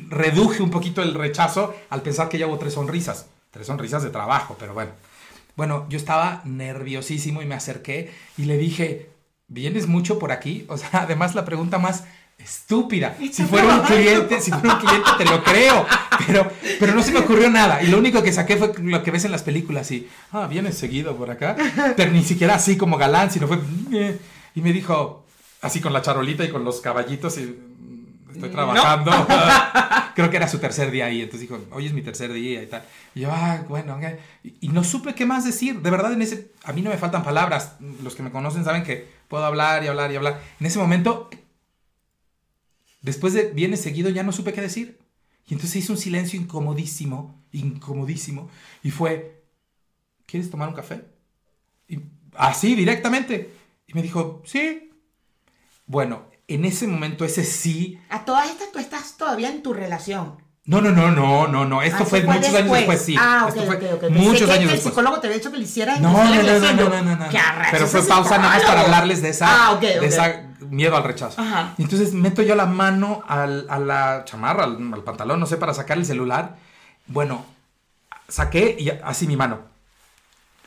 reduje 0.09 0.61
un 0.61 0.69
poquito 0.69 1.01
el 1.01 1.13
rechazo 1.13 1.73
al 1.89 2.01
pensar 2.01 2.27
que 2.27 2.37
ya 2.37 2.47
hubo 2.47 2.57
tres 2.57 2.73
sonrisas. 2.73 3.27
Tres 3.51 3.67
sonrisas 3.67 4.03
de 4.03 4.09
trabajo, 4.09 4.57
pero 4.59 4.73
bueno. 4.73 4.91
Bueno, 5.55 5.85
yo 5.89 5.97
estaba 5.97 6.41
nerviosísimo 6.45 7.41
y 7.41 7.45
me 7.45 7.55
acerqué 7.55 8.13
y 8.37 8.45
le 8.45 8.57
dije, 8.57 9.09
¿vienes 9.49 9.87
mucho 9.87 10.19
por 10.19 10.31
aquí? 10.31 10.65
O 10.69 10.77
sea, 10.77 10.89
además 10.93 11.35
la 11.35 11.45
pregunta 11.45 11.77
más 11.77 12.05
estúpida. 12.37 13.17
Si 13.31 13.43
fuera 13.43 13.75
un 13.75 13.81
cliente, 13.81 14.39
si 14.39 14.51
fuera 14.51 14.75
un 14.75 14.79
cliente 14.79 15.09
te 15.17 15.25
lo 15.25 15.43
creo, 15.43 15.85
pero, 16.25 16.51
pero 16.79 16.93
no 16.93 17.03
se 17.03 17.11
me 17.11 17.19
ocurrió 17.19 17.49
nada. 17.49 17.81
Y 17.83 17.87
lo 17.87 17.97
único 17.97 18.23
que 18.23 18.31
saqué 18.31 18.57
fue 18.57 18.71
lo 18.81 19.03
que 19.03 19.11
ves 19.11 19.25
en 19.25 19.31
las 19.31 19.43
películas 19.43 19.91
y, 19.91 20.07
ah, 20.31 20.47
vienes 20.47 20.77
seguido 20.77 21.15
por 21.15 21.29
acá, 21.29 21.55
pero 21.95 22.11
ni 22.11 22.23
siquiera 22.23 22.55
así 22.55 22.77
como 22.77 22.97
galán, 22.97 23.31
sino 23.31 23.47
fue, 23.47 23.59
eh". 23.93 24.17
y 24.55 24.61
me 24.61 24.71
dijo, 24.71 25.25
así 25.61 25.81
con 25.81 25.93
la 25.93 26.01
charolita 26.01 26.43
y 26.43 26.49
con 26.49 26.63
los 26.63 26.81
caballitos 26.81 27.37
y 27.37 27.41
mm, 27.41 28.31
estoy 28.33 28.49
trabajando. 28.49 29.11
Creo 30.15 30.29
que 30.29 30.37
era 30.37 30.47
su 30.47 30.59
tercer 30.59 30.91
día 30.91 31.05
ahí, 31.05 31.21
entonces 31.21 31.47
dijo, 31.47 31.59
hoy 31.71 31.85
es 31.85 31.93
mi 31.93 32.01
tercer 32.01 32.33
día 32.33 32.61
y 32.61 32.67
tal. 32.67 32.83
Y 33.15 33.21
yo, 33.21 33.29
ah, 33.31 33.63
bueno, 33.69 33.97
y, 34.43 34.55
y 34.61 34.69
no 34.69 34.83
supe 34.83 35.13
qué 35.13 35.25
más 35.25 35.45
decir. 35.45 35.81
De 35.81 35.89
verdad, 35.89 36.11
en 36.11 36.21
ese, 36.21 36.51
a 36.63 36.73
mí 36.73 36.81
no 36.81 36.89
me 36.89 36.97
faltan 36.97 37.23
palabras. 37.23 37.75
Los 38.03 38.15
que 38.15 38.23
me 38.23 38.31
conocen 38.31 38.65
saben 38.65 38.83
que 38.83 39.18
puedo 39.29 39.45
hablar 39.45 39.85
y 39.85 39.87
hablar 39.87 40.11
y 40.11 40.17
hablar. 40.17 40.41
En 40.59 40.65
ese 40.65 40.79
momento, 40.79 41.29
después 43.01 43.31
de 43.33 43.51
viene 43.51 43.77
seguido, 43.77 44.09
ya 44.09 44.23
no 44.23 44.33
supe 44.33 44.51
qué 44.51 44.59
decir. 44.59 44.99
Y 45.47 45.53
entonces 45.53 45.77
hizo 45.77 45.93
un 45.93 45.99
silencio 45.99 46.39
incomodísimo, 46.39 47.41
incomodísimo. 47.53 48.49
Y 48.83 48.91
fue, 48.91 49.45
¿quieres 50.25 50.51
tomar 50.51 50.67
un 50.67 50.75
café? 50.75 51.05
Así, 52.35 52.75
directamente. 52.75 53.53
Y 53.87 53.93
me 53.93 54.01
dijo, 54.01 54.43
sí. 54.45 54.91
Bueno, 55.85 56.29
en 56.47 56.65
ese 56.65 56.85
momento, 56.85 57.25
ese 57.25 57.45
sí. 57.45 57.99
A 58.09 58.25
todas 58.25 58.49
estas 58.49 58.71
tú 58.71 58.79
estás 58.79 59.17
todavía 59.17 59.49
en 59.49 59.63
tu 59.63 59.73
relación. 59.73 60.37
No, 60.69 60.81
no, 60.81 60.91
no, 60.91 61.09
no, 61.09 61.47
no, 61.47 61.65
no. 61.65 61.81
Esto 61.81 62.03
ah, 62.03 62.05
fue, 62.05 62.21
muchos 62.21 62.53
años 62.53 62.71
después, 62.71 63.01
sí. 63.01 63.15
Ah, 63.17 63.47
ok, 63.49 63.55
Esto 63.55 63.65
fue 63.65 63.91
ok, 63.91 64.03
Muchos 64.11 64.47
años 64.51 64.71
después. 64.71 64.73
El 64.73 64.81
psicólogo 64.81 65.19
te 65.19 65.25
había 65.25 65.37
dicho 65.39 65.49
que 65.49 65.57
lo 65.57 65.63
hiciera. 65.63 65.97
No, 65.97 66.11
no, 66.11 66.43
no, 66.43 66.59
no, 66.59 66.73
no, 66.73 67.01
no, 67.01 67.15
no, 67.15 67.25
Pero 67.71 67.87
fue 67.87 68.03
pausa 68.03 68.37
nada 68.37 68.49
más 68.53 68.63
para 68.63 68.81
hablarles 68.81 69.23
de 69.23 69.29
esa, 69.29 69.47
ah, 69.49 69.79
de 69.79 70.05
esa 70.05 70.43
miedo 70.69 70.95
al 70.95 71.03
rechazo. 71.03 71.41
Ajá. 71.41 71.73
Entonces 71.79 72.13
meto 72.13 72.43
yo 72.43 72.53
la 72.53 72.67
mano 72.67 73.23
al, 73.27 73.65
a 73.67 73.79
la 73.79 74.21
chamarra, 74.25 74.65
al, 74.65 75.03
pantalón, 75.03 75.39
no 75.39 75.47
sé, 75.47 75.57
para 75.57 75.73
sacar 75.73 75.97
el 75.97 76.05
celular. 76.05 76.57
Bueno, 77.07 77.45
saqué 78.27 78.77
y 78.77 78.89
así 78.89 79.25
mi 79.25 79.35
mano. 79.35 79.61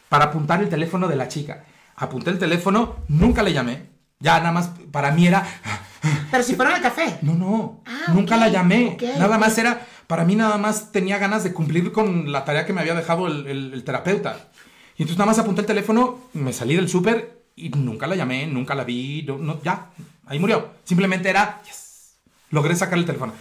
Para 0.08 0.24
apuntar 0.24 0.60
el 0.62 0.68
teléfono 0.68 1.06
de 1.06 1.14
la 1.14 1.28
chica. 1.28 1.62
Apunté 1.94 2.30
el 2.30 2.40
teléfono, 2.40 2.96
nunca 3.06 3.44
le 3.44 3.52
llamé. 3.52 3.86
Ya 4.18 4.40
nada 4.40 4.50
más, 4.50 4.72
para 4.90 5.12
mí 5.12 5.28
era... 5.28 5.46
Pero 6.32 6.42
si 6.42 6.56
fueron 6.56 6.74
al 6.74 6.82
café. 6.82 7.18
No, 7.22 7.34
no. 7.34 7.82
Ah, 7.86 8.12
nunca 8.12 8.36
la 8.36 8.48
llamé. 8.48 8.96
nada 9.16 9.38
más 9.38 9.56
era 9.58 9.86
para 10.12 10.26
mí 10.26 10.36
nada 10.36 10.58
más 10.58 10.92
tenía 10.92 11.16
ganas 11.16 11.42
de 11.42 11.54
cumplir 11.54 11.90
con 11.90 12.30
la 12.30 12.44
tarea 12.44 12.66
que 12.66 12.74
me 12.74 12.82
había 12.82 12.94
dejado 12.94 13.28
el, 13.28 13.82
terapeuta. 13.82 14.50
Y 14.98 15.04
entonces 15.04 15.16
nada 15.16 15.30
más 15.30 15.38
apunté 15.38 15.62
el 15.62 15.66
teléfono, 15.66 16.28
me 16.34 16.52
salí 16.52 16.76
del 16.76 16.90
súper 16.90 17.44
y 17.56 17.70
nunca 17.70 18.06
la 18.06 18.14
llamé, 18.14 18.46
nunca 18.46 18.74
la 18.74 18.84
vi, 18.84 19.22
no, 19.26 19.62
ya, 19.62 19.88
ahí 20.26 20.38
murió. 20.38 20.68
Simplemente 20.84 21.30
era, 21.30 21.62
yes, 21.64 22.18
logré 22.50 22.76
sacar 22.76 22.98
el 22.98 23.06
teléfono. 23.06 23.32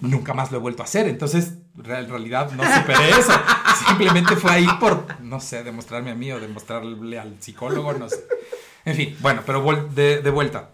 Nunca 0.00 0.34
más 0.34 0.50
lo 0.50 0.58
he 0.58 0.60
vuelto 0.60 0.82
a 0.82 0.84
hacer, 0.84 1.08
entonces 1.08 1.54
en 1.78 2.10
realidad 2.10 2.52
no 2.52 2.64
superé 2.64 3.08
eso. 3.18 3.32
Simplemente 3.86 4.36
fue 4.36 4.50
ahí 4.50 4.68
por, 4.78 5.22
no 5.22 5.40
sé, 5.40 5.64
demostrarme 5.64 6.10
a 6.10 6.14
mí 6.14 6.30
o 6.32 6.38
demostrarle 6.38 7.18
al 7.18 7.36
psicólogo, 7.40 7.94
no 7.94 8.10
sé. 8.10 8.22
En 8.84 8.94
fin, 8.94 9.16
bueno, 9.20 9.40
pero 9.46 9.64
de, 9.94 10.20
de 10.20 10.30
vuelta. 10.30 10.72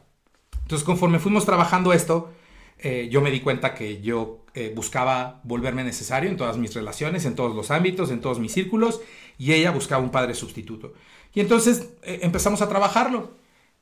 Entonces 0.63 0.85
conforme 0.85 1.21
fuimos 1.21 1.47
trabajando 1.47 1.93
esto, 1.93 2.33
eh, 2.81 3.09
yo 3.11 3.21
me 3.21 3.31
di 3.31 3.41
cuenta 3.41 3.75
que 3.75 4.01
yo 4.01 4.45
eh, 4.59 4.73
buscaba 4.75 5.41
volverme 5.45 5.85
necesario 5.85 6.29
en 6.29 6.37
todas 6.37 6.57
mis 6.57 6.75
relaciones, 6.75 7.25
en 7.25 7.37
todos 7.37 7.55
los 7.55 7.71
ámbitos, 7.71 8.11
en 8.11 8.21
todos 8.21 8.41
mis 8.41 8.51
círculos, 8.51 9.01
y 9.39 9.53
ella 9.53 9.71
buscaba 9.71 10.03
un 10.03 10.11
padre 10.11 10.35
sustituto. 10.35 10.95
Y 11.33 11.39
entonces 11.39 11.91
eh, 12.03 12.19
empezamos 12.23 12.61
a 12.61 12.69
trabajarlo. 12.69 13.35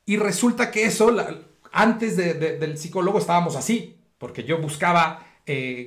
Y 0.05 0.17
resulta 0.17 0.69
que 0.69 0.83
eso, 0.85 1.15
antes 1.71 2.15
del 2.15 2.77
psicólogo 2.77 3.17
estábamos 3.17 3.55
así, 3.55 3.97
porque 4.19 4.43
yo 4.43 4.59
buscaba 4.59 5.25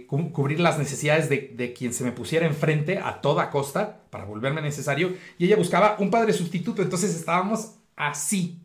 cubrir 0.08 0.58
las 0.58 0.76
necesidades 0.76 1.28
de, 1.28 1.52
de, 1.54 1.72
quien 1.72 1.94
se 1.94 2.02
me 2.02 2.10
pusiera 2.10 2.46
enfrente 2.46 2.98
a 2.98 3.20
toda 3.20 3.50
costa 3.50 4.00
para 4.10 4.24
volverme 4.24 4.60
necesario, 4.60 5.14
y 5.38 5.46
ella 5.46 5.56
buscaba 5.56 5.96
un 6.00 6.10
padre 6.10 6.32
sustituto, 6.32 6.82
entonces 6.82 7.14
estábamos 7.14 7.76
así. 7.94 8.58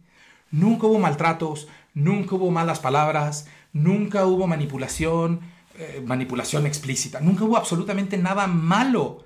Nunca 0.50 0.88
hubo 0.88 0.98
maltratos, 0.98 1.68
nunca 1.94 2.34
hubo 2.36 2.50
malas 2.50 2.80
palabras, 2.80 3.48
nunca 3.74 4.26
hubo 4.26 4.48
manipulación, 4.48 5.42
eh, 5.78 6.04
manipulación 6.06 6.66
explícita, 6.66 7.20
nunca 7.20 7.44
hubo 7.44 7.58
absolutamente 7.58 8.18
nada 8.18 8.48
malo. 8.48 9.24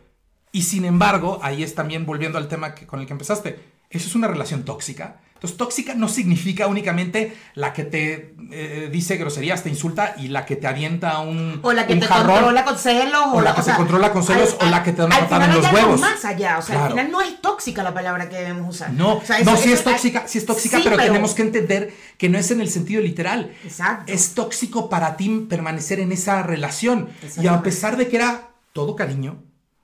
Y 0.52 0.64
sin 0.64 0.86
embargo, 0.86 1.40
ahí 1.44 1.62
es 1.64 1.76
también 1.76 2.06
volviendo 2.06 2.38
al 2.38 2.48
tema 2.48 2.74
con 2.74 3.00
el 3.00 3.06
que 3.06 3.14
empezaste, 3.14 3.60
eso 3.90 4.08
es 4.08 4.16
una 4.16 4.28
relación 4.28 4.64
tóxica. 4.64 5.22
Entonces, 5.40 5.58
tóxica 5.58 5.94
no 5.96 6.10
significa 6.10 6.68
únicamente 6.68 7.34
la 7.54 7.72
que 7.72 7.86
te 7.86 8.36
eh, 8.52 8.90
dice 8.92 9.16
groserías, 9.16 9.64
te 9.64 9.70
insulta 9.70 10.16
y 10.18 10.28
la 10.28 10.46
que 10.46 10.58
te 10.58 10.68
avienta 10.68 11.20
un 11.20 11.62
O 11.64 11.72
la 11.72 11.88
que 11.88 11.96
te 11.96 12.06
jarrón, 12.08 12.36
controla 12.36 12.66
con 12.66 12.78
celos. 12.78 13.22
o 13.32 13.40
la 13.40 13.56
que 13.56 13.62
te 13.62 13.74
controla 13.74 14.12
con 14.12 14.22
celos, 14.24 14.58
o 14.60 14.66
la 14.66 14.84
que 14.84 14.92
te 14.92 14.98
da 14.98 15.06
una 15.06 15.46
en 15.46 15.54
los 15.56 15.72
huevos. 15.72 16.02
más 16.02 16.26
allá, 16.26 16.58
o 16.58 16.62
sea, 16.62 16.76
Claro. 16.76 16.86
al 16.88 16.92
final 16.92 17.12
no 17.12 17.22
es 17.22 17.40
tóxica 17.42 17.84
la 17.84 17.94
palabra 17.94 18.28
que 18.28 18.36
debemos 18.36 18.76
usar. 18.76 18.92
No, 18.92 19.16
O 19.20 19.22
sea, 19.26 19.40
no, 19.40 19.54
eso- 19.54 19.64
sí 19.64 19.72
es 19.72 19.82
tóxica, 19.84 20.28
sí 20.28 20.40
es 20.40 20.46
tóxica, 20.46 20.76
Sí, 20.78 20.84
pero, 20.84 20.98
tenemos 20.98 21.34
que 21.34 21.44
entender 21.44 21.94
que 22.18 22.28
no 22.28 22.38
es 22.38 22.52
en 22.52 22.60
el 22.60 22.70
sentido 22.70 23.02
literal. 23.02 23.54
Exacto. 23.64 24.12
Es 24.12 24.34
tóxico 24.34 24.90
para 24.90 25.16
ti 25.16 25.46
permanecer 25.50 26.02
en 26.02 26.12
esa 26.12 26.44
relación. 26.44 27.08
Y 27.42 27.48
a 27.48 27.62
pesar 27.62 27.96
de 27.96 28.10
que 28.10 28.18
era 28.18 28.50
todo 28.74 28.96
cariño, 28.98 29.42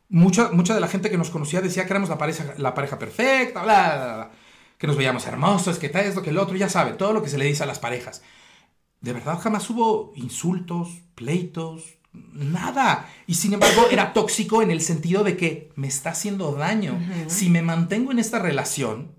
mucha, 0.10 0.50
mucha 0.52 0.74
de 0.76 0.82
la 0.82 0.88
gente 0.90 1.10
que 1.10 1.18
nos 1.18 1.30
conocía 1.30 1.62
decía 1.62 1.86
que 1.86 1.94
éramos 1.94 2.10
la 2.10 2.18
pareja, 2.18 2.44
la 2.58 2.74
pareja 2.74 3.00
perfecta, 3.00 3.64
bla, 3.64 3.74
bla, 3.74 3.96
bla, 3.96 4.16
bla, 4.16 4.30
que 4.78 4.88
nos 4.88 4.98
veíamos 4.98 5.26
hermosos, 5.28 5.80
que 5.80 5.90
tal, 5.90 6.06
esto, 6.06 6.22
que 6.22 6.32
el 6.32 6.38
otro, 6.38 6.56
ya 6.56 6.70
sabe, 6.70 6.94
todo 6.94 7.14
lo 7.14 7.24
que 7.24 7.30
se 7.30 7.38
le 7.38 7.46
dice 7.46 7.64
a 7.64 7.68
las 7.68 7.80
parejas. 7.80 8.22
De 9.02 9.14
verdad 9.14 9.40
jamás 9.40 9.70
hubo 9.70 10.14
insultos, 10.16 10.90
pleitos, 11.16 11.96
nada. 12.34 13.08
Y 13.28 13.36
sin 13.36 13.54
embargo 13.54 13.88
era 13.92 14.14
tóxico 14.14 14.62
en 14.62 14.72
el 14.72 14.82
sentido 14.82 15.24
de 15.24 15.38
que 15.38 15.72
me 15.76 15.88
está 15.88 16.12
haciendo 16.12 16.54
daño. 16.54 17.00
Si 17.28 17.50
me 17.50 17.62
mantengo 17.62 18.12
en 18.12 18.20
esta 18.20 18.40
relación, 18.40 19.12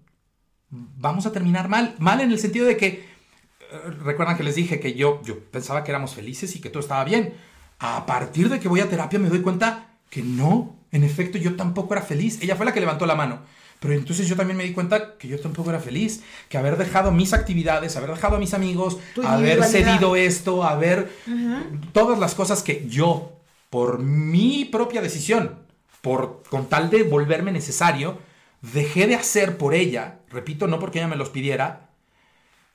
vamos 0.70 1.26
a 1.26 1.32
terminar 1.32 1.68
mal. 1.68 1.94
Mal 1.98 2.20
en 2.20 2.32
el 2.32 2.38
sentido 2.38 2.66
de 2.66 2.76
que, 2.76 2.88
eh, 2.88 3.90
recuerdan 4.02 4.36
que 4.36 4.42
les 4.42 4.54
dije 4.54 4.80
que 4.80 4.94
yo, 4.94 5.22
yo 5.24 5.38
pensaba 5.50 5.84
que 5.84 5.90
éramos 5.90 6.14
felices 6.14 6.54
y 6.56 6.60
que 6.60 6.70
todo 6.70 6.80
estaba 6.80 7.04
bien. 7.04 7.34
A 7.78 8.06
partir 8.06 8.48
de 8.48 8.58
que 8.58 8.68
voy 8.68 8.80
a 8.80 8.88
terapia 8.88 9.18
me 9.18 9.28
doy 9.28 9.42
cuenta 9.42 9.98
que 10.10 10.22
no, 10.22 10.76
en 10.92 11.04
efecto 11.04 11.38
yo 11.38 11.56
tampoco 11.56 11.94
era 11.94 12.02
feliz. 12.02 12.40
Ella 12.42 12.56
fue 12.56 12.66
la 12.66 12.72
que 12.72 12.80
levantó 12.80 13.06
la 13.06 13.14
mano. 13.14 13.40
Pero 13.80 13.94
entonces 13.94 14.26
yo 14.26 14.36
también 14.36 14.56
me 14.56 14.64
di 14.64 14.72
cuenta 14.72 15.16
que 15.18 15.28
yo 15.28 15.38
tampoco 15.38 15.70
era 15.70 15.80
feliz, 15.80 16.22
que 16.48 16.58
haber 16.58 16.76
dejado 16.76 17.10
mis 17.12 17.32
actividades, 17.32 17.96
haber 17.96 18.10
dejado 18.10 18.36
a 18.36 18.38
mis 18.38 18.54
amigos, 18.54 18.98
Tu 19.14 19.22
haber 19.22 19.62
cedido 19.64 20.16
esto, 20.16 20.64
haber 20.64 21.12
todas 21.92 22.18
las 22.18 22.34
cosas 22.34 22.62
que 22.62 22.86
yo, 22.88 23.32
por 23.70 23.98
mi 23.98 24.64
propia 24.64 25.02
decisión, 25.02 25.58
por 26.00 26.42
con 26.48 26.68
tal 26.68 26.88
de 26.90 27.02
volverme 27.02 27.52
necesario, 27.52 28.18
dejé 28.60 29.06
de 29.06 29.14
hacer 29.14 29.58
por 29.58 29.74
ella, 29.74 30.20
repito, 30.30 30.66
no 30.66 30.78
porque 30.78 30.98
ella 30.98 31.08
me 31.08 31.16
los 31.16 31.28
pidiera, 31.28 31.90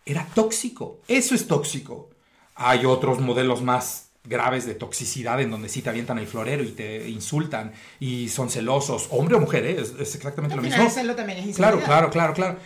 era 0.06 0.26
tóxico. 0.34 1.00
Eso 1.08 1.36
es 1.36 1.48
tóxico. 1.48 2.10
Hay 2.56 2.86
otros 2.86 3.20
modelos 3.20 3.62
más 3.62 4.11
graves 4.24 4.66
de 4.66 4.76
toxicidad 4.76 5.42
en 5.42 5.50
donde 5.50 5.68
sí 5.70 5.82
te 5.82 5.90
avientan 5.90 6.20
el 6.20 6.28
florero 6.28 6.64
y 6.64 6.72
te 6.72 7.10
insultan 7.10 7.74
y 8.00 8.30
son 8.30 8.50
celosos, 8.50 9.08
hombre 9.10 9.36
o 9.36 9.40
mujer, 9.40 9.66
¿eh? 9.66 9.78
es, 9.80 9.94
es 10.00 10.16
exactamente 10.16 10.56
lo 10.56 10.62
mismo. 10.62 10.84
el 10.84 10.92
celo 10.92 11.16
también 11.16 11.40
es 11.40 11.56
Claro, 11.56 11.82
claro, 11.82 12.10
claro, 12.10 12.34
claro. 12.34 12.58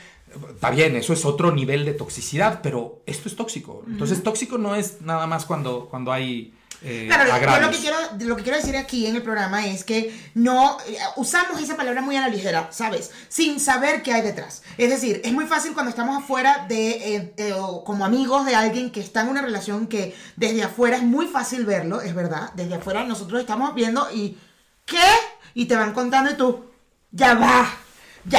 Está 0.49 0.69
bien, 0.69 0.97
eso 0.97 1.13
es 1.13 1.23
otro 1.23 1.53
nivel 1.53 1.85
de 1.85 1.93
toxicidad, 1.93 2.59
pero 2.61 3.01
esto 3.05 3.29
es 3.29 3.37
tóxico. 3.37 3.83
Entonces, 3.87 4.21
tóxico 4.21 4.57
no 4.57 4.75
es 4.75 5.01
nada 5.01 5.27
más 5.27 5.45
cuando, 5.45 5.87
cuando 5.89 6.11
hay 6.11 6.53
eh, 6.85 7.07
Claro, 7.07 7.25
yo 7.25 7.61
lo 7.61 7.71
que, 7.71 7.77
quiero, 7.77 7.97
lo 8.19 8.35
que 8.35 8.43
quiero 8.43 8.57
decir 8.57 8.77
aquí 8.77 9.07
en 9.07 9.15
el 9.15 9.23
programa 9.23 9.65
es 9.65 9.83
que 9.83 10.15
no 10.35 10.77
eh, 10.87 10.97
usamos 11.15 11.61
esa 11.61 11.75
palabra 11.75 12.01
muy 12.01 12.15
a 12.15 12.21
la 12.21 12.29
ligera, 12.29 12.67
¿sabes? 12.71 13.11
Sin 13.27 13.59
saber 13.59 14.03
qué 14.03 14.13
hay 14.13 14.21
detrás. 14.21 14.61
Es 14.77 14.89
decir, 14.89 15.21
es 15.23 15.33
muy 15.33 15.45
fácil 15.45 15.73
cuando 15.73 15.89
estamos 15.89 16.23
afuera 16.23 16.65
de, 16.69 17.15
eh, 17.15 17.33
eh, 17.37 17.53
o 17.53 17.83
como 17.83 18.05
amigos 18.05 18.45
de 18.45 18.55
alguien 18.55 18.91
que 18.91 18.99
está 18.99 19.21
en 19.21 19.29
una 19.29 19.41
relación 19.41 19.87
que 19.87 20.15
desde 20.35 20.63
afuera 20.63 20.97
es 20.97 21.03
muy 21.03 21.27
fácil 21.27 21.65
verlo, 21.65 22.01
es 22.01 22.13
verdad. 22.13 22.51
Desde 22.53 22.75
afuera 22.75 23.03
nosotros 23.03 23.39
estamos 23.39 23.73
viendo 23.73 24.07
y 24.13 24.37
¿qué? 24.85 24.97
Y 25.53 25.65
te 25.65 25.75
van 25.75 25.93
contando 25.93 26.31
y 26.31 26.35
tú, 26.35 26.65
ya 27.11 27.33
va. 27.33 27.84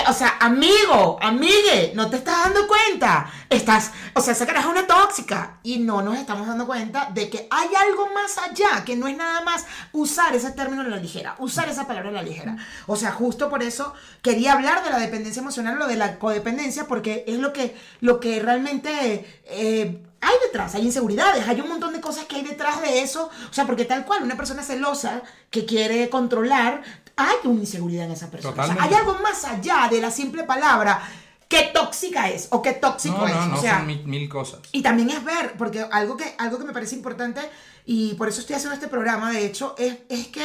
O 0.09 0.13
sea, 0.13 0.37
amigo, 0.41 1.17
amigue, 1.23 1.93
no 1.95 2.11
te 2.11 2.17
estás 2.17 2.45
dando 2.45 2.67
cuenta. 2.67 3.31
Estás, 3.49 3.93
o 4.15 4.21
sea, 4.21 4.33
esa 4.33 4.45
caraja 4.45 4.67
es 4.67 4.73
una 4.73 4.87
tóxica. 4.87 5.59
Y 5.63 5.79
no 5.79 6.03
nos 6.03 6.19
estamos 6.19 6.47
dando 6.47 6.67
cuenta 6.67 7.11
de 7.15 7.31
que 7.31 7.47
hay 7.51 7.69
algo 7.75 8.09
más 8.13 8.37
allá, 8.39 8.85
que 8.85 8.97
no 8.97 9.07
es 9.07 9.17
nada 9.17 9.43
más 9.43 9.65
usar 9.93 10.35
ese 10.35 10.51
término 10.51 10.83
a 10.83 10.87
la 10.87 10.97
ligera, 10.97 11.37
usar 11.39 11.69
esa 11.69 11.87
palabra 11.87 12.09
a 12.11 12.15
la 12.15 12.23
ligera. 12.23 12.57
O 12.87 12.97
sea, 12.97 13.13
justo 13.13 13.49
por 13.49 13.63
eso 13.63 13.95
quería 14.23 14.55
hablar 14.55 14.83
de 14.83 14.91
la 14.91 14.99
dependencia 14.99 15.41
emocional 15.41 15.81
o 15.81 15.87
de 15.87 15.97
la 15.97 16.19
codependencia, 16.19 16.89
porque 16.89 17.25
es 17.29 17.39
lo 17.39 17.53
que, 17.53 17.77
lo 18.01 18.19
que 18.19 18.41
realmente 18.41 19.41
eh, 19.45 20.03
hay 20.21 20.35
detrás, 20.45 20.75
hay 20.75 20.83
inseguridades, 20.83 21.47
hay 21.47 21.61
un 21.61 21.69
montón 21.69 21.93
de 21.93 22.01
cosas 22.01 22.25
que 22.25 22.37
hay 22.37 22.43
detrás 22.43 22.83
de 22.83 23.03
eso. 23.03 23.31
O 23.49 23.53
sea, 23.53 23.67
porque 23.67 23.85
tal 23.85 24.05
cual, 24.05 24.25
una 24.25 24.37
persona 24.37 24.65
celosa 24.65 25.23
que 25.51 25.65
quiere 25.65 26.09
controlar, 26.11 26.83
hay 27.17 27.37
una 27.45 27.61
inseguridad 27.61 28.05
en 28.07 28.13
esa 28.13 28.31
persona. 28.31 28.53
O 28.53 28.57
sea, 28.57 28.65
Totalmente. 28.75 28.95
hay 28.95 29.01
algo 29.01 29.19
más 29.23 29.45
allá 29.45 29.89
de 29.91 30.01
la 30.01 30.11
simple 30.11 30.45
palabra 30.45 31.03
qué 31.49 31.71
tóxica 31.73 32.29
es 32.29 32.49
o 32.51 32.61
qué 32.61 32.73
tóxico 32.73 33.19
No, 33.19 33.27
es. 33.29 33.35
no, 33.35 33.47
no, 33.47 33.57
o 33.59 33.61
sea, 33.61 33.79
son 33.79 33.87
mil, 33.87 34.05
mil 34.07 34.29
cosas. 34.29 34.61
y 34.73 34.83
también 34.83 35.11
es 35.11 35.25
ver, 35.25 35.55
porque 35.57 35.81
algo 35.91 36.17
que, 36.17 36.35
algo 36.39 36.59
que 36.59 36.65
me 36.65 36.73
parece 36.73 36.95
importante, 36.97 37.41
y 37.85 38.15
por 38.15 38.29
eso 38.29 38.41
estoy 38.41 38.57
haciendo 38.57 38.75
este 38.75 38.89
programa, 38.89 39.31
de 39.33 39.47
hecho, 39.47 39.75
es, 39.79 39.97
es 40.09 40.27
que 40.29 40.45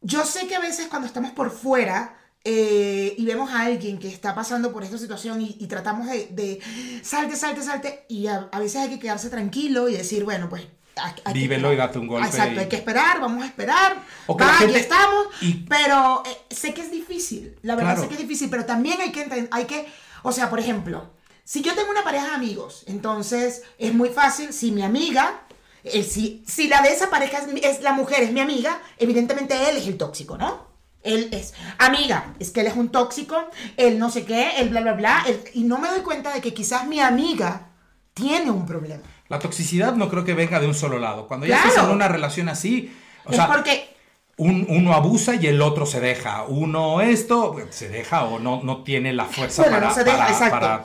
yo 0.00 0.24
sé 0.24 0.46
que 0.46 0.56
a 0.56 0.60
veces 0.60 0.86
cuando 0.88 1.06
estamos 1.06 1.32
por 1.32 1.50
fuera 1.50 2.16
eh, 2.44 3.14
y 3.16 3.24
vemos 3.24 3.50
a 3.52 3.62
alguien 3.62 3.98
que 3.98 4.08
está 4.08 4.34
pasando 4.34 4.72
por 4.72 4.82
esta 4.84 4.98
situación 4.98 5.40
y, 5.42 5.56
y 5.60 5.66
tratamos 5.66 6.08
de, 6.08 6.28
de 6.28 6.60
salte, 7.02 7.36
salte, 7.36 7.62
salte, 7.62 8.06
y 8.08 8.26
a, 8.26 8.48
a 8.52 8.58
veces 8.58 8.80
hay 8.82 8.88
que 8.88 8.98
quedarse 8.98 9.28
tranquilo 9.30 9.88
y 9.88 9.94
decir, 9.96 10.24
bueno, 10.24 10.48
pues... 10.48 10.66
hay- 10.96 11.32
Vívelo 11.34 11.72
y 11.72 11.76
date 11.76 11.98
un 11.98 12.06
golpe 12.06 12.28
Exacto, 12.28 12.54
y- 12.54 12.58
hay 12.58 12.68
que 12.68 12.76
esperar, 12.76 13.20
vamos 13.20 13.42
a 13.42 13.46
esperar. 13.46 13.96
O 14.26 14.36
que 14.36 14.44
va, 14.44 14.52
la 14.52 14.58
aquí 14.60 14.74
estamos, 14.76 15.26
y- 15.40 15.54
pero 15.68 16.22
eh, 16.26 16.54
sé 16.54 16.72
que 16.74 16.82
es 16.82 16.90
difícil, 16.90 17.56
la 17.62 17.74
verdad 17.74 17.92
Claro. 17.94 18.02
sé 18.02 18.08
que 18.08 18.14
es 18.14 18.20
difícil, 18.20 18.48
pero 18.50 18.64
también 18.64 19.00
hay 19.00 19.12
que, 19.12 19.48
hay 19.50 19.64
que, 19.64 19.86
o 20.22 20.32
sea, 20.32 20.50
por 20.50 20.60
ejemplo, 20.60 21.10
si 21.44 21.62
yo 21.62 21.74
tengo 21.74 21.90
una 21.90 22.04
pareja 22.04 22.26
de 22.28 22.34
amigos, 22.34 22.84
entonces 22.86 23.62
es 23.78 23.92
muy 23.92 24.08
fácil, 24.08 24.52
si 24.52 24.72
mi 24.72 24.82
amiga, 24.82 25.40
eh, 25.84 26.02
si, 26.02 26.42
si 26.46 26.68
la 26.68 26.80
de 26.80 26.88
esa 26.88 27.10
pareja 27.10 27.38
es, 27.38 27.62
es 27.62 27.82
la 27.82 27.92
mujer, 27.92 28.22
es 28.22 28.32
mi 28.32 28.40
amiga, 28.40 28.80
evidentemente 28.98 29.68
él 29.68 29.76
es 29.76 29.86
el 29.86 29.98
tóxico, 29.98 30.38
¿no? 30.38 30.72
Él 31.02 31.28
es, 31.32 31.52
amiga, 31.76 32.32
es 32.38 32.50
que 32.50 32.60
él 32.60 32.66
es 32.68 32.76
un 32.76 32.88
tóxico, 32.88 33.36
él 33.76 33.98
no 33.98 34.08
sé 34.10 34.24
qué, 34.24 34.52
él 34.56 34.70
bla, 34.70 34.80
bla, 34.80 34.94
bla, 34.94 35.22
él- 35.26 35.44
y 35.52 35.64
no 35.64 35.76
me 35.76 35.88
doy 35.88 36.00
cuenta 36.00 36.32
de 36.32 36.40
que 36.40 36.54
quizás 36.54 36.86
mi 36.86 36.98
amiga 37.00 37.68
tiene 38.14 38.50
un 38.50 38.64
problema. 38.64 39.02
La 39.28 39.38
toxicidad 39.38 39.94
no 39.94 40.08
creo 40.10 40.24
que 40.24 40.34
venga 40.34 40.60
de 40.60 40.66
un 40.66 40.74
solo 40.74 40.98
lado. 40.98 41.26
Cuando 41.26 41.46
ya 41.46 41.56
Claro. 41.56 41.68
estás 41.70 41.84
en 41.86 41.90
una 41.90 42.08
relación 42.08 42.48
así, 42.48 42.94
o 43.24 43.30
es 43.30 43.36
sea, 43.36 43.46
porque 43.48 43.88
un- 44.36 44.66
uno 44.68 44.92
abusa 44.92 45.34
y 45.36 45.46
el 45.46 45.62
otro 45.62 45.86
se 45.86 46.00
deja. 46.00 46.42
Uno 46.44 47.00
esto 47.00 47.56
se 47.70 47.88
deja 47.88 48.24
o 48.24 48.38
no, 48.38 48.60
no 48.62 48.82
tiene 48.82 49.12
la 49.12 49.24
fuerza 49.24 49.62
Bueno, 49.62 49.76
para, 49.78 49.88
no 49.88 49.94
se 49.94 50.04
deja, 50.04 50.16
para- 50.18 50.30
exacto. 50.30 50.54
para 50.60 50.84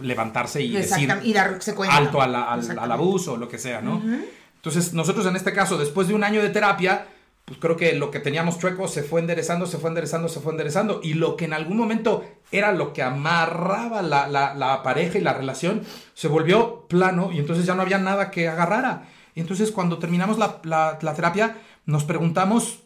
levantarse 0.00 0.62
y 0.62 0.70
decir 0.72 1.12
y 1.24 1.32
darse 1.32 1.74
cuenta. 1.74 1.96
alto 1.96 2.22
al, 2.22 2.34
al- 2.34 2.92
abuso 2.92 3.32
o 3.32 3.36
lo 3.36 3.48
que 3.48 3.58
sea, 3.58 3.80
¿no? 3.80 4.00
Entonces, 4.56 4.92
nosotros 4.92 5.26
en 5.26 5.36
este 5.36 5.52
caso, 5.52 5.76
después 5.78 6.08
de 6.08 6.14
un 6.14 6.24
año 6.24 6.42
de 6.42 6.50
terapia, 6.50 7.06
pues 7.48 7.58
creo 7.60 7.76
que 7.78 7.94
lo 7.94 8.10
que 8.10 8.20
teníamos 8.20 8.58
chueco 8.58 8.88
se 8.88 9.02
fue 9.02 9.20
enderezando, 9.20 9.66
se 9.66 9.78
fue 9.78 9.88
enderezando, 9.88 10.28
se 10.28 10.40
fue 10.40 10.52
enderezando. 10.52 11.00
Y 11.02 11.14
lo 11.14 11.34
que 11.34 11.46
en 11.46 11.54
algún 11.54 11.78
momento 11.78 12.22
era 12.52 12.72
lo 12.72 12.92
que 12.92 13.02
amarraba 13.02 14.02
la, 14.02 14.28
la- 14.28 14.54
la 14.54 14.82
pareja 14.82 15.16
y 15.16 15.22
la 15.22 15.32
relación, 15.32 15.80
se 16.12 16.28
volvió 16.28 16.86
plano 16.88 17.32
y 17.32 17.38
entonces 17.38 17.64
ya 17.64 17.74
no 17.74 17.80
había 17.82 17.96
nada 17.98 18.30
que 18.30 18.48
agarrara. 18.48 19.08
Y 19.34 19.40
entonces 19.40 19.72
cuando 19.72 19.98
terminamos 19.98 20.36
la, 20.38 20.60
la- 20.64 20.98
terapia, 20.98 21.56
nos 21.86 22.04
preguntamos 22.04 22.80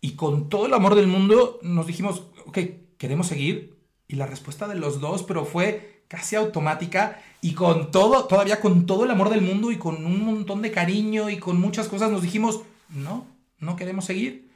y 0.00 0.12
con 0.12 0.48
todo 0.48 0.64
el 0.64 0.72
amor 0.72 0.94
del 0.94 1.06
mundo 1.06 1.58
nos 1.62 1.86
dijimos, 1.86 2.22
ok, 2.46 2.58
¿queremos 2.96 3.26
seguir? 3.26 3.76
Y 4.08 4.16
la 4.16 4.26
respuesta 4.26 4.66
de 4.66 4.76
los 4.76 5.00
dos, 5.00 5.24
pero 5.24 5.44
fue 5.44 6.04
casi 6.08 6.36
automática 6.36 7.20
y 7.42 7.52
con 7.52 7.90
todo, 7.90 8.24
todavía 8.24 8.60
con 8.60 8.86
todo 8.86 9.04
el 9.04 9.10
amor 9.10 9.28
del 9.28 9.42
mundo 9.42 9.70
y 9.70 9.76
con 9.76 10.06
un 10.06 10.24
montón 10.24 10.62
de 10.62 10.72
cariño 10.72 11.28
y 11.28 11.36
con 11.38 11.60
muchas 11.60 11.86
cosas 11.88 12.10
nos 12.10 12.22
dijimos, 12.22 12.62
no, 12.88 13.26
no 13.60 13.76
queremos 13.76 14.04
seguir. 14.04 14.48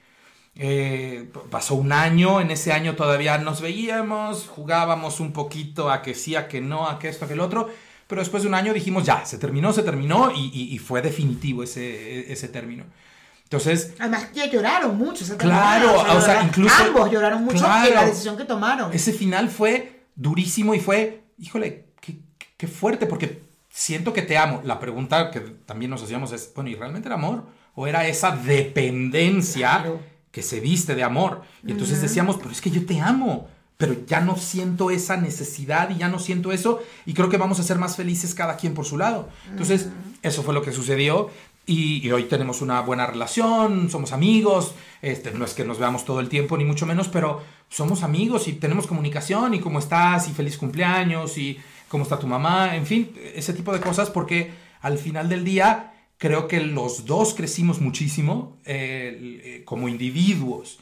Eh, 0.57 1.31
pasó 1.51 1.75
un 1.75 1.91
año, 1.93 2.41
en 2.41 2.51
ese 2.51 2.73
año 2.73 2.95
todavía 2.95 3.39
nos 3.39 3.61
veíamos, 3.61 4.47
jugábamos 4.47 5.19
un 5.21 5.33
poquito 5.33 5.91
a 5.91 6.01
que 6.03 6.15
sí, 6.15 6.37
a 6.37 6.47
que 6.47 6.61
no, 6.61 6.89
a 6.89 6.99
que 6.99 7.09
esto, 7.09 7.25
a 7.25 7.29
que 7.29 7.35
el 7.35 7.41
otro, 7.41 7.69
pero 8.07 8.21
después 8.21 8.45
de 8.45 8.49
un 8.49 8.55
año 8.55 8.73
dijimos, 8.73 9.05
ya, 9.05 9.25
se 9.25 9.39
terminó, 9.39 9.73
se 9.73 9.83
terminó 9.83 10.31
y, 10.31 10.51
y- 10.55 10.75
y 10.75 10.79
fue 10.79 11.03
definitivo 11.03 11.65
ese, 11.65 12.33
ese 12.33 12.47
término. 12.49 12.85
Entonces, 13.43 13.95
Además 13.99 14.27
que 14.27 14.49
lloraron 14.49 14.97
mucho. 14.97 15.25
esa 15.25 15.37
Claro, 15.37 15.93
o 16.01 16.05
sea, 16.21 16.41
lloraron- 16.43 16.47
incluso- 16.47 16.75
Ambos 16.85 17.11
lloraron 17.11 17.45
mucho 17.45 17.59
Claro. 17.59 17.89
en 17.89 17.95
la 17.95 18.05
decisión 18.07 18.37
que 18.37 18.45
tomaron. 18.45 18.93
ese 18.93 19.13
final 19.13 19.49
fue 19.51 20.03
durísimo 20.15 20.75
y 20.75 20.81
fue, 20.81 21.25
híjole, 21.39 21.87
qué, 22.01 22.19
qué 22.57 22.69
fuerte, 22.69 23.07
porque 23.07 23.43
siento 23.69 24.13
que 24.13 24.23
te 24.23 24.39
amo. 24.39 24.61
La 24.65 24.79
pregunta 24.79 25.31
que 25.33 25.41
también 25.41 25.91
nos 25.91 26.03
hacíamos 26.03 26.31
es, 26.33 26.53
bueno, 26.55 26.71
¿y 26.71 26.75
realmente 26.77 27.09
era 27.09 27.17
amor? 27.17 27.45
¿O 27.75 27.87
era 27.87 28.07
esa 28.07 28.37
dependencia 28.37 29.71
Claro. 29.83 30.01
que 30.31 30.43
se 30.43 30.61
viste 30.61 30.95
de 30.95 31.03
amor? 31.03 31.43
Y 31.67 31.73
entonces 31.73 32.01
decíamos, 32.01 32.37
pero 32.37 32.51
es 32.51 32.61
que 32.61 32.71
yo 32.71 32.85
te 32.87 33.01
amo, 33.01 33.49
pero 33.77 33.97
ya 34.07 34.21
no 34.21 34.37
siento 34.37 34.91
esa 34.91 35.17
necesidad 35.17 35.91
y 35.91 35.99
ya 35.99 36.09
no 36.09 36.19
siento 36.19 36.53
eso 36.53 36.83
y 37.07 37.15
creo 37.15 37.29
que 37.29 37.37
vamos 37.37 37.59
a 37.59 37.65
ser 37.65 37.79
más 37.79 37.97
felices 37.97 38.35
cada 38.35 38.57
quien 38.57 38.75
por 38.75 38.85
su 38.85 38.97
lado. 38.97 39.29
Entonces, 39.51 39.89
eso 40.23 40.43
fue 40.43 40.55
lo 40.55 40.63
que 40.63 40.73
sucedió. 40.73 41.31
Y, 41.67 42.11
hoy 42.11 42.25
tenemos 42.25 42.61
una 42.61 42.83
buena 42.83 43.07
relación, 43.07 43.89
somos 43.89 44.13
amigos, 44.13 44.75
este, 45.01 45.31
no 45.31 45.47
es 45.47 45.55
que 45.55 45.65
nos 45.65 45.79
veamos 45.79 46.05
todo 46.05 46.21
el 46.21 46.29
tiempo, 46.29 46.59
ni 46.59 46.65
mucho 46.65 46.85
menos, 46.85 47.09
pero 47.09 47.43
somos 47.71 48.03
amigos 48.03 48.49
y 48.49 48.53
tenemos 48.53 48.87
comunicación 48.87 49.55
y 49.55 49.61
cómo 49.61 49.79
estás 49.79 50.29
y 50.29 50.33
feliz 50.33 50.59
cumpleaños 50.59 51.39
y 51.39 51.59
cómo 51.89 52.03
está 52.03 52.19
tu 52.19 52.27
mamá, 52.27 52.77
en 52.77 52.85
fin, 52.85 53.17
ese 53.35 53.55
tipo 53.55 53.73
de 53.73 53.81
cosas 53.81 54.11
porque 54.11 54.53
al 54.83 54.99
final 54.99 55.31
del 55.31 55.43
día 55.43 55.94
creo 56.25 56.49
que 56.49 56.61
los 56.61 57.05
dos 57.05 57.35
crecimos 57.35 57.83
muchísimo 57.83 58.57
eh, 58.65 59.43
eh, 59.45 59.63
como 59.67 59.91
individuos 59.91 60.79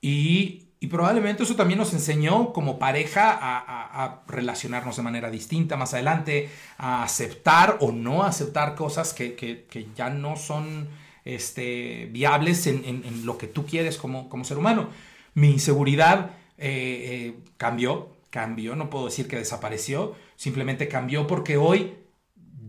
y 0.00 0.66
probablemente 0.88 1.44
eso 1.44 1.54
también 1.54 1.78
nos 1.78 1.92
enseñó 1.92 2.52
como 2.52 2.76
pareja 2.76 3.38
a, 3.40 4.22
relacionarnos 4.26 4.96
de 4.96 5.02
manera 5.04 5.30
distinta 5.30 5.76
más 5.76 5.94
adelante, 5.94 6.48
a 6.76 7.04
aceptar 7.04 7.76
o 7.80 7.92
no 7.92 8.24
aceptar 8.24 8.74
cosas 8.74 9.14
que, 9.14 9.88
ya 9.94 10.10
no 10.10 10.34
son 10.34 10.88
este, 11.24 12.08
viables 12.10 12.66
en, 12.66 13.24
lo 13.24 13.38
que 13.38 13.46
tú 13.46 13.64
quieres 13.66 13.96
como, 13.96 14.44
ser 14.44 14.58
humano. 14.58 14.88
Mi 15.34 15.50
inseguridad 15.50 16.32
eh, 16.58 17.36
cambió, 17.58 18.08
cambió, 18.30 18.74
no 18.74 18.90
puedo 18.90 19.04
decir 19.04 19.28
que 19.28 19.36
desapareció, 19.36 20.16
simplemente 20.34 20.88
cambió 20.88 21.28
porque 21.28 21.58
hoy 21.58 21.92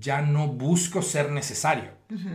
ya 0.02 0.22
no 0.22 0.48
busco 0.48 1.02
ser 1.02 1.32
necesario 1.32 1.92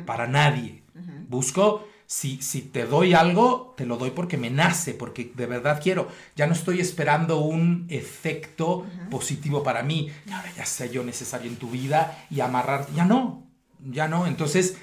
para 0.07 0.26
nadie. 0.26 0.83
Busco 1.29 1.87
si, 2.07 2.40
si 2.40 2.62
te 2.62 2.87
doy 2.87 3.14
algo, 3.14 3.74
te 3.76 3.85
lo 3.85 3.96
doy 3.96 4.11
porque 4.12 4.37
me 4.37 4.48
nace, 4.48 4.94
porque 4.94 5.33
de 5.35 5.46
verdad 5.46 5.81
quiero. 5.83 6.09
Ya 6.37 6.46
no 6.46 6.52
estoy 6.52 6.81
esperando 6.81 7.40
un 7.40 7.87
efecto 7.90 8.87
positivo 9.11 9.62
para 9.62 9.83
mí. 9.83 10.11
ahora 10.33 10.50
ya 10.57 10.64
sea 10.64 10.87
yo 10.87 11.02
necesario 11.02 11.50
en 11.50 11.57
tu 11.57 11.68
vida 11.68 12.26
y 12.31 12.40
amarrar. 12.40 12.87
Ya 12.94 13.05
no, 13.05 13.42
ya 13.85 14.07
no. 14.07 14.26
Entonces, 14.26 14.79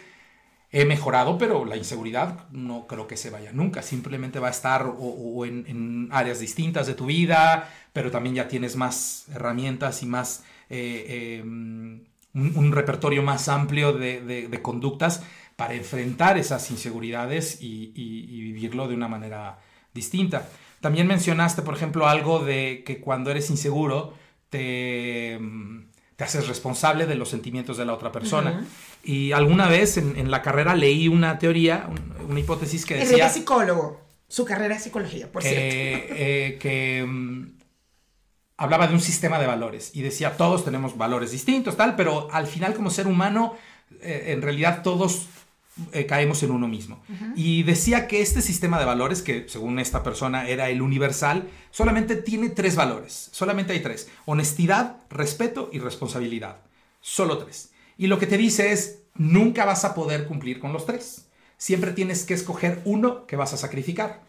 he 0.71 0.85
mejorado, 0.85 1.37
pero 1.37 1.65
la 1.65 1.77
inseguridad 1.77 2.49
no 2.49 2.87
creo 2.87 3.07
que 3.07 3.15
se 3.15 3.29
vaya 3.29 3.53
nunca. 3.53 3.81
Simplemente 3.81 4.39
va 4.39 4.49
a 4.49 4.51
estar 4.51 4.85
o, 4.85 5.45
en, 5.45 6.09
áreas 6.11 6.39
distintas 6.39 6.87
de 6.87 6.93
tu 6.93 7.05
vida, 7.05 7.69
pero 7.93 8.11
también 8.11 8.35
ya 8.35 8.47
tienes 8.47 8.75
más 8.75 9.25
herramientas 9.33 10.03
y 10.03 10.07
más... 10.07 10.43
Eh, 10.69 11.39
em, 11.39 12.12
un, 12.33 12.71
repertorio 12.71 13.23
más 13.23 13.49
amplio 13.49 13.93
de, 13.93 14.21
de 14.21 14.61
conductas 14.61 15.21
para 15.55 15.75
enfrentar 15.75 16.37
esas 16.37 16.69
inseguridades 16.71 17.57
y, 17.61 17.91
vivirlo 17.95 18.87
de 18.87 18.95
una 18.95 19.07
manera 19.07 19.59
distinta. 19.93 20.49
También 20.81 21.07
mencionaste, 21.07 21.61
por 21.61 21.75
ejemplo, 21.75 22.07
algo 22.07 22.43
de 22.43 22.83
que 22.85 22.99
cuando 22.99 23.31
eres 23.31 23.49
inseguro 23.49 24.13
te, 24.49 25.39
te 26.15 26.23
haces 26.23 26.47
responsable 26.47 27.05
de 27.05 27.15
los 27.15 27.29
sentimientos 27.29 27.77
de 27.77 27.85
la 27.85 27.93
otra 27.93 28.11
persona. 28.11 28.65
Y 29.03 29.31
alguna 29.31 29.67
vez 29.67 29.97
en, 29.97 30.29
la 30.31 30.41
carrera 30.41 30.75
leí 30.75 31.07
una 31.07 31.39
teoría, 31.39 31.89
una 32.27 32.39
hipótesis 32.39 32.85
que 32.85 32.95
decía... 32.95 33.27
Es 33.27 33.33
psicólogo, 33.33 34.01
su 34.27 34.45
carrera 34.45 34.75
es 34.75 34.83
psicología, 34.83 35.31
por 35.31 35.43
cierto. 35.43 35.61
Eh, 35.61 36.57
que 36.59 37.05
mm, 37.07 37.52
hablaba 38.57 38.87
de 38.87 38.93
un 38.93 39.01
sistema 39.01 39.39
de 39.39 39.47
valores 39.47 39.91
y 39.93 40.01
decía, 40.01 40.37
todos 40.37 40.63
tenemos 40.63 40.97
valores 40.97 41.31
distintos, 41.31 41.77
tal, 41.77 41.95
pero 41.95 42.27
al 42.31 42.47
final 42.47 42.73
como 42.73 42.89
ser 42.89 43.07
humano, 43.07 43.55
eh, 44.01 44.25
en 44.27 44.41
realidad 44.41 44.83
todos 44.83 45.27
eh, 45.91 46.05
caemos 46.05 46.43
en 46.43 46.51
uno 46.51 46.67
mismo. 46.67 47.03
Y 47.35 47.63
decía 47.63 48.07
que 48.07 48.21
este 48.21 48.41
sistema 48.41 48.77
de 48.77 48.85
valores, 48.85 49.23
que 49.23 49.49
según 49.49 49.79
esta 49.79 50.03
persona 50.03 50.47
era 50.47 50.69
el 50.69 50.83
universal, 50.83 51.49
solamente 51.71 52.15
tiene 52.15 52.49
tres 52.49 52.75
valores. 52.75 53.29
Solamente 53.31 53.73
hay 53.73 53.79
tres. 53.79 54.07
Honestidad, 54.25 54.97
respeto 55.09 55.69
y 55.73 55.79
responsabilidad. 55.79 56.57
Solo 57.01 57.39
tres. 57.39 57.71
Y 57.97 58.05
lo 58.05 58.19
que 58.19 58.27
te 58.27 58.37
dice 58.37 58.71
es, 58.71 58.99
nunca 59.15 59.65
vas 59.65 59.83
a 59.83 59.95
poder 59.95 60.27
cumplir 60.27 60.59
con 60.59 60.73
los 60.73 60.85
tres. 60.85 61.25
Siempre 61.57 61.91
tienes 61.91 62.23
que 62.23 62.35
escoger 62.35 62.81
uno 62.85 63.25
que 63.25 63.35
vas 63.35 63.53
a 63.53 63.57
sacrificar. 63.57 64.21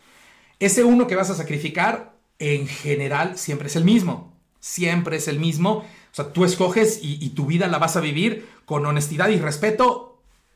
Ese 0.60 0.82
uno 0.82 1.06
que 1.06 1.16
vas 1.16 1.28
a 1.28 1.34
sacrificar, 1.34 2.13
en 2.38 2.66
general, 2.66 3.38
siempre 3.38 3.68
es 3.68 3.76
el 3.76 3.84
mismo. 3.84 4.32
Siempre 4.60 5.16
es 5.16 5.28
el 5.28 5.38
mismo. 5.38 5.78
O 5.78 6.14
sea, 6.14 6.32
tú 6.32 6.44
escoges 6.44 7.00
y, 7.02 7.24
y 7.24 7.30
tu 7.30 7.46
vida 7.46 7.68
la 7.68 7.78
vas 7.78 7.96
a 7.96 8.00
vivir 8.00 8.48
con 8.64 8.86
honestidad 8.86 9.28
y 9.28 9.38
respeto 9.38 10.14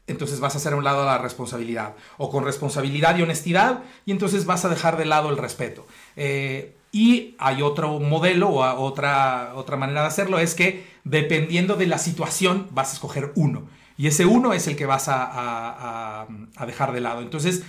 entonces 0.08 0.40
vas 0.40 0.54
a 0.54 0.58
hacer 0.58 0.72
a 0.72 0.76
un 0.76 0.84
lado 0.84 1.04
la 1.04 1.18
responsabilidad. 1.18 1.94
O 2.16 2.30
con 2.30 2.44
responsabilidad 2.44 3.16
y 3.16 3.22
honestidad, 3.22 3.82
y 4.06 4.10
entonces 4.10 4.46
vas 4.46 4.64
a 4.64 4.68
dejar 4.68 4.96
de 4.96 5.04
lado 5.04 5.28
el 5.28 5.36
respeto. 5.36 5.86
Eh, 6.16 6.74
y 6.90 7.36
hay 7.38 7.62
otro 7.62 8.00
modelo 8.00 8.48
o 8.48 8.82
otra, 8.82 9.52
otra 9.54 9.76
manera 9.76 10.00
de 10.00 10.06
hacerlo, 10.08 10.38
es 10.38 10.54
que 10.54 10.86
dependiendo 11.04 11.76
de 11.76 11.86
la 11.86 11.98
situación 11.98 12.66
vas 12.70 12.90
a 12.90 12.92
escoger 12.94 13.32
uno. 13.36 13.68
Y 13.98 14.06
ese 14.06 14.24
uno 14.24 14.54
es 14.54 14.66
el 14.66 14.76
que 14.76 14.86
vas 14.86 15.08
a, 15.08 16.26
a 16.56 16.66
dejar 16.66 16.92
de 16.92 17.00
lado. 17.00 17.20
Entonces, 17.20 17.64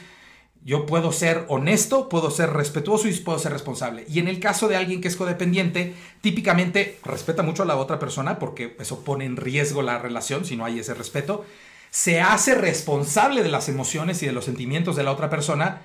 yo 0.64 0.86
puedo 0.86 1.12
ser 1.12 1.46
honesto, 1.48 2.10
puedo 2.10 2.32
ser 2.32 2.52
respetuoso 2.52 3.08
y 3.08 3.14
puedo 3.14 3.40
ser 3.40 3.54
responsable. 3.54 4.06
Y 4.10 4.20
en 4.20 4.28
el 4.28 4.40
caso 4.40 4.68
de 4.68 4.76
alguien 4.76 5.02
que 5.02 5.08
es 5.08 5.16
codependiente, 5.16 5.96
típicamente 6.22 7.00
respeta 7.04 7.44
mucho 7.44 7.64
a 7.64 7.66
la 7.66 7.78
otra 7.78 8.00
persona 8.00 8.40
porque 8.40 8.76
eso 8.80 9.04
pone 9.04 9.26
en 9.26 9.38
riesgo 9.38 9.82
la 9.82 10.00
relación 10.00 10.46
si 10.46 10.56
no 10.56 10.66
hay 10.66 10.80
ese 10.80 10.94
respeto 10.94 11.46
se 11.92 12.22
hace 12.22 12.56
responsable 12.56 13.44
de 13.44 13.50
las 13.50 13.70
emociones 13.70 14.22
y 14.22 14.26
de 14.26 14.32
los 14.32 14.46
sentimientos 14.46 14.96
de 14.96 15.04
la 15.04 15.12
otra 15.12 15.30
persona, 15.30 15.82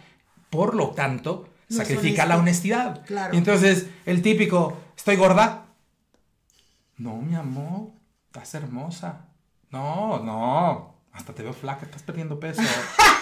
por 0.50 0.74
lo 0.74 0.90
tanto, 0.90 1.48
sacrifica 1.68 2.26
la 2.26 2.36
honestidad. 2.36 3.04
Y 3.32 3.36
entonces, 3.36 3.86
el 4.04 4.22
típico, 4.22 4.76
estoy 4.96 5.16
gorda. 5.16 5.66
No, 6.96 7.16
mi 7.16 7.34
amor, 7.34 7.90
estás 8.26 8.54
hermosa. 8.54 9.26
No, 9.70 10.20
no, 10.20 10.94
hasta 11.12 11.32
te 11.32 11.42
veo 11.42 11.52
flaca, 11.52 11.86
estás 11.86 12.02
perdiendo 12.02 12.38
peso. 12.38 12.62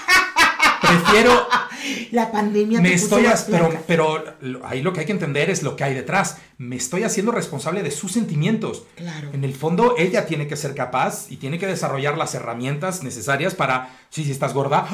Prefiero. 1.00 1.46
La 2.12 2.30
pandemia 2.30 2.80
me 2.80 2.92
estoy 2.92 3.24
pero, 3.50 3.70
pero 3.86 4.24
ahí 4.64 4.82
lo 4.82 4.92
que 4.92 5.00
hay 5.00 5.06
que 5.06 5.12
entender 5.12 5.50
es 5.50 5.62
lo 5.62 5.76
que 5.76 5.84
hay 5.84 5.94
detrás. 5.94 6.38
Me 6.58 6.76
estoy 6.76 7.02
haciendo 7.02 7.32
responsable 7.32 7.82
de 7.82 7.90
sus 7.90 8.12
sentimientos. 8.12 8.84
Claro. 8.96 9.30
En 9.32 9.44
el 9.44 9.54
fondo, 9.54 9.96
ella 9.98 10.26
tiene 10.26 10.46
que 10.46 10.56
ser 10.56 10.74
capaz 10.74 11.26
y 11.30 11.36
tiene 11.36 11.58
que 11.58 11.66
desarrollar 11.66 12.16
las 12.16 12.34
herramientas 12.34 13.02
necesarias 13.02 13.54
para, 13.54 13.96
sí, 14.10 14.24
si 14.24 14.30
estás 14.30 14.54
gorda, 14.54 14.86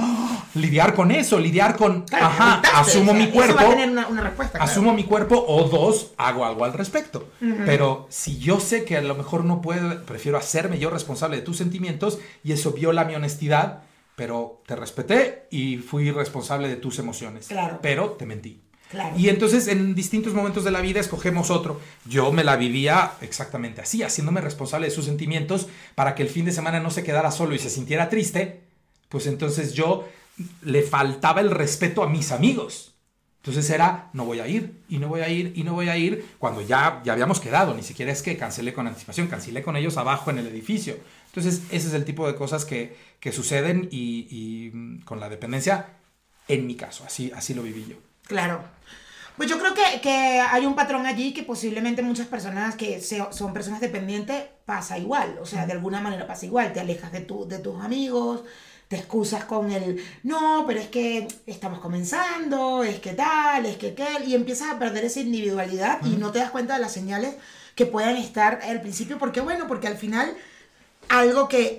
lidiar 0.55 0.95
con 0.95 1.11
eso, 1.11 1.39
lidiar 1.39 1.77
con, 1.77 2.07
ajá, 2.13 2.63
asumo 2.75 3.13
mi 3.13 3.29
cuerpo. 3.29 3.67
una, 3.67 4.23
respuesta, 4.23 4.59
Asumo 4.63 4.95
mi 4.95 5.05
cuerpo 5.05 5.45
o 5.47 5.69
dos, 5.69 6.13
hago 6.17 6.45
algo 6.45 6.65
al 6.65 6.73
respecto. 6.73 7.29
Pero 7.67 8.07
si 8.11 8.39
yo 8.39 8.61
sé 8.61 8.85
que 8.85 8.97
a 8.97 9.03
lo 9.03 9.15
mejor 9.15 9.45
no 9.45 9.61
puedo, 9.61 10.05
prefiero 10.05 10.39
hacerme 10.39 10.79
yo 10.79 10.91
responsable 10.91 11.37
de 11.37 11.43
tus 11.43 11.57
sentimientos 11.57 12.19
y 12.45 12.53
eso 12.53 12.73
viola 12.73 13.05
mi 13.05 13.15
honestidad 13.15 13.83
pero 14.19 14.65
te 14.67 14.75
respeté 14.75 15.47
y 15.49 15.77
fui 15.77 16.11
responsable 16.11 16.69
de 16.69 16.75
tus 16.75 16.99
emociones. 16.99 17.47
Claro. 17.47 17.79
Pero 17.81 18.11
te 18.11 18.27
mentí. 18.27 18.61
Claro. 18.91 19.17
Y 19.17 19.29
entonces 19.29 19.69
en 19.69 19.95
distintos 19.95 20.35
momentos 20.35 20.65
de 20.65 20.73
la 20.73 20.81
vida 20.81 20.99
escogemos 20.99 21.51
otro. 21.51 21.81
Yo 22.05 22.33
me 22.33 22.43
la 22.43 22.57
vivía 22.57 23.13
exactamente 23.21 23.81
así, 23.81 24.03
haciéndome 24.03 24.41
responsable 24.41 24.89
de 24.89 24.93
sus 24.93 25.05
sentimientos 25.05 25.69
para 25.95 26.17
que 26.17 26.25
el 26.25 26.31
fin 26.31 26.45
de 26.47 26.51
semana 26.51 26.81
no 26.81 26.91
se 26.91 27.05
quedara 27.05 27.31
solo 27.31 27.55
y 27.55 27.61
se 27.61 27.71
sintiera 27.71 28.09
triste. 28.09 28.63
Pues 29.09 29.29
entonces 29.29 29.73
yo 29.73 30.09
le 30.63 30.83
faltaba 30.83 31.41
el 31.41 31.53
respeto 31.53 32.03
a 32.03 32.09
mis 32.09 32.33
amigos. 32.33 32.97
Entonces 33.43 33.71
era, 33.71 34.11
no 34.15 34.25
voy 34.25 34.41
a 34.41 34.49
ir, 34.49 34.83
y 34.89 34.99
no 34.99 35.07
voy 35.07 35.21
a 35.21 35.29
ir, 35.29 35.53
y 35.55 35.63
no 35.63 35.75
voy 35.75 35.89
a 35.89 35.97
ir, 35.97 36.35
cuando 36.39 36.61
ya, 36.61 37.01
ya 37.05 37.13
habíamos 37.13 37.39
quedado, 37.39 37.73
ni 37.73 37.85
siquiera 37.85 38.11
es 38.11 38.21
que 38.21 38.37
cancelé 38.37 38.73
con 38.73 38.89
anticipación, 38.89 39.29
cancelé 39.29 39.63
con 39.63 39.77
ellos 39.77 39.97
abajo 39.97 40.31
en 40.31 40.39
el 40.39 40.49
edificio. 40.49 40.97
Entonces, 41.29 41.63
ese 41.71 41.89
es 41.89 41.95
el 41.95 42.05
tipo 42.05 42.27
de 42.27 42.35
cosas 42.35 42.65
que, 42.65 42.97
suceden 43.33 43.89
y, 43.91 44.71
mm, 44.73 45.01
con 45.03 45.21
la 45.21 45.29
dependencia, 45.29 45.87
en 46.49 46.67
mi 46.67 46.75
caso, 46.75 47.05
así, 47.05 47.31
así 47.35 47.55
lo 47.55 47.63
viví 47.63 47.87
yo. 47.89 47.97
Claro. 48.27 48.63
Pues 49.37 49.49
yo 49.49 49.59
creo 49.59 49.73
que, 50.03 50.41
hay 50.41 50.67
un 50.67 50.75
patrón 50.75 51.07
allí 51.07 51.33
que 51.33 51.45
posiblemente 51.45 52.03
muchas 52.03 52.27
personas 52.27 52.75
que 52.75 53.01
son 53.01 53.53
personas 53.53 53.81
dependientes 53.81 54.45
pasa 54.65 54.99
igual, 54.99 55.39
o 55.41 55.47
sea, 55.47 55.65
de 55.65 55.73
alguna 55.73 56.01
manera 56.01 56.27
pasa 56.27 56.47
igual, 56.47 56.73
te 56.73 56.81
alejas 56.81 57.13
de, 57.13 57.21
tu, 57.21 57.47
de 57.47 57.59
tus 57.59 57.81
amigos, 57.81 58.43
te 58.89 58.97
excusas 58.97 59.45
con 59.45 59.71
el, 59.71 60.03
no, 60.23 60.65
pero 60.67 60.81
es 60.81 60.89
que 60.89 61.29
estamos 61.47 61.79
comenzando, 61.79 62.83
es 62.83 62.99
que 63.01 63.13
tal, 63.13 63.67
es 63.67 63.77
que 63.77 63.95
qué, 63.95 64.07
y 64.27 64.35
empiezas 64.35 64.71
a 64.71 64.79
perder 64.79 65.05
esa 65.05 65.21
individualidad 65.21 66.05
y 66.05 66.17
no 66.17 66.33
te 66.33 66.39
das 66.41 66.51
cuenta 66.51 66.75
de 66.75 66.81
las 66.81 66.93
señales 66.93 67.37
que 67.75 67.87
puedan 67.87 68.17
estar 68.17 68.61
al 68.63 68.81
principio, 68.81 69.19
porque 69.19 69.41
bueno, 69.41 69.69
porque 69.69 69.87
al 69.87 69.99
final 69.99 70.35
algo 71.09 71.49
que, 71.49 71.79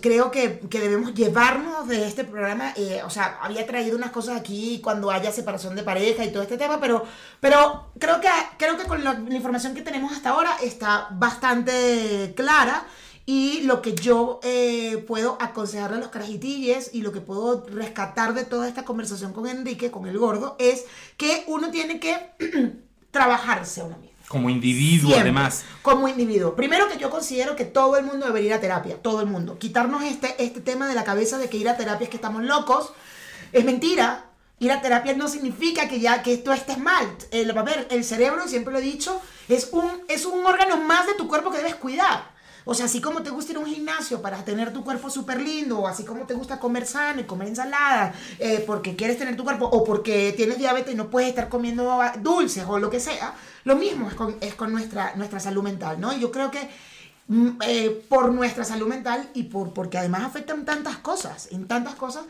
creo 0.00 0.30
que, 0.30 0.60
debemos 0.70 1.14
llevarnos 1.14 1.86
de 1.86 2.06
este 2.06 2.24
programa, 2.24 2.72
eh, 2.76 3.02
o 3.04 3.10
sea, 3.10 3.38
había 3.40 3.66
traído 3.66 3.96
unas 3.96 4.10
cosas 4.10 4.36
aquí 4.36 4.80
cuando 4.82 5.10
haya 5.10 5.32
separación 5.32 5.76
de 5.76 5.82
pareja 5.82 6.24
y 6.24 6.32
todo 6.32 6.42
este 6.42 6.58
tema, 6.58 6.80
pero, 6.80 7.04
pero 7.40 7.90
creo, 7.98 8.20
que, 8.20 8.28
creo 8.58 8.76
que 8.76 8.84
con 8.84 9.04
la, 9.04 9.14
información 9.30 9.74
que 9.74 9.82
tenemos 9.82 10.12
hasta 10.12 10.30
ahora 10.30 10.56
está 10.62 11.08
bastante 11.12 12.34
clara 12.36 12.86
y 13.26 13.62
lo 13.62 13.80
que 13.80 13.94
yo 13.94 14.40
eh, 14.42 15.02
puedo 15.06 15.38
aconsejarle 15.40 15.96
a 15.96 16.00
los 16.00 16.08
carajitilles 16.08 16.90
y 16.92 17.02
lo 17.02 17.12
que 17.12 17.20
puedo 17.20 17.64
rescatar 17.66 18.34
de 18.34 18.44
toda 18.44 18.68
esta 18.68 18.84
conversación 18.84 19.32
con 19.32 19.46
Enrique, 19.46 19.90
con 19.90 20.06
el 20.06 20.18
gordo, 20.18 20.56
es 20.58 20.84
que 21.16 21.44
uno 21.46 21.70
tiene 21.70 22.00
que 22.00 22.32
trabajarse 23.12 23.80
a 23.80 23.84
uno 23.84 23.98
mismo. 23.98 24.13
Como 24.34 24.50
individuo, 24.50 25.10
Siempre, 25.10 25.30
además. 25.30 25.64
Como 25.80 26.08
individuo. 26.08 26.56
Primero 26.56 26.88
que 26.88 26.98
yo 26.98 27.08
considero 27.08 27.54
que 27.54 27.64
todo 27.64 27.96
el 27.96 28.04
mundo 28.04 28.26
debería 28.26 28.48
ir 28.48 28.54
a 28.54 28.60
terapia, 28.60 29.00
todo 29.00 29.20
el 29.20 29.26
mundo. 29.26 29.58
Quitarnos 29.60 30.02
este, 30.02 30.34
este 30.42 30.60
tema 30.60 30.88
de 30.88 30.94
la 30.94 31.04
cabeza 31.04 31.38
de 31.38 31.48
que 31.48 31.56
ir 31.56 31.68
a 31.68 31.76
terapia 31.76 32.06
es 32.06 32.10
que 32.10 32.16
estamos 32.16 32.42
locos. 32.42 32.92
Es 33.52 33.64
mentira. 33.64 34.24
Ir 34.58 34.72
a 34.72 34.82
terapia 34.82 35.14
no 35.14 35.28
significa 35.28 35.88
que 35.88 36.00
ya 36.00 36.24
que 36.24 36.34
esto 36.34 36.52
estés 36.52 36.78
mal. 36.78 37.06
El, 37.30 37.56
a 37.56 37.62
ver, 37.62 37.86
el 37.92 38.02
cerebro, 38.02 38.48
siempre 38.48 38.72
lo 38.72 38.80
he 38.80 38.82
dicho, 38.82 39.20
es 39.48 39.68
un, 39.70 39.88
es 40.08 40.26
un 40.26 40.44
órgano 40.44 40.78
más 40.78 41.06
de 41.06 41.14
tu 41.14 41.28
cuerpo 41.28 41.52
que 41.52 41.58
debes 41.58 41.76
cuidar. 41.76 42.33
O 42.64 42.74
sea, 42.74 42.86
así 42.86 43.00
como 43.00 43.22
te 43.22 43.30
gusta 43.30 43.52
ir 43.52 43.58
a 43.58 43.60
un 43.60 43.66
gimnasio 43.66 44.22
para 44.22 44.44
tener 44.44 44.72
tu 44.72 44.82
cuerpo 44.82 45.10
súper 45.10 45.40
lindo, 45.40 45.80
o 45.80 45.86
así 45.86 46.04
como 46.04 46.26
te 46.26 46.34
gusta 46.34 46.58
comer 46.58 46.86
sano 46.86 47.20
y 47.20 47.24
comer 47.24 47.48
ensalada, 47.48 48.14
eh, 48.38 48.64
porque 48.66 48.96
quieres 48.96 49.18
tener 49.18 49.36
tu 49.36 49.44
cuerpo, 49.44 49.66
o 49.66 49.84
porque 49.84 50.32
tienes 50.36 50.58
diabetes 50.58 50.94
y 50.94 50.96
no 50.96 51.10
puedes 51.10 51.28
estar 51.28 51.48
comiendo 51.48 52.00
dulces 52.20 52.64
o 52.66 52.78
lo 52.78 52.88
que 52.90 53.00
sea, 53.00 53.34
lo 53.64 53.76
mismo 53.76 54.08
es 54.08 54.14
con, 54.14 54.36
es 54.40 54.54
con 54.54 54.72
nuestra, 54.72 55.14
nuestra 55.16 55.40
salud 55.40 55.62
mental, 55.62 56.00
¿no? 56.00 56.12
Y 56.12 56.20
yo 56.20 56.30
creo 56.30 56.50
que 56.50 56.70
mm, 57.28 57.48
eh, 57.66 58.04
por 58.08 58.32
nuestra 58.32 58.64
salud 58.64 58.86
mental 58.86 59.28
y 59.34 59.44
por, 59.44 59.74
porque 59.74 59.98
además 59.98 60.22
afectan 60.24 60.64
tantas 60.64 60.98
cosas, 60.98 61.48
en 61.52 61.66
tantas 61.66 61.94
cosas, 61.96 62.24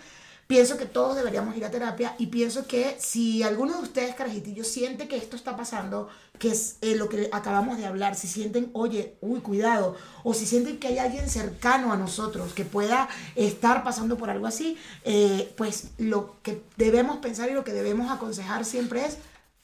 Pienso 0.47 0.77
que 0.77 0.85
todos 0.85 1.17
deberíamos 1.17 1.57
ir 1.57 1.65
a 1.65 1.71
terapia 1.71 2.15
y 2.19 2.27
pienso 2.27 2.67
que 2.67 2.97
si 3.01 3.43
alguno 3.43 3.77
de 3.77 3.83
ustedes, 3.83 4.15
carajitillos, 4.15 4.69
siente 4.69 5.09
que 5.09 5.17
esto 5.17 5.37
está 5.37 5.57
pasando, 5.57 6.09
que 6.39 6.51
es 6.51 6.77
eh, 6.83 6.97
lo 6.97 7.09
que 7.09 7.31
acabamos 7.33 7.79
de 7.79 7.87
hablar, 7.87 8.15
si 8.15 8.29
sienten, 8.29 8.69
oye, 8.75 9.17
uy, 9.23 9.41
cuidado, 9.41 9.97
o 10.23 10.35
si 10.35 10.45
sienten 10.45 10.79
que 10.79 10.89
hay 10.89 10.99
alguien 10.99 11.31
cercano 11.31 11.93
a 11.93 11.97
nosotros 11.97 12.53
que 12.53 12.67
pueda 12.67 13.09
estar 13.37 13.85
pasando 13.85 14.19
por 14.19 14.29
algo 14.29 14.47
así, 14.47 14.77
eh, 15.05 15.51
pues 15.57 15.89
lo 15.97 16.37
que 16.43 16.63
debemos 16.77 17.19
pensar 17.19 17.49
y 17.51 17.55
lo 17.55 17.65
que 17.65 17.73
debemos 17.73 18.11
aconsejar 18.11 18.67
siempre 18.67 19.07
es 19.07 19.17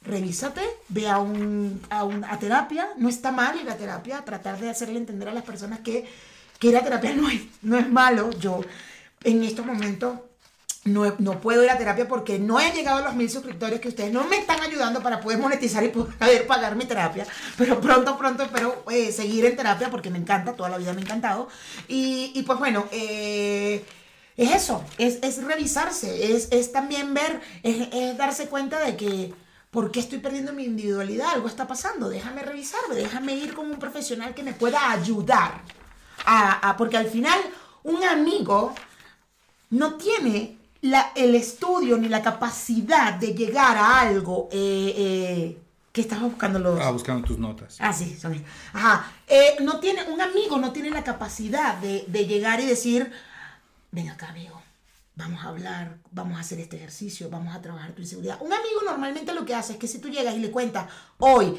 revísate, 0.02 0.62
ve 0.88 1.08
a, 1.08 1.18
un, 1.18 1.82
a, 1.90 2.08
a 2.30 2.38
terapia, 2.38 2.88
no 2.96 3.10
está 3.10 3.32
mal 3.32 3.60
ir 3.60 3.68
a 3.68 3.76
terapia, 3.76 4.24
tratar 4.24 4.58
de 4.58 4.70
hacerle 4.70 4.96
entender 4.96 5.28
a 5.28 5.34
las 5.34 5.44
personas 5.44 5.80
que, 5.80 6.08
que 6.58 6.68
ir 6.68 6.76
a 6.78 6.82
terapia 6.82 7.14
no 7.16 7.28
es, 7.28 7.42
no 7.60 7.76
es 7.76 7.88
malo. 7.90 8.30
Yo 8.38 8.60
en 9.24 9.44
estos 9.44 9.66
momentos 9.66 10.20
no, 10.84 11.14
no, 11.18 11.40
puedo 11.40 11.62
ir 11.62 11.70
a 11.70 11.76
terapia 11.76 12.08
porque 12.08 12.38
no 12.38 12.58
he 12.58 12.72
llegado 12.72 12.98
a 12.98 13.02
los 13.02 13.14
mil 13.14 13.28
suscriptores 13.28 13.80
que 13.80 13.88
ustedes 13.88 14.12
no 14.12 14.24
me 14.24 14.38
están 14.38 14.60
ayudando 14.60 15.02
para 15.02 15.20
poder 15.20 15.38
monetizar 15.38 15.84
y 15.84 15.88
poder 15.88 16.46
pagar 16.46 16.74
mi 16.76 16.86
terapia. 16.86 17.26
Pero 17.58 17.80
pronto, 17.80 18.16
pronto 18.16 18.42
espero 18.42 18.84
eh, 18.90 19.12
seguir 19.12 19.44
en 19.44 19.56
terapia 19.56 19.90
porque 19.90 20.10
me 20.10 20.18
encanta, 20.18 20.54
toda 20.54 20.70
la 20.70 20.78
vida 20.78 20.92
me 20.92 21.00
ha 21.00 21.04
encantado. 21.04 21.48
Y, 21.86 22.32
y 22.34 22.42
pues 22.44 22.58
bueno, 22.58 22.86
eh, 22.92 23.84
es 24.40 24.54
eso, 24.54 24.82
es, 24.96 25.18
es 25.22 25.44
revisarse, 25.44 26.34
es, 26.34 26.72
también 26.72 27.12
ver, 27.12 27.42
es, 27.62 28.16
darse 28.16 28.48
cuenta 28.48 28.80
de 28.80 28.96
que, 28.96 29.34
¿por 29.70 29.90
qué 29.90 30.00
estoy 30.00 30.18
perdiendo 30.18 30.54
mi 30.54 30.64
individualidad? 30.64 31.32
Algo 31.34 31.46
está 31.46 31.66
pasando, 31.66 32.08
déjame 32.08 32.42
revisarme, 32.42 32.94
déjame 32.94 33.34
ir 33.34 33.52
con 33.52 33.70
un 33.70 33.78
profesional 33.78 34.34
que 34.34 34.42
me 34.42 34.54
pueda 34.54 34.92
ayudar. 34.92 35.60
A, 36.24 36.74
porque 36.78 36.96
al 36.96 37.08
final, 37.08 37.38
un 37.82 38.02
amigo 38.02 38.74
no 39.68 39.96
tiene 39.96 40.56
la, 40.82 41.12
el 41.14 41.34
estudio 41.34 41.96
ni 41.98 42.08
la 42.08 42.22
capacidad 42.22 43.14
de 43.14 43.34
llegar 43.34 43.76
a 43.76 44.00
algo 44.00 44.48
eh, 44.52 44.94
eh, 44.96 45.58
que 45.92 46.00
estaba 46.00 46.22
buscando 46.22 46.58
los... 46.58 46.80
Ah, 46.80 46.90
buscando 46.90 47.26
tus 47.26 47.38
notas. 47.38 47.76
Ah, 47.80 47.92
sí, 47.92 48.16
son... 48.18 48.42
Ajá. 48.72 49.12
Eh, 49.26 49.56
no 49.60 49.80
tiene, 49.80 50.04
un 50.04 50.20
amigo 50.20 50.58
no 50.58 50.72
tiene 50.72 50.90
la 50.90 51.04
capacidad 51.04 51.76
de, 51.76 52.04
de 52.06 52.26
llegar 52.26 52.60
y 52.60 52.66
decir, 52.66 53.10
ven 53.90 54.08
acá, 54.08 54.28
amigo, 54.28 54.60
vamos 55.16 55.44
a 55.44 55.48
hablar, 55.48 55.98
vamos 56.12 56.38
a 56.38 56.40
hacer 56.40 56.60
este 56.60 56.76
ejercicio, 56.76 57.28
vamos 57.28 57.54
a 57.54 57.60
trabajar 57.60 57.92
tu 57.92 58.02
inseguridad. 58.02 58.38
Un 58.40 58.52
amigo 58.52 58.80
normalmente 58.84 59.34
lo 59.34 59.44
que 59.44 59.54
hace 59.54 59.74
es 59.74 59.78
que 59.78 59.88
si 59.88 59.98
tú 59.98 60.08
llegas 60.08 60.34
y 60.34 60.38
le 60.38 60.50
cuentas, 60.50 60.86
hoy, 61.18 61.58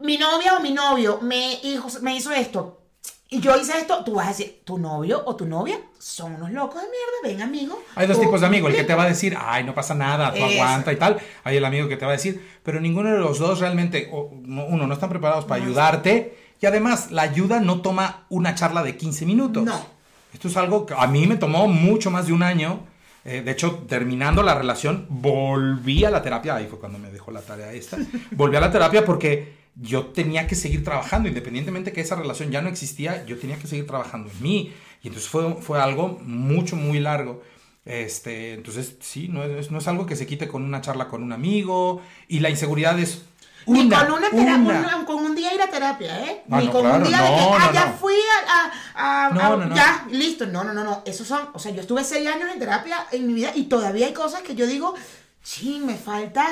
mi 0.00 0.16
novia 0.18 0.56
o 0.56 0.60
mi 0.60 0.72
novio 0.72 1.20
me, 1.22 1.60
hijo, 1.62 1.88
me 2.00 2.16
hizo 2.16 2.32
esto, 2.32 2.82
y 3.28 3.40
yo 3.40 3.56
hice 3.56 3.76
esto, 3.78 4.04
tú 4.04 4.14
vas 4.14 4.26
a 4.26 4.28
decir, 4.28 4.60
tu 4.64 4.78
novio 4.78 5.20
o 5.26 5.34
tu 5.34 5.46
novia 5.46 5.80
son 5.98 6.36
unos 6.36 6.52
locos 6.52 6.80
de 6.80 6.88
mierda, 6.88 7.12
ven 7.24 7.42
amigo. 7.42 7.82
Hay 7.96 8.06
dos 8.06 8.20
tipos 8.20 8.40
de 8.40 8.46
amigos, 8.46 8.70
el 8.70 8.76
que 8.76 8.84
te 8.84 8.94
va 8.94 9.02
a 9.02 9.08
decir, 9.08 9.36
ay, 9.36 9.64
no 9.64 9.74
pasa 9.74 9.94
nada, 9.94 10.30
tú 10.30 10.36
Eso. 10.36 10.46
aguanta 10.46 10.92
y 10.92 10.96
tal. 10.96 11.18
Hay 11.42 11.56
el 11.56 11.64
amigo 11.64 11.88
que 11.88 11.96
te 11.96 12.04
va 12.04 12.12
a 12.12 12.14
decir, 12.14 12.40
pero 12.62 12.80
ninguno 12.80 13.10
de 13.10 13.18
los 13.18 13.40
dos 13.40 13.58
realmente, 13.58 14.08
uno, 14.12 14.86
no 14.86 14.94
están 14.94 15.08
preparados 15.08 15.44
para 15.44 15.58
no, 15.58 15.66
ayudarte. 15.66 16.38
Y 16.60 16.66
además, 16.66 17.10
la 17.10 17.22
ayuda 17.22 17.58
no 17.58 17.80
toma 17.82 18.26
una 18.28 18.54
charla 18.54 18.84
de 18.84 18.96
15 18.96 19.26
minutos. 19.26 19.64
No. 19.64 19.76
Esto 20.32 20.46
es 20.46 20.56
algo 20.56 20.86
que 20.86 20.94
a 20.96 21.06
mí 21.08 21.26
me 21.26 21.36
tomó 21.36 21.66
mucho 21.66 22.12
más 22.12 22.26
de 22.28 22.32
un 22.32 22.44
año. 22.44 22.80
Eh, 23.24 23.42
de 23.42 23.50
hecho, 23.50 23.84
terminando 23.88 24.44
la 24.44 24.54
relación, 24.54 25.06
volví 25.08 26.04
a 26.04 26.10
la 26.10 26.22
terapia. 26.22 26.54
Ahí 26.54 26.68
fue 26.68 26.78
cuando 26.78 26.98
me 27.00 27.10
dejó 27.10 27.32
la 27.32 27.40
tarea 27.40 27.72
esta. 27.72 27.96
volví 28.30 28.54
a 28.54 28.60
la 28.60 28.70
terapia 28.70 29.04
porque 29.04 29.65
yo 29.78 30.06
tenía 30.06 30.46
que 30.46 30.54
seguir 30.54 30.82
trabajando, 30.84 31.28
independientemente 31.28 31.92
que 31.92 32.00
esa 32.00 32.16
relación 32.16 32.50
ya 32.50 32.62
no 32.62 32.68
existía, 32.68 33.24
yo 33.26 33.38
tenía 33.38 33.58
que 33.58 33.66
seguir 33.66 33.86
trabajando 33.86 34.30
en 34.30 34.42
mí. 34.42 34.72
Y 35.02 35.08
entonces 35.08 35.28
fue, 35.30 35.54
fue 35.60 35.80
algo 35.80 36.18
mucho, 36.24 36.76
muy 36.76 36.98
largo. 36.98 37.42
Este, 37.84 38.54
entonces, 38.54 38.96
sí, 39.00 39.28
no 39.28 39.44
es, 39.44 39.70
no 39.70 39.78
es 39.78 39.86
algo 39.86 40.06
que 40.06 40.16
se 40.16 40.26
quite 40.26 40.48
con 40.48 40.64
una 40.64 40.80
charla 40.80 41.08
con 41.08 41.22
un 41.22 41.32
amigo. 41.32 42.00
Y 42.26 42.40
la 42.40 42.50
inseguridad 42.50 42.98
es 42.98 43.22
una, 43.66 43.82
Ni 43.82 43.88
con, 43.90 44.12
una 44.18 44.30
terapia, 44.30 44.58
una. 44.96 45.04
con 45.04 45.24
un 45.24 45.34
día 45.34 45.52
ir 45.54 45.60
a 45.60 45.68
terapia, 45.70 46.24
¿eh? 46.24 46.42
Ah, 46.50 46.58
Ni 46.60 46.66
no, 46.66 46.72
con 46.72 46.80
claro, 46.82 46.96
un 47.04 47.08
día 47.08 47.18
de 47.20 47.28
que, 47.28 47.30
no, 47.36 47.54
ah, 47.54 47.66
no, 47.66 47.72
ya 47.74 47.86
no. 47.86 47.92
fui 47.98 48.14
a, 48.14 48.70
a, 48.94 49.26
a- 49.26 49.30
No, 49.30 49.40
a- 49.40 49.48
no, 49.56 49.66
no. 49.66 49.76
ya, 49.76 50.06
listo. 50.10 50.46
No, 50.46 50.64
no, 50.64 50.72
no, 50.72 50.82
no. 50.84 51.02
Esos 51.04 51.26
son, 51.28 51.40
o 51.52 51.58
sea, 51.58 51.72
yo 51.72 51.80
estuve 51.82 52.02
seis 52.04 52.26
años 52.28 52.48
en 52.52 52.58
terapia 52.58 53.06
en 53.12 53.26
mi 53.26 53.34
vida 53.34 53.52
y 53.54 53.64
todavía 53.64 54.06
hay 54.06 54.12
cosas 54.14 54.42
que 54.42 54.54
yo 54.54 54.66
digo, 54.66 54.94
sí, 55.42 55.80
me 55.84 55.94
falta, 55.96 56.46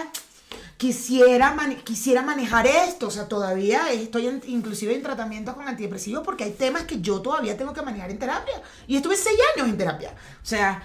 quisiera, 0.77 1.57
quisiera 1.85 2.23
manejar 2.23 2.67
esto. 2.67 3.09
O 3.09 3.11
sea, 3.11 3.29
todavía 3.29 3.91
estoy 3.93 4.27
en- 4.29 4.43
inclusive 4.47 4.95
en 4.95 5.03
tratamiento 5.03 5.55
con 5.55 5.69
antidepresivos 5.69 6.25
porque 6.25 6.45
hay 6.45 6.53
temas 6.53 6.85
que 6.85 7.01
yo 7.01 7.21
todavía 7.21 7.57
tengo 7.57 7.73
que 7.73 7.83
manejar 7.83 8.11
en 8.11 8.19
terapia. 8.19 8.55
Y 8.87 8.97
estuve 8.97 9.17
seis 9.17 9.39
años 9.57 9.69
en 9.69 9.77
terapia. 9.79 10.15
O 10.43 10.47
sea... 10.47 10.83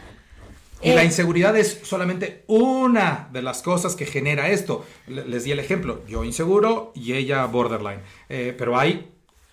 Y 0.82 0.92
eh, 0.92 0.96
la 0.96 1.04
inseguridad 1.04 1.58
es 1.58 1.80
solamente 1.84 2.46
una 2.48 3.28
de 3.34 3.42
las 3.42 3.62
cosas 3.62 3.98
que 3.98 4.06
genera 4.06 4.48
esto. 4.50 4.86
Le- 5.08 5.26
Les 5.26 5.44
di 5.44 5.52
el 5.52 5.60
ejemplo, 5.60 6.02
yo 6.08 6.24
inseguro 6.24 6.94
y 6.96 7.14
ella 7.14 7.46
borderline. 7.48 8.00
Eh, 8.30 8.56
pero 8.58 8.80
hay 8.80 9.12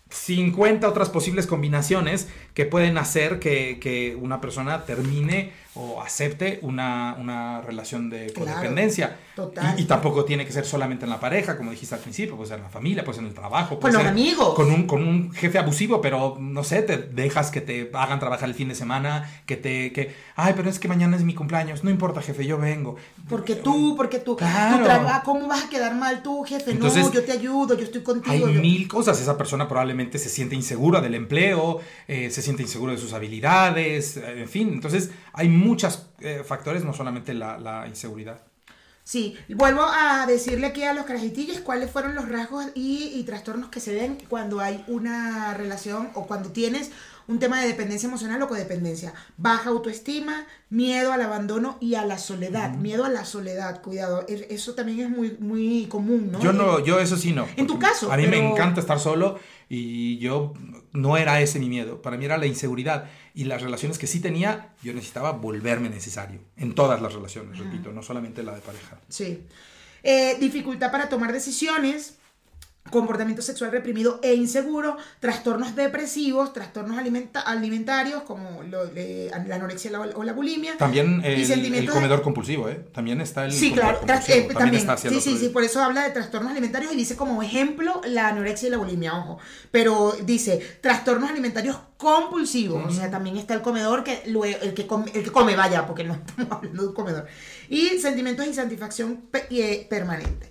50 0.09 0.89
otras 0.89 1.09
posibles 1.11 1.49
combinaciones 1.49 2.29
que 2.57 2.65
pueden 2.65 2.97
hacer 2.97 3.39
que, 3.39 3.79
que 3.81 4.17
una 4.19 4.41
persona 4.41 4.85
termine 4.87 5.53
o 5.79 6.01
acepte 6.01 6.59
una, 6.63 7.15
una 7.21 7.61
relación 7.61 8.09
de 8.09 8.29
Claro, 8.33 8.51
codependencia. 8.53 9.15
total. 9.35 9.75
Y, 9.79 9.83
y 9.83 9.85
tampoco 9.85 10.25
tiene 10.25 10.47
que 10.47 10.53
ser 10.53 10.65
solamente 10.65 11.05
en 11.05 11.11
la 11.11 11.21
pareja, 11.21 11.59
como 11.59 11.71
dijiste 11.71 11.95
al 11.95 12.01
principio, 12.01 12.35
puede 12.35 12.49
ser 12.49 12.57
en 12.57 12.63
la 12.65 12.71
familia, 12.71 13.05
puede 13.05 13.17
ser 13.17 13.25
en 13.25 13.29
el 13.29 13.35
trabajo, 13.35 13.75
Con 13.75 13.81
puede 13.81 13.93
los 13.93 14.03
ser 14.05 14.11
amigos. 14.11 14.55
Con 14.55 14.73
un, 14.73 14.87
con 14.87 15.07
un 15.07 15.33
jefe 15.35 15.59
abusivo, 15.59 16.01
pero 16.01 16.39
no 16.41 16.65
sé, 16.65 16.81
te 16.81 16.97
dejas 16.97 17.51
que 17.51 17.61
te 17.61 17.91
hagan 17.93 18.19
trabajar 18.21 18.49
el 18.49 18.55
fin 18.55 18.69
de 18.71 18.75
semana, 18.75 19.31
que 19.45 19.59
te, 19.59 19.93
que, 19.93 20.15
ay, 20.35 20.55
pero 20.57 20.71
es 20.71 20.79
que 20.79 20.89
mañana 20.89 21.15
es 21.15 21.25
mi 21.25 21.35
cumpleaños, 21.35 21.85
no 21.85 21.91
importa, 21.91 22.23
jefe, 22.23 22.47
yo 22.47 22.57
vengo. 22.57 22.97
Porque 23.29 23.55
tú, 23.55 23.97
porque 23.99 24.19
tú, 24.19 24.35
Claro. 24.35 24.83
tú 24.87 25.31
¿cómo 25.31 25.47
vas 25.47 25.65
a 25.65 25.69
quedar 25.69 25.95
mal 25.95 26.23
tú, 26.23 26.43
jefe? 26.45 26.71
Entonces, 26.71 27.05
no, 27.05 27.13
yo 27.13 27.23
te 27.23 27.33
ayudo, 27.33 27.77
yo 27.77 27.85
estoy 27.85 28.03
contigo. 28.03 28.33
Hay 28.33 28.41
yo- 28.55 28.61
mil 28.63 28.89
cosas. 28.89 29.21
Esa 29.21 29.37
persona 29.37 29.69
probablemente 29.69 30.19
se 30.19 30.31
siente 30.31 30.55
insegura 30.55 31.03
del 31.03 31.15
empleo, 31.15 31.81
eh, 32.09 32.31
se 32.31 32.41
siente 32.47 32.63
insegura 32.63 32.93
de 32.93 32.99
sus 32.99 33.13
habilidades, 33.13 34.17
eh, 34.17 34.41
en 34.41 34.49
fin. 34.49 34.69
Entonces, 34.73 35.11
hay 35.33 35.49
muchos 35.49 36.07
factores, 36.47 36.83
no 36.83 36.95
solamente 36.95 37.35
la, 37.35 37.59
la 37.59 37.87
inseguridad. 37.87 38.41
Sí, 39.05 39.37
vuelvo 39.51 39.85
a 39.85 40.27
decirle 40.27 40.67
aquí 40.67 40.83
a 40.83 40.93
los 40.93 41.05
carajitillos 41.05 41.61
cuáles 41.61 41.89
fueron 41.93 42.17
los 42.17 42.29
rasgos 42.29 42.67
y, 42.75 43.13
y 43.15 43.23
trastornos 43.23 43.69
que 43.69 43.79
se 43.79 43.95
ven 43.95 44.19
cuando 44.29 44.59
hay 44.59 44.85
una 44.89 45.55
relación 45.55 46.09
o 46.15 46.27
cuando 46.27 46.51
tienes 46.51 46.91
un 47.29 47.39
tema 47.39 47.61
de 47.61 47.69
dependencia 47.69 48.09
emocional 48.09 48.43
o 48.43 48.49
codependencia. 48.49 49.15
Baja 49.37 49.71
autoestima, 49.71 50.45
miedo 50.71 51.13
al 51.13 51.23
abandono 51.23 51.79
y 51.81 51.95
a 51.95 52.05
la 52.05 52.19
soledad. 52.19 52.75
Miedo 52.75 53.05
a 53.05 53.09
la 53.09 53.25
soledad, 53.25 53.81
cuidado. 53.81 54.25
Eso 54.29 54.75
también 54.75 55.01
es 55.01 55.11
muy, 55.11 55.37
muy 55.39 55.87
común, 55.87 56.33
¿no? 56.33 56.41
Yo 56.41 56.53
no, 56.53 56.85
yo 56.85 56.99
eso 56.99 57.17
sí 57.17 57.33
no. 57.33 57.47
En 57.57 57.69
tu 57.69 57.79
caso, 57.79 58.11
A 58.11 58.17
mí 58.17 58.27
me 58.27 58.39
encanta 58.39 58.81
estar 58.81 58.99
solo 58.99 59.39
y 59.69 60.19
yo 60.19 60.53
no 60.97 61.17
era 61.17 61.41
ese 61.41 61.59
mi 61.59 61.69
miedo. 61.69 62.03
Para 62.03 62.17
mí 62.17 62.25
era 62.25 62.39
la 62.39 62.47
inseguridad. 62.47 63.09
Y 63.35 63.45
las 63.45 63.63
relaciones 63.63 63.99
que 63.99 64.07
sí 64.07 64.21
tenía, 64.21 64.75
yo 64.83 64.93
necesitaba 64.93 65.33
volverme 65.33 65.89
necesario. 65.89 66.41
En 66.57 66.75
todas 66.75 67.01
las 67.01 67.13
relaciones, 67.13 67.59
repito, 67.59 67.93
no 67.93 68.03
solamente 68.03 68.43
la 68.43 68.55
de 68.55 68.61
pareja. 68.61 68.99
Sí. 69.09 69.45
Eh, 70.03 70.37
dificultad 70.41 70.91
para 70.91 71.09
tomar 71.09 71.33
decisiones, 71.33 72.19
comportamiento 72.91 73.43
sexual 73.43 73.71
reprimido 73.73 74.21
e 74.23 74.35
inseguro, 74.35 74.97
trastornos 75.21 75.75
depresivos, 75.77 76.53
trastornos 76.53 76.99
alimenta- 76.99 77.41
alimentarios 77.41 78.23
como 78.23 78.63
lo- 78.63 78.85
la 78.93 79.55
anorexia 79.55 79.91
la- 79.91 80.01
o 80.01 80.23
la 80.25 80.33
bulimia. 80.33 80.77
También 80.77 81.23
Y 81.25 81.51
el, 81.51 81.73
de- 81.87 81.87
comedor 81.87 82.23
compulsivo, 82.23 82.69
¿eh? 82.69 82.81
También 82.93 83.21
está 83.21 83.45
el 83.45 83.53
Sí, 83.53 83.73
claro, 83.73 83.99
compulsivo. 83.99 84.39
eh, 84.39 84.49
también, 84.55 84.75
está 84.77 84.93
hacia 84.95 85.11
el 85.11 85.15
sí, 85.17 85.21
sí, 85.21 85.39
sí, 85.39 85.49
por 85.49 85.65
eso 85.65 85.83
habla 85.83 86.05
de 86.05 86.11
trastornos 86.11 86.51
alimentarios 86.53 86.93
y 86.93 86.97
dice 86.97 87.17
como 87.17 87.43
ejemplo 87.43 88.01
la 88.07 88.29
anorexia 88.29 88.69
y 88.69 88.71
la 88.71 88.79
bulimia, 88.79 89.15
ojo, 89.17 89.39
pero 89.71 90.15
dice 90.25 90.61
trastornos 90.81 91.31
alimentarios 91.31 91.77
compulsivos, 91.97 92.85
o 92.87 92.91
sea, 92.97 93.11
también 93.11 93.37
está 93.37 93.55
el 93.55 93.63
comedor, 93.63 94.05
que 94.05 94.23
luego, 94.27 94.59
el, 94.63 94.75
que 94.75 94.87
come, 94.87 95.11
el 95.15 95.25
que 95.25 95.33
come, 95.33 95.57
vaya, 95.57 95.87
porque 95.87 96.05
no 96.05 96.15
estamos 96.27 96.53
hablando 96.53 96.83
de 96.83 96.89
un 96.89 96.95
comedor, 96.95 97.27
y 97.69 97.99
sentimientos 97.99 98.45
de 98.45 98.51
insatisfacción 98.51 99.17
pe- 99.31 99.47
eh, 99.51 99.87
permanente. 99.89 100.49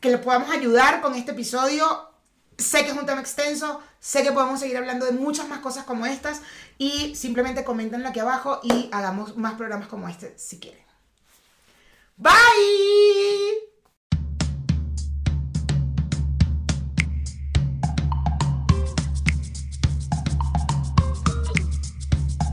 que 0.00 0.10
les 0.10 0.20
podamos 0.20 0.50
ayudar 0.50 1.00
con 1.00 1.14
este 1.14 1.32
episodio. 1.32 2.10
Sé 2.58 2.84
que 2.84 2.90
es 2.90 2.96
un 2.96 3.04
tema 3.04 3.20
extenso, 3.20 3.82
sé 4.00 4.22
que 4.22 4.32
podemos 4.32 4.60
seguir 4.60 4.78
hablando 4.78 5.04
de 5.04 5.12
muchas 5.12 5.46
más 5.46 5.58
cosas 5.58 5.84
como 5.84 6.06
estas 6.06 6.40
y 6.78 7.14
simplemente 7.14 7.64
comentenlo 7.64 8.08
aquí 8.08 8.20
abajo 8.20 8.60
y 8.62 8.88
hagamos 8.92 9.36
más 9.36 9.54
programas 9.54 9.88
como 9.88 10.08
este 10.08 10.32
si 10.38 10.58
quieren. 10.58 10.85
Bye. 12.18 13.75